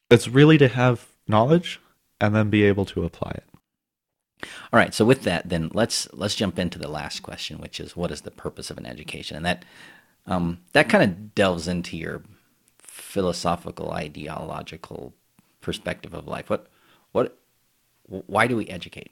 It's 0.10 0.28
really 0.28 0.58
to 0.58 0.68
have 0.68 1.08
knowledge 1.28 1.80
and 2.20 2.34
then 2.36 2.50
be 2.50 2.64
able 2.64 2.86
to 2.86 3.04
apply 3.04 3.32
it. 3.32 3.44
All 4.72 4.80
right. 4.80 4.94
So 4.94 5.04
with 5.06 5.24
that, 5.24 5.50
then 5.50 5.70
let's 5.74 6.08
let's 6.14 6.36
jump 6.36 6.60
into 6.60 6.80
the 6.80 6.88
last 6.88 7.22
question, 7.24 7.58
which 7.60 7.80
is 7.80 7.96
what 7.96 8.12
is 8.12 8.22
the 8.22 8.32
purpose 8.32 8.70
of 8.70 8.78
an 8.78 8.86
education, 8.86 9.36
and 9.38 9.46
that 9.46 9.66
um, 10.26 10.60
that 10.74 10.90
kind 10.90 11.04
of 11.04 11.36
delves 11.36 11.68
into 11.68 11.98
your 11.98 12.24
philosophical, 12.80 13.92
ideological 13.92 15.14
perspective 15.68 16.14
of 16.14 16.30
life. 16.30 16.50
What 16.50 16.68
what 17.12 17.38
why 18.06 18.48
do 18.48 18.56
we 18.56 18.68
educate? 18.68 19.12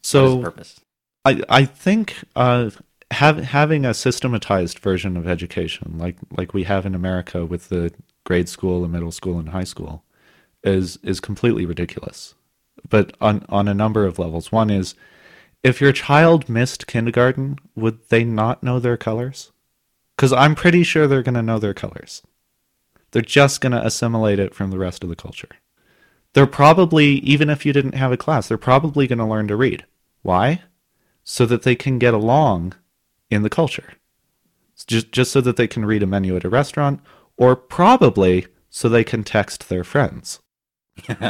So 0.00 0.36
the 0.36 0.42
purpose? 0.42 0.80
I 1.24 1.42
I 1.48 1.64
think 1.64 2.14
uh, 2.36 2.70
have, 3.10 3.38
having 3.38 3.84
a 3.84 3.92
systematized 3.92 4.78
version 4.78 5.16
of 5.16 5.26
education, 5.26 5.98
like 5.98 6.16
like 6.36 6.54
we 6.54 6.62
have 6.62 6.86
in 6.86 6.94
America 6.94 7.44
with 7.44 7.68
the 7.68 7.92
grade 8.22 8.48
school, 8.48 8.84
and 8.84 8.92
middle 8.92 9.10
school, 9.10 9.40
and 9.40 9.48
high 9.48 9.64
school, 9.64 10.04
is 10.62 10.98
is 11.02 11.18
completely 11.18 11.66
ridiculous. 11.66 12.36
But 12.88 13.16
on 13.20 13.44
on 13.48 13.66
a 13.66 13.74
number 13.74 14.06
of 14.06 14.20
levels, 14.20 14.52
one 14.52 14.70
is 14.70 14.94
if 15.64 15.80
your 15.80 15.92
child 15.92 16.48
missed 16.48 16.86
kindergarten, 16.86 17.58
would 17.74 18.08
they 18.08 18.22
not 18.22 18.62
know 18.62 18.78
their 18.78 18.96
colors? 18.96 19.50
Because 20.14 20.32
I'm 20.32 20.54
pretty 20.54 20.84
sure 20.84 21.08
they're 21.08 21.24
going 21.24 21.34
to 21.34 21.42
know 21.42 21.58
their 21.58 21.74
colors. 21.74 22.22
They're 23.10 23.22
just 23.22 23.60
going 23.60 23.72
to 23.72 23.84
assimilate 23.84 24.38
it 24.38 24.54
from 24.54 24.70
the 24.70 24.78
rest 24.78 25.02
of 25.02 25.08
the 25.08 25.16
culture. 25.16 25.48
They're 26.34 26.46
probably, 26.46 27.06
even 27.20 27.50
if 27.50 27.64
you 27.64 27.72
didn't 27.72 27.94
have 27.94 28.12
a 28.12 28.16
class, 28.16 28.48
they're 28.48 28.58
probably 28.58 29.06
going 29.06 29.18
to 29.18 29.24
learn 29.24 29.48
to 29.48 29.56
read. 29.56 29.84
Why? 30.22 30.62
So 31.24 31.46
that 31.46 31.62
they 31.62 31.74
can 31.74 31.98
get 31.98 32.14
along 32.14 32.74
in 33.30 33.42
the 33.42 33.50
culture. 33.50 33.94
Just, 34.86 35.10
just 35.10 35.32
so 35.32 35.40
that 35.40 35.56
they 35.56 35.66
can 35.66 35.84
read 35.84 36.02
a 36.02 36.06
menu 36.06 36.36
at 36.36 36.44
a 36.44 36.48
restaurant, 36.48 37.00
or 37.36 37.56
probably 37.56 38.46
so 38.70 38.88
they 38.88 39.04
can 39.04 39.24
text 39.24 39.68
their 39.68 39.84
friends. 39.84 40.40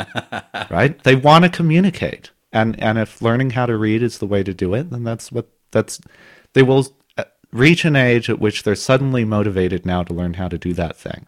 right? 0.71 1.03
They 1.03 1.15
want 1.15 1.45
to 1.45 1.51
communicate. 1.51 2.31
And, 2.53 2.81
and 2.83 2.99
if 2.99 3.23
learning 3.23 3.51
how 3.51 3.67
to 3.67 3.77
read 3.77 4.03
is 4.03 4.19
the 4.19 4.27
way 4.27 4.43
to 4.43 4.55
do 4.55 4.75
it, 4.75 4.91
then 4.91 5.05
that's 5.05 5.31
what 5.31 5.49
that's, 5.71 6.01
they 6.55 6.63
will 6.63 6.87
uh, 7.17 7.25
reach 7.53 7.85
an 7.85 7.95
age 7.95 8.31
at 8.31 8.41
which 8.41 8.63
they're 8.63 8.75
suddenly 8.75 9.25
motivated 9.25 9.85
now 9.85 10.03
to 10.03 10.15
learn 10.15 10.35
how 10.35 10.49
to 10.49 10.59
do 10.59 10.73
that 10.75 10.97
thing. 10.97 11.27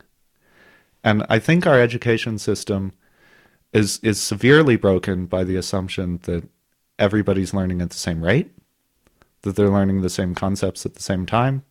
And 1.05 1.25
I 1.29 1.39
think 1.39 1.67
our 1.67 1.81
education 1.81 2.39
system 2.39 2.93
is 3.73 3.99
is 4.03 4.21
severely 4.21 4.77
broken 4.77 5.27
by 5.27 5.45
the 5.45 5.57
assumption 5.57 6.21
that 6.25 6.49
everybody's 6.99 7.55
learning 7.55 7.81
at 7.81 7.91
the 7.91 7.97
same 7.97 8.23
rate, 8.23 8.51
that 9.43 9.57
they're 9.57 9.71
learning 9.71 10.03
the 10.03 10.11
same 10.11 10.35
concepts 10.35 10.85
at 10.85 10.95
the 10.95 11.03
same 11.03 11.27
time, 11.27 11.65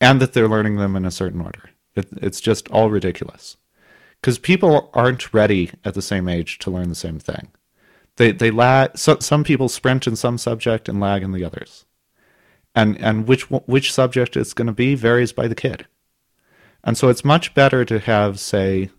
and 0.00 0.20
that 0.20 0.32
they're 0.32 0.48
learning 0.48 0.76
them 0.76 0.96
in 0.96 1.04
a 1.04 1.10
certain 1.10 1.40
order. 1.40 1.70
It, 1.94 2.08
it's 2.18 2.40
just 2.40 2.68
all 2.70 2.90
ridiculous 2.90 3.56
because 4.20 4.38
people 4.38 4.90
aren't 4.94 5.32
ready 5.32 5.70
at 5.84 5.94
the 5.94 6.02
same 6.02 6.28
age 6.28 6.58
to 6.58 6.70
learn 6.70 6.88
the 6.88 6.94
same 6.94 7.18
thing. 7.18 7.48
They 8.16 8.32
they 8.32 8.50
lag. 8.50 8.96
So, 8.96 9.18
some 9.20 9.44
people 9.44 9.68
sprint 9.68 10.06
in 10.06 10.16
some 10.16 10.38
subject 10.38 10.88
and 10.88 11.00
lag 11.00 11.22
in 11.22 11.32
the 11.32 11.44
others, 11.44 11.86
and 12.74 12.96
and 13.00 13.26
which 13.26 13.50
which 13.50 13.92
subject 13.92 14.36
it's 14.36 14.54
going 14.54 14.66
to 14.66 14.72
be 14.72 14.94
varies 14.94 15.32
by 15.32 15.48
the 15.48 15.54
kid. 15.54 15.86
And 16.84 16.96
so 16.96 17.08
it's 17.08 17.24
much 17.24 17.54
better 17.54 17.84
to 17.84 17.98
have, 17.98 18.38
say, 18.38 18.90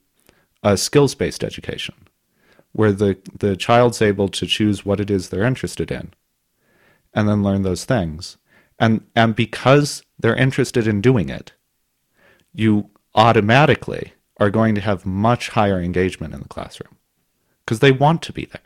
a 0.63 0.77
skills 0.77 1.15
based 1.15 1.43
education 1.43 1.95
where 2.71 2.91
the, 2.91 3.17
the 3.37 3.55
child's 3.55 4.01
able 4.01 4.27
to 4.29 4.45
choose 4.45 4.85
what 4.85 4.99
it 4.99 5.09
is 5.09 5.29
they're 5.29 5.43
interested 5.43 5.91
in 5.91 6.13
and 7.13 7.27
then 7.27 7.43
learn 7.43 7.63
those 7.63 7.85
things. 7.85 8.37
And, 8.77 9.05
and 9.15 9.35
because 9.35 10.03
they're 10.17 10.35
interested 10.35 10.87
in 10.87 11.01
doing 11.01 11.29
it, 11.29 11.53
you 12.53 12.89
automatically 13.15 14.13
are 14.37 14.49
going 14.49 14.75
to 14.75 14.81
have 14.81 15.05
much 15.05 15.49
higher 15.49 15.79
engagement 15.79 16.33
in 16.33 16.41
the 16.41 16.47
classroom 16.47 16.95
because 17.65 17.79
they 17.79 17.91
want 17.91 18.21
to 18.23 18.33
be 18.33 18.45
there. 18.45 18.61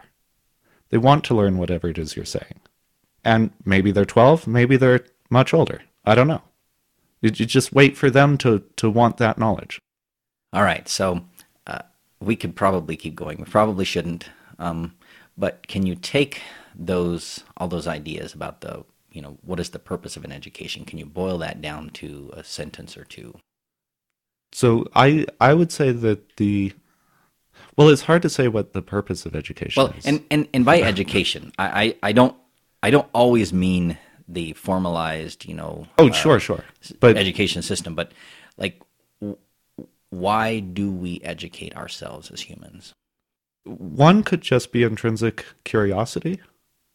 They 0.90 0.98
want 0.98 1.24
to 1.26 1.36
learn 1.36 1.58
whatever 1.58 1.88
it 1.90 1.98
is 1.98 2.16
you're 2.16 2.26
saying. 2.26 2.60
And 3.24 3.52
maybe 3.66 3.92
they're 3.92 4.06
12, 4.06 4.48
maybe 4.48 4.78
they're 4.78 5.06
much 5.30 5.54
older. 5.54 5.82
I 6.06 6.14
don't 6.14 6.28
know. 6.28 6.44
You, 7.22 7.32
just 7.32 7.74
wait 7.74 7.96
for 7.96 8.10
them 8.10 8.38
to, 8.40 8.64
to 8.76 8.90
want 8.90 9.18
that 9.18 9.38
knowledge. 9.38 9.82
All 10.52 10.64
right. 10.64 10.88
So 10.90 11.24
we 12.24 12.36
could 12.36 12.56
probably 12.56 12.96
keep 12.96 13.16
going. 13.16 13.38
We 13.38 13.46
probably 13.46 13.86
shouldn't. 13.86 14.30
Um, 14.60 14.96
but 15.38 15.68
can 15.68 15.86
you 15.86 15.96
take 15.96 16.42
those 16.76 17.44
all 17.58 17.68
those 17.68 17.88
ideas 17.88 18.34
about 18.34 18.62
the 18.62 18.84
you 19.12 19.22
know 19.22 19.38
what 19.44 19.60
is 19.60 19.70
the 19.70 19.80
purpose 19.80 20.18
of 20.18 20.24
an 20.24 20.32
education? 20.32 20.86
Can 20.86 20.98
you 21.00 21.06
boil 21.06 21.38
that 21.40 21.62
down 21.62 21.90
to 21.92 22.32
a 22.34 22.44
sentence 22.44 22.98
or 22.98 23.04
two? 23.04 23.36
So 24.52 24.86
I 24.96 25.26
I 25.40 25.54
would 25.54 25.72
say 25.72 25.92
that 25.92 26.38
the 26.38 26.74
well, 27.78 27.90
it's 27.90 28.04
hard 28.04 28.22
to 28.22 28.30
say 28.30 28.48
what 28.48 28.74
the 28.74 28.82
purpose 28.82 29.26
of 29.26 29.36
education 29.36 29.82
Well, 29.82 29.94
is. 29.98 30.06
and, 30.06 30.24
and, 30.30 30.48
and 30.54 30.64
by 30.64 30.82
education, 30.94 31.52
I, 31.58 31.84
I, 31.84 31.96
I 32.04 32.12
don't 32.12 32.36
I 32.82 32.92
don't 32.92 33.08
always 33.14 33.54
mean 33.54 33.98
the 34.28 34.54
formalized, 34.54 35.46
you 35.46 35.54
know, 35.54 35.88
oh, 35.98 36.10
uh, 36.10 36.12
sure, 36.12 36.40
sure. 36.40 36.64
But 37.00 37.18
education 37.18 37.62
system, 37.62 37.96
but 37.96 38.12
like 38.58 38.82
why 40.20 40.60
do 40.60 40.92
we 40.92 41.20
educate 41.24 41.76
ourselves 41.76 42.32
as 42.32 42.42
humans? 42.42 42.94
One 43.66 44.24
could 44.24 44.42
just 44.42 44.72
be 44.72 44.84
intrinsic 44.84 45.46
curiosity, 45.64 46.42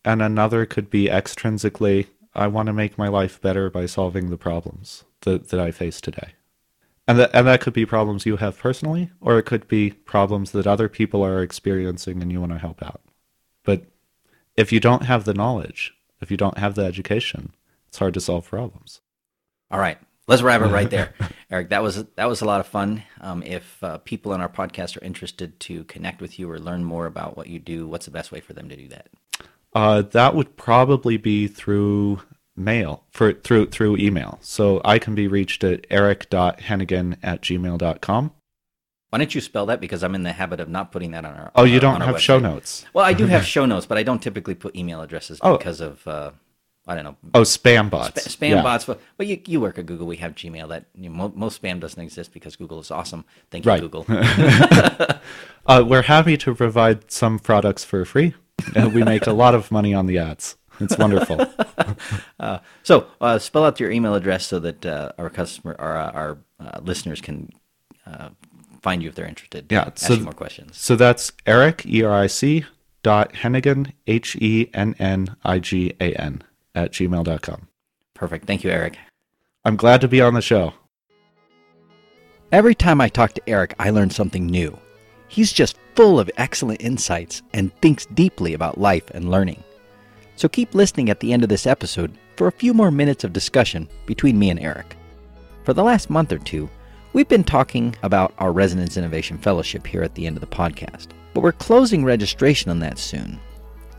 and 0.04 0.22
another 0.22 0.66
could 0.66 0.90
be 0.90 1.06
extrinsically, 1.06 2.06
I 2.34 2.46
want 2.46 2.66
to 2.66 2.72
make 2.72 2.98
my 2.98 3.08
life 3.08 3.40
better 3.40 3.70
by 3.70 3.86
solving 3.86 4.30
the 4.30 4.36
problems 4.36 5.04
that, 5.22 5.48
that 5.48 5.60
I 5.60 5.70
face 5.70 6.00
today. 6.00 6.32
And 7.06 7.18
that, 7.18 7.30
and 7.32 7.46
that 7.46 7.62
could 7.62 7.72
be 7.72 7.86
problems 7.86 8.26
you 8.26 8.36
have 8.36 8.58
personally, 8.58 9.10
or 9.20 9.38
it 9.38 9.44
could 9.44 9.66
be 9.66 9.90
problems 9.90 10.52
that 10.52 10.66
other 10.66 10.88
people 10.88 11.24
are 11.24 11.42
experiencing 11.42 12.20
and 12.20 12.30
you 12.30 12.40
want 12.40 12.52
to 12.52 12.58
help 12.58 12.82
out. 12.82 13.00
But 13.64 13.84
if 14.56 14.72
you 14.72 14.78
don't 14.78 15.04
have 15.04 15.24
the 15.24 15.32
knowledge, 15.32 15.94
if 16.20 16.30
you 16.30 16.36
don't 16.36 16.58
have 16.58 16.74
the 16.74 16.84
education, 16.84 17.54
it's 17.88 17.98
hard 17.98 18.14
to 18.14 18.20
solve 18.20 18.46
problems. 18.46 19.00
All 19.70 19.80
right. 19.80 19.98
Let's 20.28 20.42
wrap 20.42 20.60
it 20.60 20.66
right 20.66 20.88
there, 20.90 21.14
Eric. 21.50 21.70
That 21.70 21.82
was 21.82 22.04
that 22.16 22.28
was 22.28 22.42
a 22.42 22.44
lot 22.44 22.60
of 22.60 22.66
fun. 22.66 23.02
Um, 23.20 23.42
if 23.42 23.82
uh, 23.82 23.98
people 23.98 24.32
on 24.32 24.40
our 24.40 24.48
podcast 24.48 24.96
are 25.00 25.04
interested 25.04 25.58
to 25.60 25.84
connect 25.84 26.20
with 26.20 26.38
you 26.38 26.50
or 26.50 26.58
learn 26.60 26.84
more 26.84 27.06
about 27.06 27.36
what 27.36 27.46
you 27.48 27.58
do, 27.58 27.88
what's 27.88 28.04
the 28.04 28.10
best 28.12 28.30
way 28.30 28.40
for 28.40 28.52
them 28.52 28.68
to 28.68 28.76
do 28.76 28.88
that? 28.88 29.08
Uh, 29.74 30.02
that 30.02 30.34
would 30.34 30.56
probably 30.56 31.16
be 31.16 31.48
through 31.48 32.20
mail 32.56 33.04
for 33.10 33.32
through 33.32 33.66
through 33.70 33.96
email. 33.96 34.38
So 34.42 34.80
I 34.84 34.98
can 34.98 35.14
be 35.14 35.26
reached 35.28 35.64
at 35.64 35.86
eric.hennigan 35.90 37.16
at 37.22 37.40
gmail.com. 37.42 38.32
Why 39.10 39.18
don't 39.18 39.34
you 39.34 39.40
spell 39.40 39.64
that? 39.66 39.80
Because 39.80 40.04
I'm 40.04 40.14
in 40.14 40.22
the 40.24 40.32
habit 40.32 40.60
of 40.60 40.68
not 40.68 40.92
putting 40.92 41.12
that 41.12 41.24
on 41.24 41.32
our. 41.34 41.50
Oh, 41.54 41.64
you 41.64 41.76
on 41.76 41.80
don't 41.80 42.00
have 42.02 42.16
website. 42.16 42.18
show 42.20 42.38
notes. 42.38 42.84
Well, 42.92 43.06
I 43.06 43.14
do 43.14 43.24
have 43.26 43.46
show 43.56 43.64
notes, 43.64 43.86
but 43.86 43.96
I 43.96 44.02
don't 44.02 44.22
typically 44.22 44.54
put 44.54 44.76
email 44.76 45.00
addresses 45.00 45.38
Oh. 45.42 45.56
because 45.56 45.80
of 45.80 46.06
uh, 46.06 46.32
I 46.89 46.95
don't 46.95 47.05
know 47.05 47.16
Oh, 47.34 47.43
spam 47.43 47.91
bots. 47.91 48.24
Sp- 48.24 48.41
spam 48.41 48.51
Yeah. 48.51 48.62
bots. 48.62 48.84
But, 48.86 49.01
but 49.18 49.26
you, 49.26 49.39
you 49.47 49.61
work 49.61 49.78
at 49.78 49.86
Google. 49.86 50.07
We 50.07 50.16
have 50.16 50.34
Gmail. 50.34 50.68
That 50.70 50.86
you 50.95 51.11
know, 51.11 51.14
mo- 51.16 51.32
most 51.36 51.61
spam 51.62 51.78
doesn't 51.80 52.03
exist 52.03 52.32
because 52.32 52.57
Google 52.57 52.80
is 52.80 52.91
awesome. 52.91 53.24
Thank 53.51 53.64
you, 53.66 53.70
Right. 53.70 53.80
Google. 53.80 54.05
Uh, 55.66 55.84
we're 55.86 56.01
happy 56.03 56.34
to 56.39 56.55
provide 56.55 57.11
some 57.12 57.39
products 57.39 57.84
for 57.84 58.03
free. 58.07 58.32
Uh, 58.74 58.89
we 58.89 59.03
make 59.05 59.26
a 59.26 59.32
lot 59.34 59.55
of 59.55 59.70
money 59.70 59.93
on 59.93 60.07
the 60.07 60.16
ads. 60.16 60.57
It's 60.80 60.97
wonderful. 60.97 61.45
so 62.82 63.07
uh, 63.20 63.39
spell 63.39 63.64
out 63.64 63.78
your 63.78 63.91
email 63.91 64.14
address 64.14 64.47
so 64.47 64.59
that 64.61 64.86
uh, 64.86 65.12
our 65.18 65.28
customer, 65.28 65.76
our 65.78 65.95
our 65.97 66.39
uh, 66.59 66.80
listeners 66.82 67.20
can 67.20 67.51
uh, 68.07 68.30
find 68.80 69.03
you 69.03 69.11
if 69.11 69.14
they're 69.14 69.26
interested. 69.26 69.66
Yeah, 69.70 69.82
Ask 69.89 69.99
so- 69.99 70.14
you 70.14 70.22
more 70.24 70.32
questions. 70.32 70.78
so 70.78 70.97
that's 70.97 71.32
Eric, 71.47 71.84
E 71.84 72.03
R 72.03 72.14
I 72.14 72.28
C, 72.28 72.64
dot 73.03 73.34
Hennigan, 73.34 73.93
H 74.07 74.36
E 74.36 74.70
N 74.72 74.95
N 74.99 75.36
I 75.45 75.59
G 75.59 75.93
A 76.01 76.14
N, 76.14 76.43
at 76.84 76.92
gmail.com. 76.92 77.68
Perfect. 78.14 78.46
Thank 78.46 78.64
you, 78.64 78.70
Eric. 78.70 78.98
I'm 79.64 79.76
glad 79.76 80.00
to 80.00 80.08
be 80.08 80.20
on 80.20 80.34
the 80.34 80.40
show. 80.40 80.72
Every 82.50 82.74
time 82.74 83.00
I 83.00 83.08
talk 83.08 83.34
to 83.34 83.48
Eric, 83.48 83.74
I 83.78 83.90
learn 83.90 84.10
something 84.10 84.46
new. 84.46 84.78
He's 85.28 85.52
just 85.52 85.76
full 85.94 86.18
of 86.18 86.30
excellent 86.38 86.80
insights 86.80 87.42
and 87.52 87.74
thinks 87.80 88.06
deeply 88.06 88.54
about 88.54 88.80
life 88.80 89.10
and 89.10 89.30
learning. 89.30 89.62
So 90.36 90.48
keep 90.48 90.74
listening 90.74 91.10
at 91.10 91.20
the 91.20 91.32
end 91.32 91.42
of 91.42 91.50
this 91.50 91.66
episode 91.66 92.16
for 92.36 92.46
a 92.46 92.52
few 92.52 92.72
more 92.72 92.90
minutes 92.90 93.24
of 93.24 93.32
discussion 93.32 93.88
between 94.06 94.38
me 94.38 94.48
and 94.48 94.60
Eric. 94.60 94.96
For 95.64 95.74
the 95.74 95.84
last 95.84 96.08
month 96.08 96.32
or 96.32 96.38
two, 96.38 96.70
we've 97.12 97.28
been 97.28 97.44
talking 97.44 97.94
about 98.02 98.32
our 98.38 98.52
Resonance 98.52 98.96
Innovation 98.96 99.36
Fellowship 99.36 99.86
here 99.86 100.02
at 100.02 100.14
the 100.14 100.26
end 100.26 100.36
of 100.36 100.40
the 100.40 100.46
podcast, 100.46 101.08
but 101.34 101.42
we're 101.42 101.52
closing 101.52 102.04
registration 102.04 102.70
on 102.70 102.78
that 102.78 102.98
soon. 102.98 103.38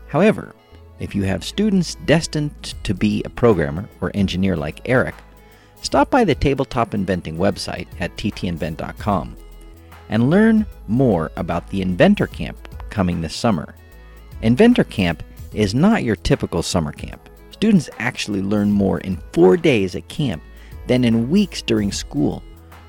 However, 0.08 0.54
if 1.00 1.14
you 1.14 1.22
have 1.22 1.42
students 1.42 1.96
destined 2.04 2.74
to 2.84 2.94
be 2.94 3.22
a 3.24 3.30
programmer 3.30 3.88
or 4.00 4.10
engineer 4.14 4.56
like 4.56 4.88
Eric, 4.88 5.14
stop 5.82 6.10
by 6.10 6.24
the 6.24 6.34
Tabletop 6.34 6.94
Inventing 6.94 7.36
website 7.36 7.88
at 7.98 8.14
ttinvent.com 8.16 9.36
and 10.10 10.30
learn 10.30 10.66
more 10.88 11.32
about 11.36 11.68
the 11.70 11.80
Inventor 11.82 12.26
Camp 12.26 12.56
coming 12.90 13.20
this 13.20 13.34
summer. 13.34 13.74
Inventor 14.42 14.84
Camp 14.84 15.22
is 15.54 15.74
not 15.74 16.04
your 16.04 16.16
typical 16.16 16.62
summer 16.62 16.92
camp. 16.92 17.28
Students 17.50 17.90
actually 17.98 18.42
learn 18.42 18.70
more 18.70 19.00
in 19.00 19.18
four 19.32 19.56
days 19.56 19.94
at 19.94 20.08
camp 20.08 20.42
than 20.86 21.04
in 21.04 21.30
weeks 21.30 21.62
during 21.62 21.92
school, 21.92 22.42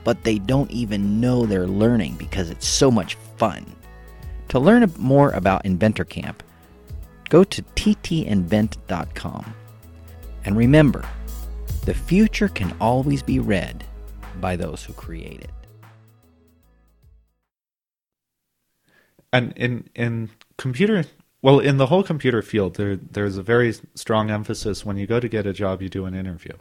but 0.03 0.23
they 0.23 0.39
don't 0.39 0.71
even 0.71 1.19
know 1.19 1.45
they're 1.45 1.67
learning 1.67 2.15
because 2.15 2.49
it's 2.49 2.67
so 2.67 2.89
much 2.89 3.15
fun. 3.37 3.65
To 4.49 4.59
learn 4.59 4.91
more 4.97 5.31
about 5.31 5.65
Inventor 5.65 6.05
Camp, 6.05 6.43
go 7.31 7.43
to 7.43 7.63
ttinvent.com. 7.63 9.55
And 10.45 10.55
remember, 10.55 11.03
the 11.85 11.95
future 11.95 12.49
can 12.49 12.75
always 12.79 13.23
be 13.23 13.39
read 13.39 13.83
by 14.39 14.55
those 14.55 14.83
who 14.83 14.93
create 14.93 15.41
it. 15.41 15.49
and 19.33 19.53
in 19.55 19.89
in 19.95 20.29
computer 20.57 21.05
well 21.41 21.59
in 21.59 21.77
the 21.77 21.87
whole 21.87 22.03
computer 22.03 22.41
field 22.41 22.75
there 22.75 22.95
there's 22.95 23.37
a 23.37 23.43
very 23.43 23.73
strong 23.95 24.29
emphasis 24.29 24.85
when 24.85 24.97
you 24.97 25.07
go 25.07 25.19
to 25.19 25.29
get 25.29 25.45
a 25.45 25.53
job 25.53 25.81
you 25.81 25.89
do 25.89 26.05
an 26.05 26.13
interview 26.13 26.53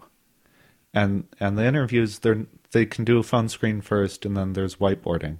and 0.94 1.26
and 1.38 1.58
the 1.58 1.64
interviews 1.64 2.20
they 2.20 2.46
they 2.70 2.86
can 2.86 3.04
do 3.04 3.18
a 3.18 3.22
phone 3.22 3.48
screen 3.48 3.80
first 3.80 4.24
and 4.24 4.36
then 4.36 4.52
there's 4.52 4.76
whiteboarding 4.76 5.38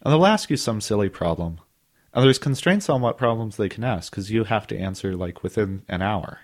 and 0.00 0.12
they'll 0.12 0.26
ask 0.26 0.50
you 0.50 0.56
some 0.56 0.80
silly 0.80 1.08
problem 1.08 1.58
and 2.14 2.24
there's 2.24 2.38
constraints 2.38 2.88
on 2.88 3.00
what 3.00 3.18
problems 3.18 3.56
they 3.56 3.68
can 3.68 3.84
ask 3.84 4.10
because 4.10 4.30
you 4.30 4.44
have 4.44 4.66
to 4.66 4.78
answer 4.78 5.14
like 5.16 5.42
within 5.42 5.82
an 5.88 6.02
hour 6.02 6.40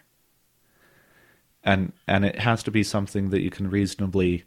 and 1.62 1.92
and 2.06 2.24
it 2.24 2.40
has 2.40 2.62
to 2.62 2.70
be 2.70 2.82
something 2.82 3.30
that 3.30 3.42
you 3.42 3.50
can 3.50 3.70
reasonably 3.70 4.44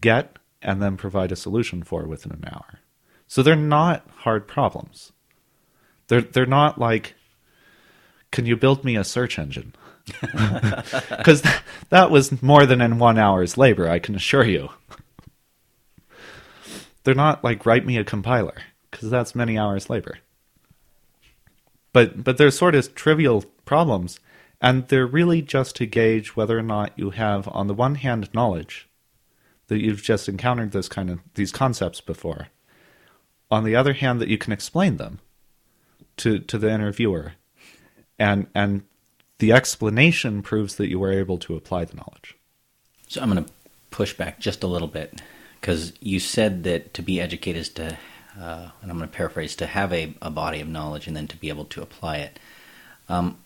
get 0.00 0.38
and 0.62 0.82
then 0.82 0.96
provide 0.96 1.32
a 1.32 1.36
solution 1.36 1.82
for 1.82 2.06
within 2.06 2.32
an 2.32 2.44
hour 2.52 2.80
so 3.30 3.44
they're 3.44 3.54
not 3.54 4.04
hard 4.24 4.48
problems. 4.48 5.12
They're 6.08 6.20
they're 6.20 6.46
not 6.46 6.80
like, 6.80 7.14
can 8.32 8.44
you 8.44 8.56
build 8.56 8.84
me 8.84 8.96
a 8.96 9.04
search 9.04 9.38
engine? 9.38 9.72
Because 11.08 11.42
th- 11.42 11.60
that 11.90 12.10
was 12.10 12.42
more 12.42 12.66
than 12.66 12.80
in 12.80 12.98
one 12.98 13.18
hour's 13.18 13.56
labor, 13.56 13.88
I 13.88 14.00
can 14.00 14.16
assure 14.16 14.44
you. 14.44 14.70
They're 17.04 17.14
not 17.14 17.44
like 17.44 17.64
write 17.64 17.86
me 17.86 17.98
a 17.98 18.02
compiler, 18.02 18.56
because 18.90 19.10
that's 19.10 19.36
many 19.36 19.56
hours 19.56 19.88
labor. 19.88 20.18
But 21.92 22.24
but 22.24 22.38
they're 22.38 22.50
sort 22.50 22.74
of 22.74 22.94
trivial 22.94 23.44
problems, 23.64 24.20
and 24.60 24.88
they're 24.88 25.06
really 25.06 25.42
just 25.42 25.76
to 25.76 25.86
gauge 25.86 26.36
whether 26.36 26.58
or 26.58 26.62
not 26.62 26.92
you 26.96 27.10
have, 27.10 27.48
on 27.48 27.66
the 27.66 27.74
one 27.74 27.96
hand, 27.96 28.28
knowledge 28.32 28.88
that 29.68 29.80
you've 29.80 30.02
just 30.02 30.28
encountered 30.28 30.72
this 30.72 30.88
kind 30.88 31.10
of 31.10 31.20
these 31.34 31.52
concepts 31.52 32.00
before. 32.00 32.48
On 33.50 33.64
the 33.64 33.76
other 33.76 33.94
hand 33.94 34.20
that 34.20 34.28
you 34.28 34.38
can 34.38 34.52
explain 34.52 34.96
them 34.96 35.20
to 36.18 36.38
to 36.38 36.58
the 36.58 36.70
interviewer 36.70 37.32
and 38.18 38.46
and 38.54 38.82
the 39.38 39.52
explanation 39.52 40.42
proves 40.42 40.76
that 40.76 40.88
you 40.88 40.98
were 41.00 41.12
able 41.12 41.38
to 41.38 41.56
apply 41.56 41.84
the 41.86 41.96
knowledge. 41.96 42.36
So 43.08 43.20
I'm 43.20 43.30
going 43.32 43.44
to 43.44 43.50
push 43.90 44.12
back 44.12 44.38
just 44.38 44.62
a 44.62 44.68
little 44.68 44.86
bit 44.86 45.20
because 45.60 45.94
you 46.00 46.20
said 46.20 46.62
that 46.64 46.94
to 46.94 47.02
be 47.02 47.20
educated 47.20 47.62
is 47.62 47.68
to, 47.70 47.98
uh, 48.38 48.70
and 48.82 48.90
I'm 48.90 48.98
going 48.98 49.08
to 49.08 49.16
paraphrase, 49.16 49.56
to 49.56 49.66
have 49.66 49.92
a, 49.92 50.14
a 50.20 50.30
body 50.30 50.60
of 50.60 50.68
knowledge 50.68 51.06
and 51.06 51.16
then 51.16 51.26
to 51.28 51.36
be 51.36 51.48
able 51.48 51.64
to 51.66 51.82
apply 51.82 52.18
it. 52.18 52.38
Um, 53.08 53.38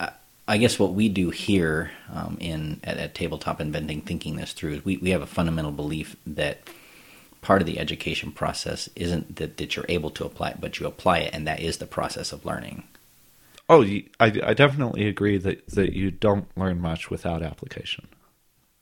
I, 0.00 0.12
I 0.46 0.56
guess 0.58 0.78
what 0.78 0.94
we 0.94 1.08
do 1.08 1.30
here 1.30 1.90
um, 2.12 2.36
in 2.40 2.80
at, 2.84 2.98
at 2.98 3.14
Tabletop 3.14 3.60
Inventing, 3.60 4.02
thinking 4.02 4.36
this 4.36 4.52
through, 4.52 4.74
is 4.74 4.84
we, 4.84 4.96
we 4.96 5.10
have 5.10 5.22
a 5.22 5.26
fundamental 5.26 5.72
belief 5.72 6.16
that 6.26 6.58
part 7.42 7.60
of 7.60 7.66
the 7.66 7.78
education 7.78 8.32
process 8.32 8.88
isn't 8.96 9.36
that, 9.36 9.58
that 9.58 9.76
you're 9.76 9.84
able 9.88 10.10
to 10.10 10.24
apply 10.24 10.50
it, 10.50 10.60
but 10.60 10.80
you 10.80 10.86
apply 10.86 11.18
it, 11.18 11.34
and 11.34 11.46
that 11.46 11.60
is 11.60 11.76
the 11.76 11.86
process 11.86 12.32
of 12.32 12.46
learning. 12.46 12.84
oh 13.68 13.82
I, 13.84 14.04
I 14.20 14.54
definitely 14.54 15.06
agree 15.06 15.36
that 15.38 15.66
that 15.68 15.92
you 15.92 16.10
don't 16.10 16.46
learn 16.56 16.80
much 16.80 17.10
without 17.10 17.42
application 17.42 18.08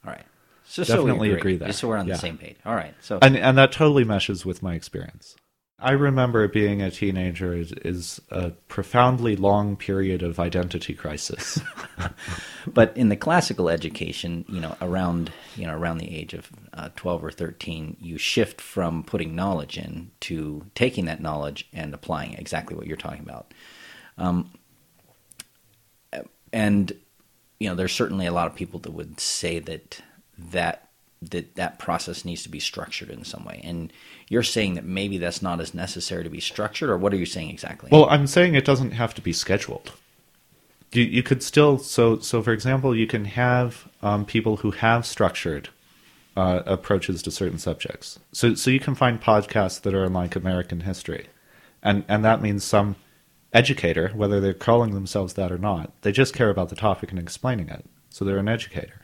All 0.04 0.12
right. 0.12 0.26
So, 0.64 0.84
so 0.84 0.96
Definitely 0.96 1.32
agree 1.32 1.56
there. 1.56 1.68
Just 1.68 1.80
so 1.80 1.88
we're 1.88 1.96
on 1.98 2.06
Yeah. 2.06 2.14
the 2.14 2.20
same 2.20 2.38
page. 2.38 2.56
All 2.64 2.74
right. 2.74 2.94
So 3.00 3.18
and 3.22 3.36
and 3.36 3.58
that 3.58 3.72
totally 3.72 4.04
meshes 4.04 4.44
with 4.46 4.62
my 4.62 4.74
experience 4.74 5.36
i 5.84 5.90
remember 5.90 6.46
being 6.46 6.80
a 6.80 6.92
teenager 6.92 7.52
is, 7.54 7.72
is 7.84 8.20
a 8.30 8.50
profoundly 8.68 9.34
long 9.34 9.74
period 9.74 10.22
of 10.22 10.38
identity 10.38 10.94
crisis 10.94 11.58
But 12.66 12.96
in 12.96 13.08
the 13.08 13.16
classical 13.16 13.68
education, 13.68 14.44
you 14.48 14.60
know, 14.60 14.76
around 14.80 15.32
you 15.56 15.66
know 15.66 15.76
around 15.76 15.98
the 15.98 16.14
age 16.16 16.32
of 16.34 16.48
uh, 16.72 16.90
twelve 16.94 17.24
or 17.24 17.32
thirteen, 17.32 17.96
you 18.00 18.16
shift 18.18 18.60
from 18.60 19.02
putting 19.02 19.34
knowledge 19.34 19.76
in 19.76 20.12
to 20.20 20.66
taking 20.76 21.06
that 21.06 21.20
knowledge 21.20 21.68
and 21.72 21.92
applying 21.92 22.32
it. 22.34 22.38
Exactly 22.38 22.76
what 22.76 22.86
you're 22.86 22.96
talking 22.96 23.22
about. 23.22 23.52
Um, 24.16 24.52
and 26.52 26.92
you 27.58 27.68
know, 27.68 27.74
there's 27.74 27.92
certainly 27.92 28.26
a 28.26 28.32
lot 28.32 28.46
of 28.46 28.54
people 28.54 28.78
that 28.80 28.92
would 28.92 29.18
say 29.20 29.58
that 29.60 30.00
that 30.38 30.88
that 31.30 31.54
that 31.54 31.78
process 31.78 32.24
needs 32.24 32.42
to 32.42 32.48
be 32.48 32.58
structured 32.58 33.10
in 33.10 33.24
some 33.24 33.44
way. 33.44 33.60
And 33.62 33.92
you're 34.28 34.42
saying 34.42 34.74
that 34.74 34.84
maybe 34.84 35.18
that's 35.18 35.42
not 35.42 35.60
as 35.60 35.72
necessary 35.72 36.24
to 36.24 36.30
be 36.30 36.40
structured, 36.40 36.90
or 36.90 36.98
what 36.98 37.12
are 37.12 37.16
you 37.16 37.26
saying 37.26 37.50
exactly? 37.50 37.90
Well, 37.92 38.08
I'm 38.10 38.26
saying 38.26 38.54
it 38.54 38.64
doesn't 38.64 38.92
have 38.92 39.14
to 39.14 39.22
be 39.22 39.32
scheduled. 39.32 39.92
You 40.92 41.04
you 41.04 41.22
could 41.22 41.42
still 41.42 41.78
so 41.78 42.18
so 42.18 42.42
for 42.42 42.52
example, 42.52 42.94
you 42.96 43.06
can 43.06 43.26
have 43.26 43.88
um, 44.02 44.24
people 44.24 44.58
who 44.58 44.72
have 44.72 45.06
structured 45.06 45.68
uh, 46.36 46.62
approaches 46.66 47.22
to 47.22 47.30
certain 47.30 47.58
subjects. 47.58 48.18
So, 48.32 48.54
so 48.54 48.70
you 48.70 48.80
can 48.80 48.94
find 48.94 49.20
podcasts 49.20 49.80
that 49.82 49.94
are 49.94 50.08
like 50.08 50.36
American 50.36 50.80
history, 50.80 51.28
and 51.82 52.04
and 52.08 52.24
that 52.24 52.42
means 52.42 52.64
some 52.64 52.96
educator, 53.52 54.08
whether 54.14 54.40
they're 54.40 54.54
calling 54.54 54.94
themselves 54.94 55.34
that 55.34 55.52
or 55.52 55.58
not, 55.58 55.92
they 56.02 56.12
just 56.12 56.34
care 56.34 56.50
about 56.50 56.70
the 56.70 56.76
topic 56.76 57.10
and 57.10 57.18
explaining 57.18 57.68
it. 57.68 57.84
So 58.08 58.24
they're 58.24 58.38
an 58.38 58.48
educator. 58.48 59.01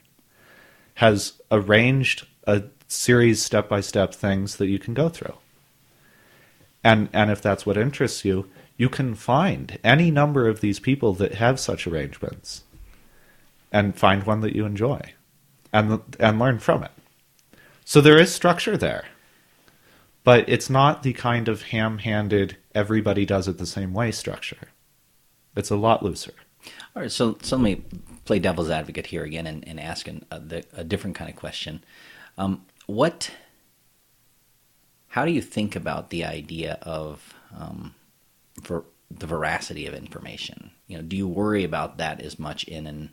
Has 0.99 1.35
arranged 1.51 2.27
a 2.47 2.65
series 2.89 3.43
step 3.43 3.69
by 3.69 3.81
step 3.81 4.15
things 4.15 4.57
that 4.57 4.69
you 4.69 4.79
can 4.79 4.95
go 4.95 5.09
through. 5.09 5.35
And 6.83 7.09
and 7.13 7.31
if 7.31 7.43
that's 7.43 7.67
what 7.67 7.77
interests 7.77 8.25
you, 8.25 8.49
you 8.77 8.89
can 8.89 9.15
find 9.15 9.79
any 9.83 10.11
number 10.11 10.49
of 10.49 10.61
these 10.61 10.81
people 10.81 11.13
that 11.15 11.35
have 11.35 11.61
such 11.61 11.87
arrangements 11.87 12.63
and 13.71 13.99
find 13.99 14.25
one 14.25 14.41
that 14.41 14.57
you 14.57 14.65
enjoy 14.65 15.01
and 15.73 16.01
and 16.19 16.39
learn 16.39 16.59
from 16.59 16.83
it. 16.85 16.93
So 17.85 18.01
there 18.01 18.19
is 18.19 18.35
structure 18.35 18.77
there. 18.77 19.05
But 20.25 20.49
it's 20.49 20.69
not 20.69 21.03
the 21.03 21.15
kind 21.15 21.49
of 21.49 21.63
ham-handed 21.63 22.57
everybody 22.75 23.25
does 23.25 23.49
it 23.49 23.57
the 23.57 23.67
same 23.67 23.95
way 23.95 24.11
structure. 24.13 24.69
It's 25.57 25.71
a 25.71 25.77
lot 25.77 26.03
looser. 26.03 26.35
All 26.95 27.03
right, 27.03 27.11
so, 27.11 27.39
so 27.41 27.57
let 27.57 27.63
me 27.63 27.83
play 28.29 28.39
devil's 28.39 28.69
advocate 28.69 29.07
here 29.07 29.25
again 29.25 29.47
and, 29.47 29.67
and 29.67 29.81
ask 29.81 30.07
an, 30.07 30.23
a, 30.31 30.63
a, 30.75 30.85
different 30.85 31.17
kind 31.17 31.31
of 31.31 31.37
question. 31.37 31.83
Um, 32.37 32.67
what, 32.87 33.31
how 35.09 35.25
do 35.25 35.33
you 35.33 35.41
think 35.41 35.75
about 35.75 36.11
the 36.11 36.27
idea 36.27 36.79
of 36.83 37.35
um, 37.59 37.95
for 38.63 38.85
the 39.11 39.27
veracity 39.27 39.87
of 39.87 39.95
information? 39.95 40.73
You 40.89 40.99
know, 40.99 41.03
do 41.03 41.17
you 41.17 41.27
worry 41.27 41.65
about 41.65 41.97
that 41.97 42.21
as 42.21 42.39
much 42.39 42.65
in 42.65 42.87
a 42.87 43.09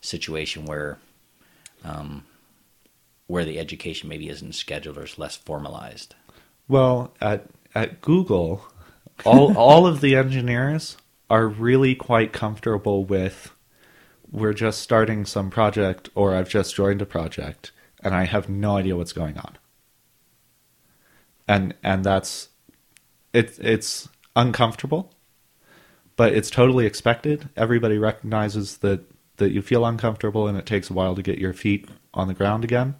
situation 0.00 0.64
where 0.64 0.98
um, 1.84 2.24
where 3.26 3.44
the 3.44 3.58
education 3.58 4.08
maybe 4.08 4.30
isn't 4.30 4.54
scheduled 4.54 4.96
or 4.96 5.04
is 5.04 5.18
less 5.18 5.36
formalized? 5.36 6.14
Well, 6.68 7.12
at 7.20 7.44
at 7.74 8.00
Google, 8.00 8.66
all 9.26 9.54
all 9.58 9.86
of 9.86 10.00
the 10.00 10.16
engineers 10.16 10.96
are 11.28 11.46
really 11.46 11.94
quite 11.94 12.32
comfortable 12.32 13.04
with 13.04 13.53
we're 14.34 14.52
just 14.52 14.80
starting 14.80 15.24
some 15.24 15.48
project 15.48 16.08
or 16.14 16.34
I've 16.34 16.48
just 16.48 16.74
joined 16.74 17.00
a 17.00 17.06
project 17.06 17.70
and 18.02 18.14
I 18.14 18.24
have 18.24 18.48
no 18.48 18.76
idea 18.76 18.96
what's 18.96 19.12
going 19.12 19.38
on. 19.38 19.56
And 21.46 21.74
and 21.82 22.04
that's 22.04 22.48
it 23.32 23.58
it's 23.60 24.08
uncomfortable, 24.34 25.14
but 26.16 26.32
it's 26.34 26.50
totally 26.50 26.84
expected. 26.84 27.48
Everybody 27.56 27.96
recognizes 27.96 28.78
that 28.78 29.04
that 29.36 29.52
you 29.52 29.62
feel 29.62 29.86
uncomfortable 29.86 30.48
and 30.48 30.58
it 30.58 30.66
takes 30.66 30.90
a 30.90 30.94
while 30.94 31.14
to 31.14 31.22
get 31.22 31.38
your 31.38 31.52
feet 31.52 31.88
on 32.12 32.28
the 32.28 32.34
ground 32.34 32.64
again 32.64 32.96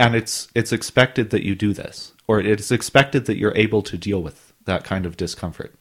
and 0.00 0.14
it's 0.14 0.48
it's 0.54 0.72
expected 0.72 1.28
that 1.28 1.44
you 1.44 1.54
do 1.54 1.74
this 1.74 2.14
or 2.26 2.40
it's 2.40 2.70
expected 2.72 3.26
that 3.26 3.36
you're 3.36 3.54
able 3.54 3.82
to 3.82 3.98
deal 3.98 4.22
with 4.22 4.54
that 4.64 4.82
kind 4.82 5.04
of 5.04 5.16
discomfort 5.16 5.74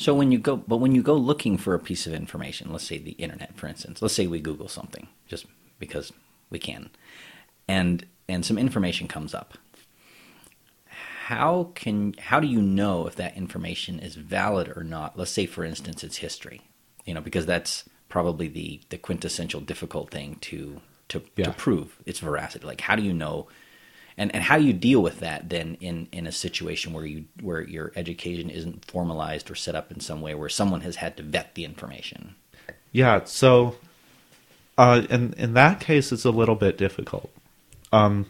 so 0.00 0.14
when 0.14 0.32
you 0.32 0.38
go 0.38 0.56
but 0.56 0.78
when 0.78 0.94
you 0.94 1.02
go 1.02 1.14
looking 1.14 1.56
for 1.56 1.74
a 1.74 1.78
piece 1.78 2.06
of 2.06 2.14
information 2.14 2.72
let's 2.72 2.84
say 2.84 2.98
the 2.98 3.12
internet 3.12 3.56
for 3.56 3.66
instance 3.66 4.00
let's 4.00 4.14
say 4.14 4.26
we 4.26 4.40
google 4.40 4.68
something 4.68 5.08
just 5.26 5.46
because 5.78 6.12
we 6.50 6.58
can 6.58 6.90
and 7.68 8.06
and 8.28 8.44
some 8.44 8.58
information 8.58 9.06
comes 9.06 9.34
up 9.34 9.58
how 10.86 11.70
can 11.74 12.14
how 12.18 12.40
do 12.40 12.46
you 12.46 12.60
know 12.60 13.06
if 13.06 13.16
that 13.16 13.36
information 13.36 14.00
is 14.00 14.14
valid 14.16 14.72
or 14.74 14.82
not 14.82 15.18
let's 15.18 15.30
say 15.30 15.46
for 15.46 15.64
instance 15.64 16.02
it's 16.02 16.16
history 16.16 16.62
you 17.04 17.14
know 17.14 17.20
because 17.20 17.46
that's 17.46 17.84
probably 18.08 18.48
the 18.48 18.80
the 18.88 18.98
quintessential 18.98 19.60
difficult 19.60 20.10
thing 20.10 20.36
to 20.40 20.80
to, 21.10 21.22
yeah. 21.36 21.46
to 21.46 21.52
prove 21.52 21.98
its 22.06 22.20
veracity. 22.20 22.66
Like, 22.66 22.80
how 22.80 22.96
do 22.96 23.02
you 23.02 23.12
know? 23.12 23.48
And, 24.20 24.34
and 24.34 24.44
how 24.44 24.56
you 24.56 24.72
deal 24.72 25.02
with 25.02 25.20
that 25.20 25.48
then 25.48 25.78
in, 25.80 26.06
in 26.12 26.26
a 26.26 26.32
situation 26.32 26.92
where 26.92 27.06
you 27.06 27.24
where 27.40 27.62
your 27.62 27.90
education 27.96 28.50
isn't 28.50 28.84
formalized 28.84 29.50
or 29.50 29.54
set 29.54 29.74
up 29.74 29.90
in 29.90 30.00
some 30.00 30.20
way 30.20 30.34
where 30.34 30.50
someone 30.50 30.82
has 30.82 30.96
had 30.96 31.16
to 31.16 31.22
vet 31.22 31.54
the 31.54 31.64
information? 31.64 32.34
Yeah, 32.92 33.24
so 33.24 33.76
uh, 34.76 35.06
in 35.08 35.32
in 35.38 35.54
that 35.54 35.80
case, 35.80 36.12
it's 36.12 36.26
a 36.26 36.30
little 36.30 36.54
bit 36.54 36.76
difficult. 36.76 37.30
Um, 37.92 38.26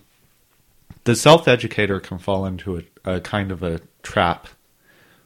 the 1.05 1.17
self 1.17 1.49
educator 1.49 1.99
can 1.99 2.19
fall 2.19 2.47
into 2.47 2.79
a, 2.79 3.17
a 3.17 3.21
kind 3.21 3.51
of 3.51 3.63
a 3.63 3.81
trap 4.03 4.47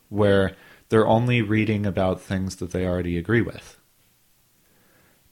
where 0.09 0.53
they're 0.89 1.07
only 1.07 1.43
reading 1.43 1.85
about 1.85 2.23
things 2.23 2.57
that 2.57 2.71
they 2.71 2.87
already 2.87 3.19
agree 3.19 3.43
with 3.43 3.79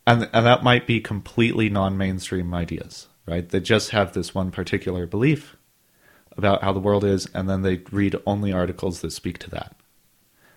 and 0.06 0.28
and 0.32 0.46
that 0.46 0.62
might 0.62 0.86
be 0.86 1.00
completely 1.00 1.68
non-mainstream 1.68 2.52
ideas, 2.54 3.08
right? 3.26 3.48
They 3.48 3.60
just 3.60 3.90
have 3.90 4.12
this 4.12 4.34
one 4.34 4.50
particular 4.50 5.06
belief 5.06 5.56
about 6.36 6.62
how 6.62 6.72
the 6.72 6.80
world 6.80 7.04
is, 7.04 7.26
and 7.34 7.48
then 7.48 7.62
they 7.62 7.82
read 7.90 8.16
only 8.26 8.52
articles 8.52 9.00
that 9.00 9.12
speak 9.12 9.38
to 9.38 9.50
that. 9.50 9.76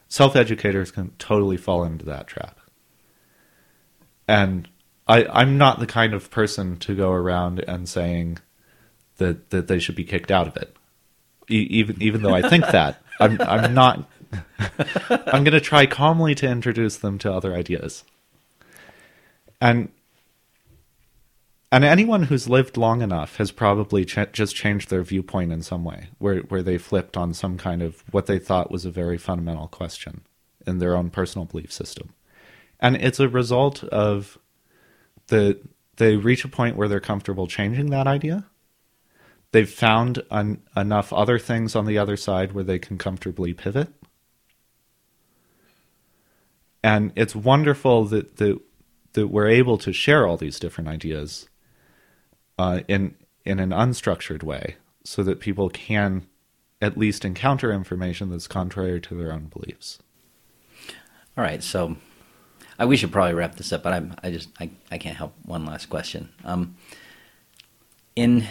Self-educators 0.07 0.91
can 0.91 1.11
totally 1.17 1.57
fall 1.57 1.83
into 1.83 2.05
that 2.05 2.27
trap, 2.27 2.59
and 4.27 4.67
I 5.07 5.25
I'm 5.25 5.57
not 5.57 5.79
the 5.79 5.87
kind 5.87 6.13
of 6.13 6.31
person 6.31 6.77
to 6.77 6.95
go 6.95 7.11
around 7.11 7.59
and 7.67 7.89
saying 7.89 8.39
that 9.17 9.49
that 9.49 9.67
they 9.67 9.79
should 9.79 9.95
be 9.95 10.03
kicked 10.03 10.31
out 10.31 10.47
of 10.47 10.55
it, 10.57 10.75
e- 11.49 11.67
even 11.69 12.01
even 12.01 12.21
though 12.21 12.35
I 12.35 12.47
think 12.47 12.65
that 12.67 13.01
I'm 13.19 13.41
I'm 13.41 13.73
not. 13.73 14.09
I'm 15.09 15.43
going 15.45 15.53
to 15.53 15.61
try 15.61 15.85
calmly 15.85 16.35
to 16.35 16.49
introduce 16.49 16.97
them 16.97 17.17
to 17.19 17.31
other 17.31 17.53
ideas 17.55 18.03
and 19.61 19.89
and 21.75 21.83
anyone 21.83 22.23
who's 22.23 22.47
lived 22.47 22.77
long 22.77 23.01
enough 23.01 23.35
has 23.35 23.51
probably 23.51 24.05
ch- 24.05 24.31
just 24.31 24.55
changed 24.55 24.89
their 24.89 25.03
viewpoint 25.03 25.51
in 25.51 25.61
some 25.61 25.83
way, 25.83 26.07
where 26.19 26.37
where 26.43 26.63
they 26.63 26.77
flipped 26.77 27.17
on 27.17 27.33
some 27.33 27.57
kind 27.57 27.81
of 27.81 28.01
what 28.11 28.27
they 28.27 28.39
thought 28.39 28.71
was 28.71 28.85
a 28.85 28.89
very 28.89 29.17
fundamental 29.17 29.67
question 29.67 30.21
in 30.65 30.79
their 30.79 30.95
own 30.95 31.09
personal 31.09 31.43
belief 31.43 31.73
system, 31.73 32.13
and 32.79 32.95
it's 32.95 33.19
a 33.19 33.27
result 33.27 33.83
of 33.83 34.37
the 35.27 35.59
they 35.97 36.15
reach 36.15 36.45
a 36.45 36.47
point 36.47 36.77
where 36.77 36.87
they're 36.87 37.01
comfortable 37.01 37.45
changing 37.45 37.89
that 37.89 38.07
idea. 38.07 38.45
They've 39.51 39.69
found 39.69 40.23
un- 40.31 40.61
enough 40.77 41.11
other 41.11 41.37
things 41.37 41.75
on 41.75 41.87
the 41.87 41.97
other 41.97 42.15
side 42.15 42.53
where 42.53 42.63
they 42.63 42.79
can 42.79 42.97
comfortably 42.97 43.53
pivot, 43.53 43.89
and 46.81 47.11
it's 47.17 47.35
wonderful 47.35 48.05
that 48.05 48.37
that 48.37 48.61
that 49.11 49.27
we're 49.27 49.49
able 49.49 49.77
to 49.79 49.91
share 49.91 50.25
all 50.25 50.37
these 50.37 50.57
different 50.57 50.89
ideas 50.89 51.49
uh, 52.57 52.81
in 52.87 53.15
in 53.43 53.59
an 53.59 53.69
unstructured 53.69 54.43
way, 54.43 54.77
so 55.03 55.23
that 55.23 55.39
people 55.39 55.69
can 55.69 56.27
at 56.81 56.97
least 56.97 57.23
encounter 57.23 57.71
information 57.71 58.29
that's 58.29 58.47
contrary 58.47 58.99
to 58.99 59.15
their 59.15 59.31
own 59.31 59.45
beliefs. 59.45 59.99
All 61.37 61.43
right, 61.43 61.61
so 61.61 61.97
I, 62.79 62.85
we 62.85 62.97
should 62.97 63.11
probably 63.11 63.33
wrap 63.33 63.55
this 63.55 63.71
up, 63.71 63.83
but 63.83 63.93
I'm, 63.93 64.15
I 64.23 64.31
just 64.31 64.49
I, 64.59 64.69
I 64.91 64.97
can't 64.97 65.17
help 65.17 65.33
one 65.43 65.65
last 65.65 65.89
question. 65.89 66.29
Um, 66.43 66.75
in 68.15 68.47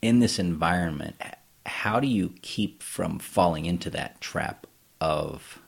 in 0.00 0.20
this 0.20 0.38
environment, 0.38 1.16
how 1.64 2.00
do 2.00 2.06
you 2.06 2.34
keep 2.42 2.82
from 2.82 3.18
falling 3.18 3.66
into 3.66 3.90
that 3.90 4.20
trap 4.20 4.66
of 5.00 5.60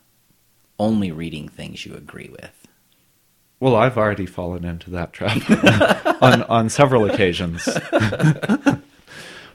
only 0.79 1.11
reading 1.11 1.49
things 1.49 1.85
you 1.85 1.95
agree 1.95 2.31
with. 2.31 2.68
Well, 3.61 3.75
I've 3.75 3.99
already 3.99 4.27
fallen 4.27 4.65
into 4.65 4.91
that 4.91 5.13
trap 5.13 5.39
on 6.23 6.43
on 6.45 6.69
several 6.69 7.11
occasions. 7.11 7.65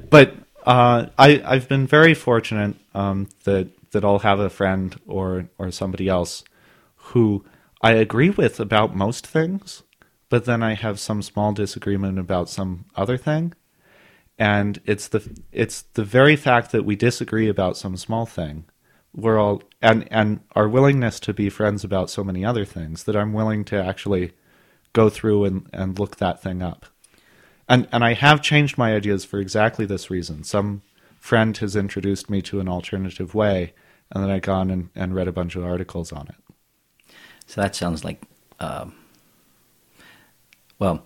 but 0.09 0.35
uh, 0.65 1.07
I 1.17 1.41
I've 1.45 1.69
been 1.69 1.87
very 1.87 2.13
fortunate 2.13 2.75
um, 2.93 3.29
that 3.45 3.69
that 3.91 4.03
I'll 4.03 4.19
have 4.19 4.39
a 4.39 4.49
friend 4.49 4.99
or 5.07 5.47
or 5.57 5.71
somebody 5.71 6.09
else 6.09 6.43
who 6.95 7.45
I 7.81 7.93
agree 7.93 8.29
with 8.29 8.59
about 8.59 8.95
most 8.95 9.25
things, 9.25 9.83
but 10.29 10.45
then 10.45 10.63
I 10.63 10.73
have 10.73 10.99
some 10.99 11.21
small 11.21 11.53
disagreement 11.53 12.19
about 12.19 12.49
some 12.49 12.85
other 12.95 13.17
thing, 13.17 13.53
and 14.37 14.81
it's 14.85 15.07
the 15.07 15.41
it's 15.53 15.83
the 15.93 16.03
very 16.03 16.35
fact 16.35 16.73
that 16.73 16.83
we 16.83 16.97
disagree 16.97 17.47
about 17.47 17.77
some 17.77 17.95
small 17.95 18.25
thing 18.25 18.65
we're 19.15 19.39
all 19.39 19.61
and 19.81 20.07
and 20.11 20.39
our 20.55 20.67
willingness 20.67 21.19
to 21.21 21.33
be 21.33 21.49
friends 21.49 21.83
about 21.83 22.09
so 22.09 22.23
many 22.23 22.43
other 22.43 22.65
things 22.65 23.03
that 23.03 23.15
I'm 23.15 23.33
willing 23.33 23.63
to 23.65 23.83
actually 23.83 24.33
go 24.93 25.09
through 25.09 25.45
and, 25.45 25.69
and 25.73 25.99
look 25.99 26.17
that 26.17 26.41
thing 26.41 26.61
up. 26.61 26.85
And 27.67 27.87
and 27.91 28.03
I 28.03 28.13
have 28.13 28.41
changed 28.41 28.77
my 28.77 28.95
ideas 28.95 29.25
for 29.25 29.39
exactly 29.39 29.85
this 29.85 30.09
reason. 30.09 30.43
Some 30.43 30.81
friend 31.19 31.55
has 31.57 31.75
introduced 31.75 32.29
me 32.29 32.41
to 32.43 32.59
an 32.59 32.67
alternative 32.67 33.33
way, 33.33 33.73
and 34.11 34.23
then 34.23 34.31
I 34.31 34.39
gone 34.39 34.69
and, 34.69 34.89
and 34.95 35.15
read 35.15 35.27
a 35.27 35.31
bunch 35.31 35.55
of 35.55 35.63
articles 35.63 36.11
on 36.11 36.27
it. 36.27 37.15
So 37.45 37.61
that 37.61 37.75
sounds 37.75 38.03
like, 38.03 38.21
uh, 38.59 38.87
well, 40.79 41.03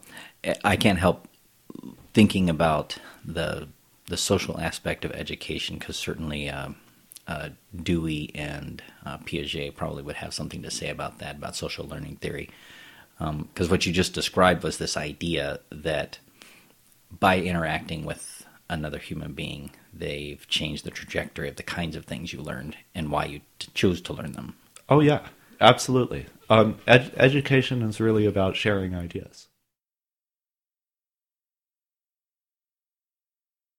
I 0.63 0.75
can't 0.75 0.99
help 0.99 1.27
thinking 2.13 2.49
about 2.49 2.97
the 3.25 3.67
the 4.07 4.17
social 4.17 4.59
aspect 4.59 5.03
of 5.03 5.11
education 5.11 5.77
because 5.77 5.97
certainly. 5.97 6.49
Uh, 6.49 6.69
uh, 7.27 7.49
Dewey 7.75 8.31
and 8.33 8.81
uh, 9.05 9.17
Piaget 9.19 9.75
probably 9.75 10.03
would 10.03 10.15
have 10.17 10.33
something 10.33 10.61
to 10.63 10.71
say 10.71 10.89
about 10.89 11.19
that, 11.19 11.35
about 11.35 11.55
social 11.55 11.85
learning 11.85 12.17
theory. 12.17 12.49
Because 13.19 13.67
um, 13.67 13.69
what 13.69 13.85
you 13.85 13.93
just 13.93 14.13
described 14.13 14.63
was 14.63 14.77
this 14.77 14.95
idea 14.95 15.59
that 15.71 16.19
by 17.19 17.39
interacting 17.39 18.05
with 18.05 18.45
another 18.69 18.99
human 18.99 19.33
being, 19.33 19.71
they've 19.93 20.47
changed 20.47 20.83
the 20.83 20.91
trajectory 20.91 21.49
of 21.49 21.55
the 21.55 21.63
kinds 21.63 21.95
of 21.95 22.05
things 22.05 22.31
you 22.31 22.41
learned 22.41 22.77
and 22.93 23.11
why 23.11 23.25
you 23.25 23.41
t- 23.59 23.69
choose 23.73 24.01
to 24.01 24.13
learn 24.13 24.33
them. 24.33 24.55
Oh, 24.89 24.99
yeah, 24.99 25.27
absolutely. 25.59 26.27
Um, 26.49 26.77
ed- 26.87 27.13
education 27.17 27.81
is 27.81 27.99
really 27.99 28.25
about 28.25 28.55
sharing 28.55 28.95
ideas. 28.95 29.46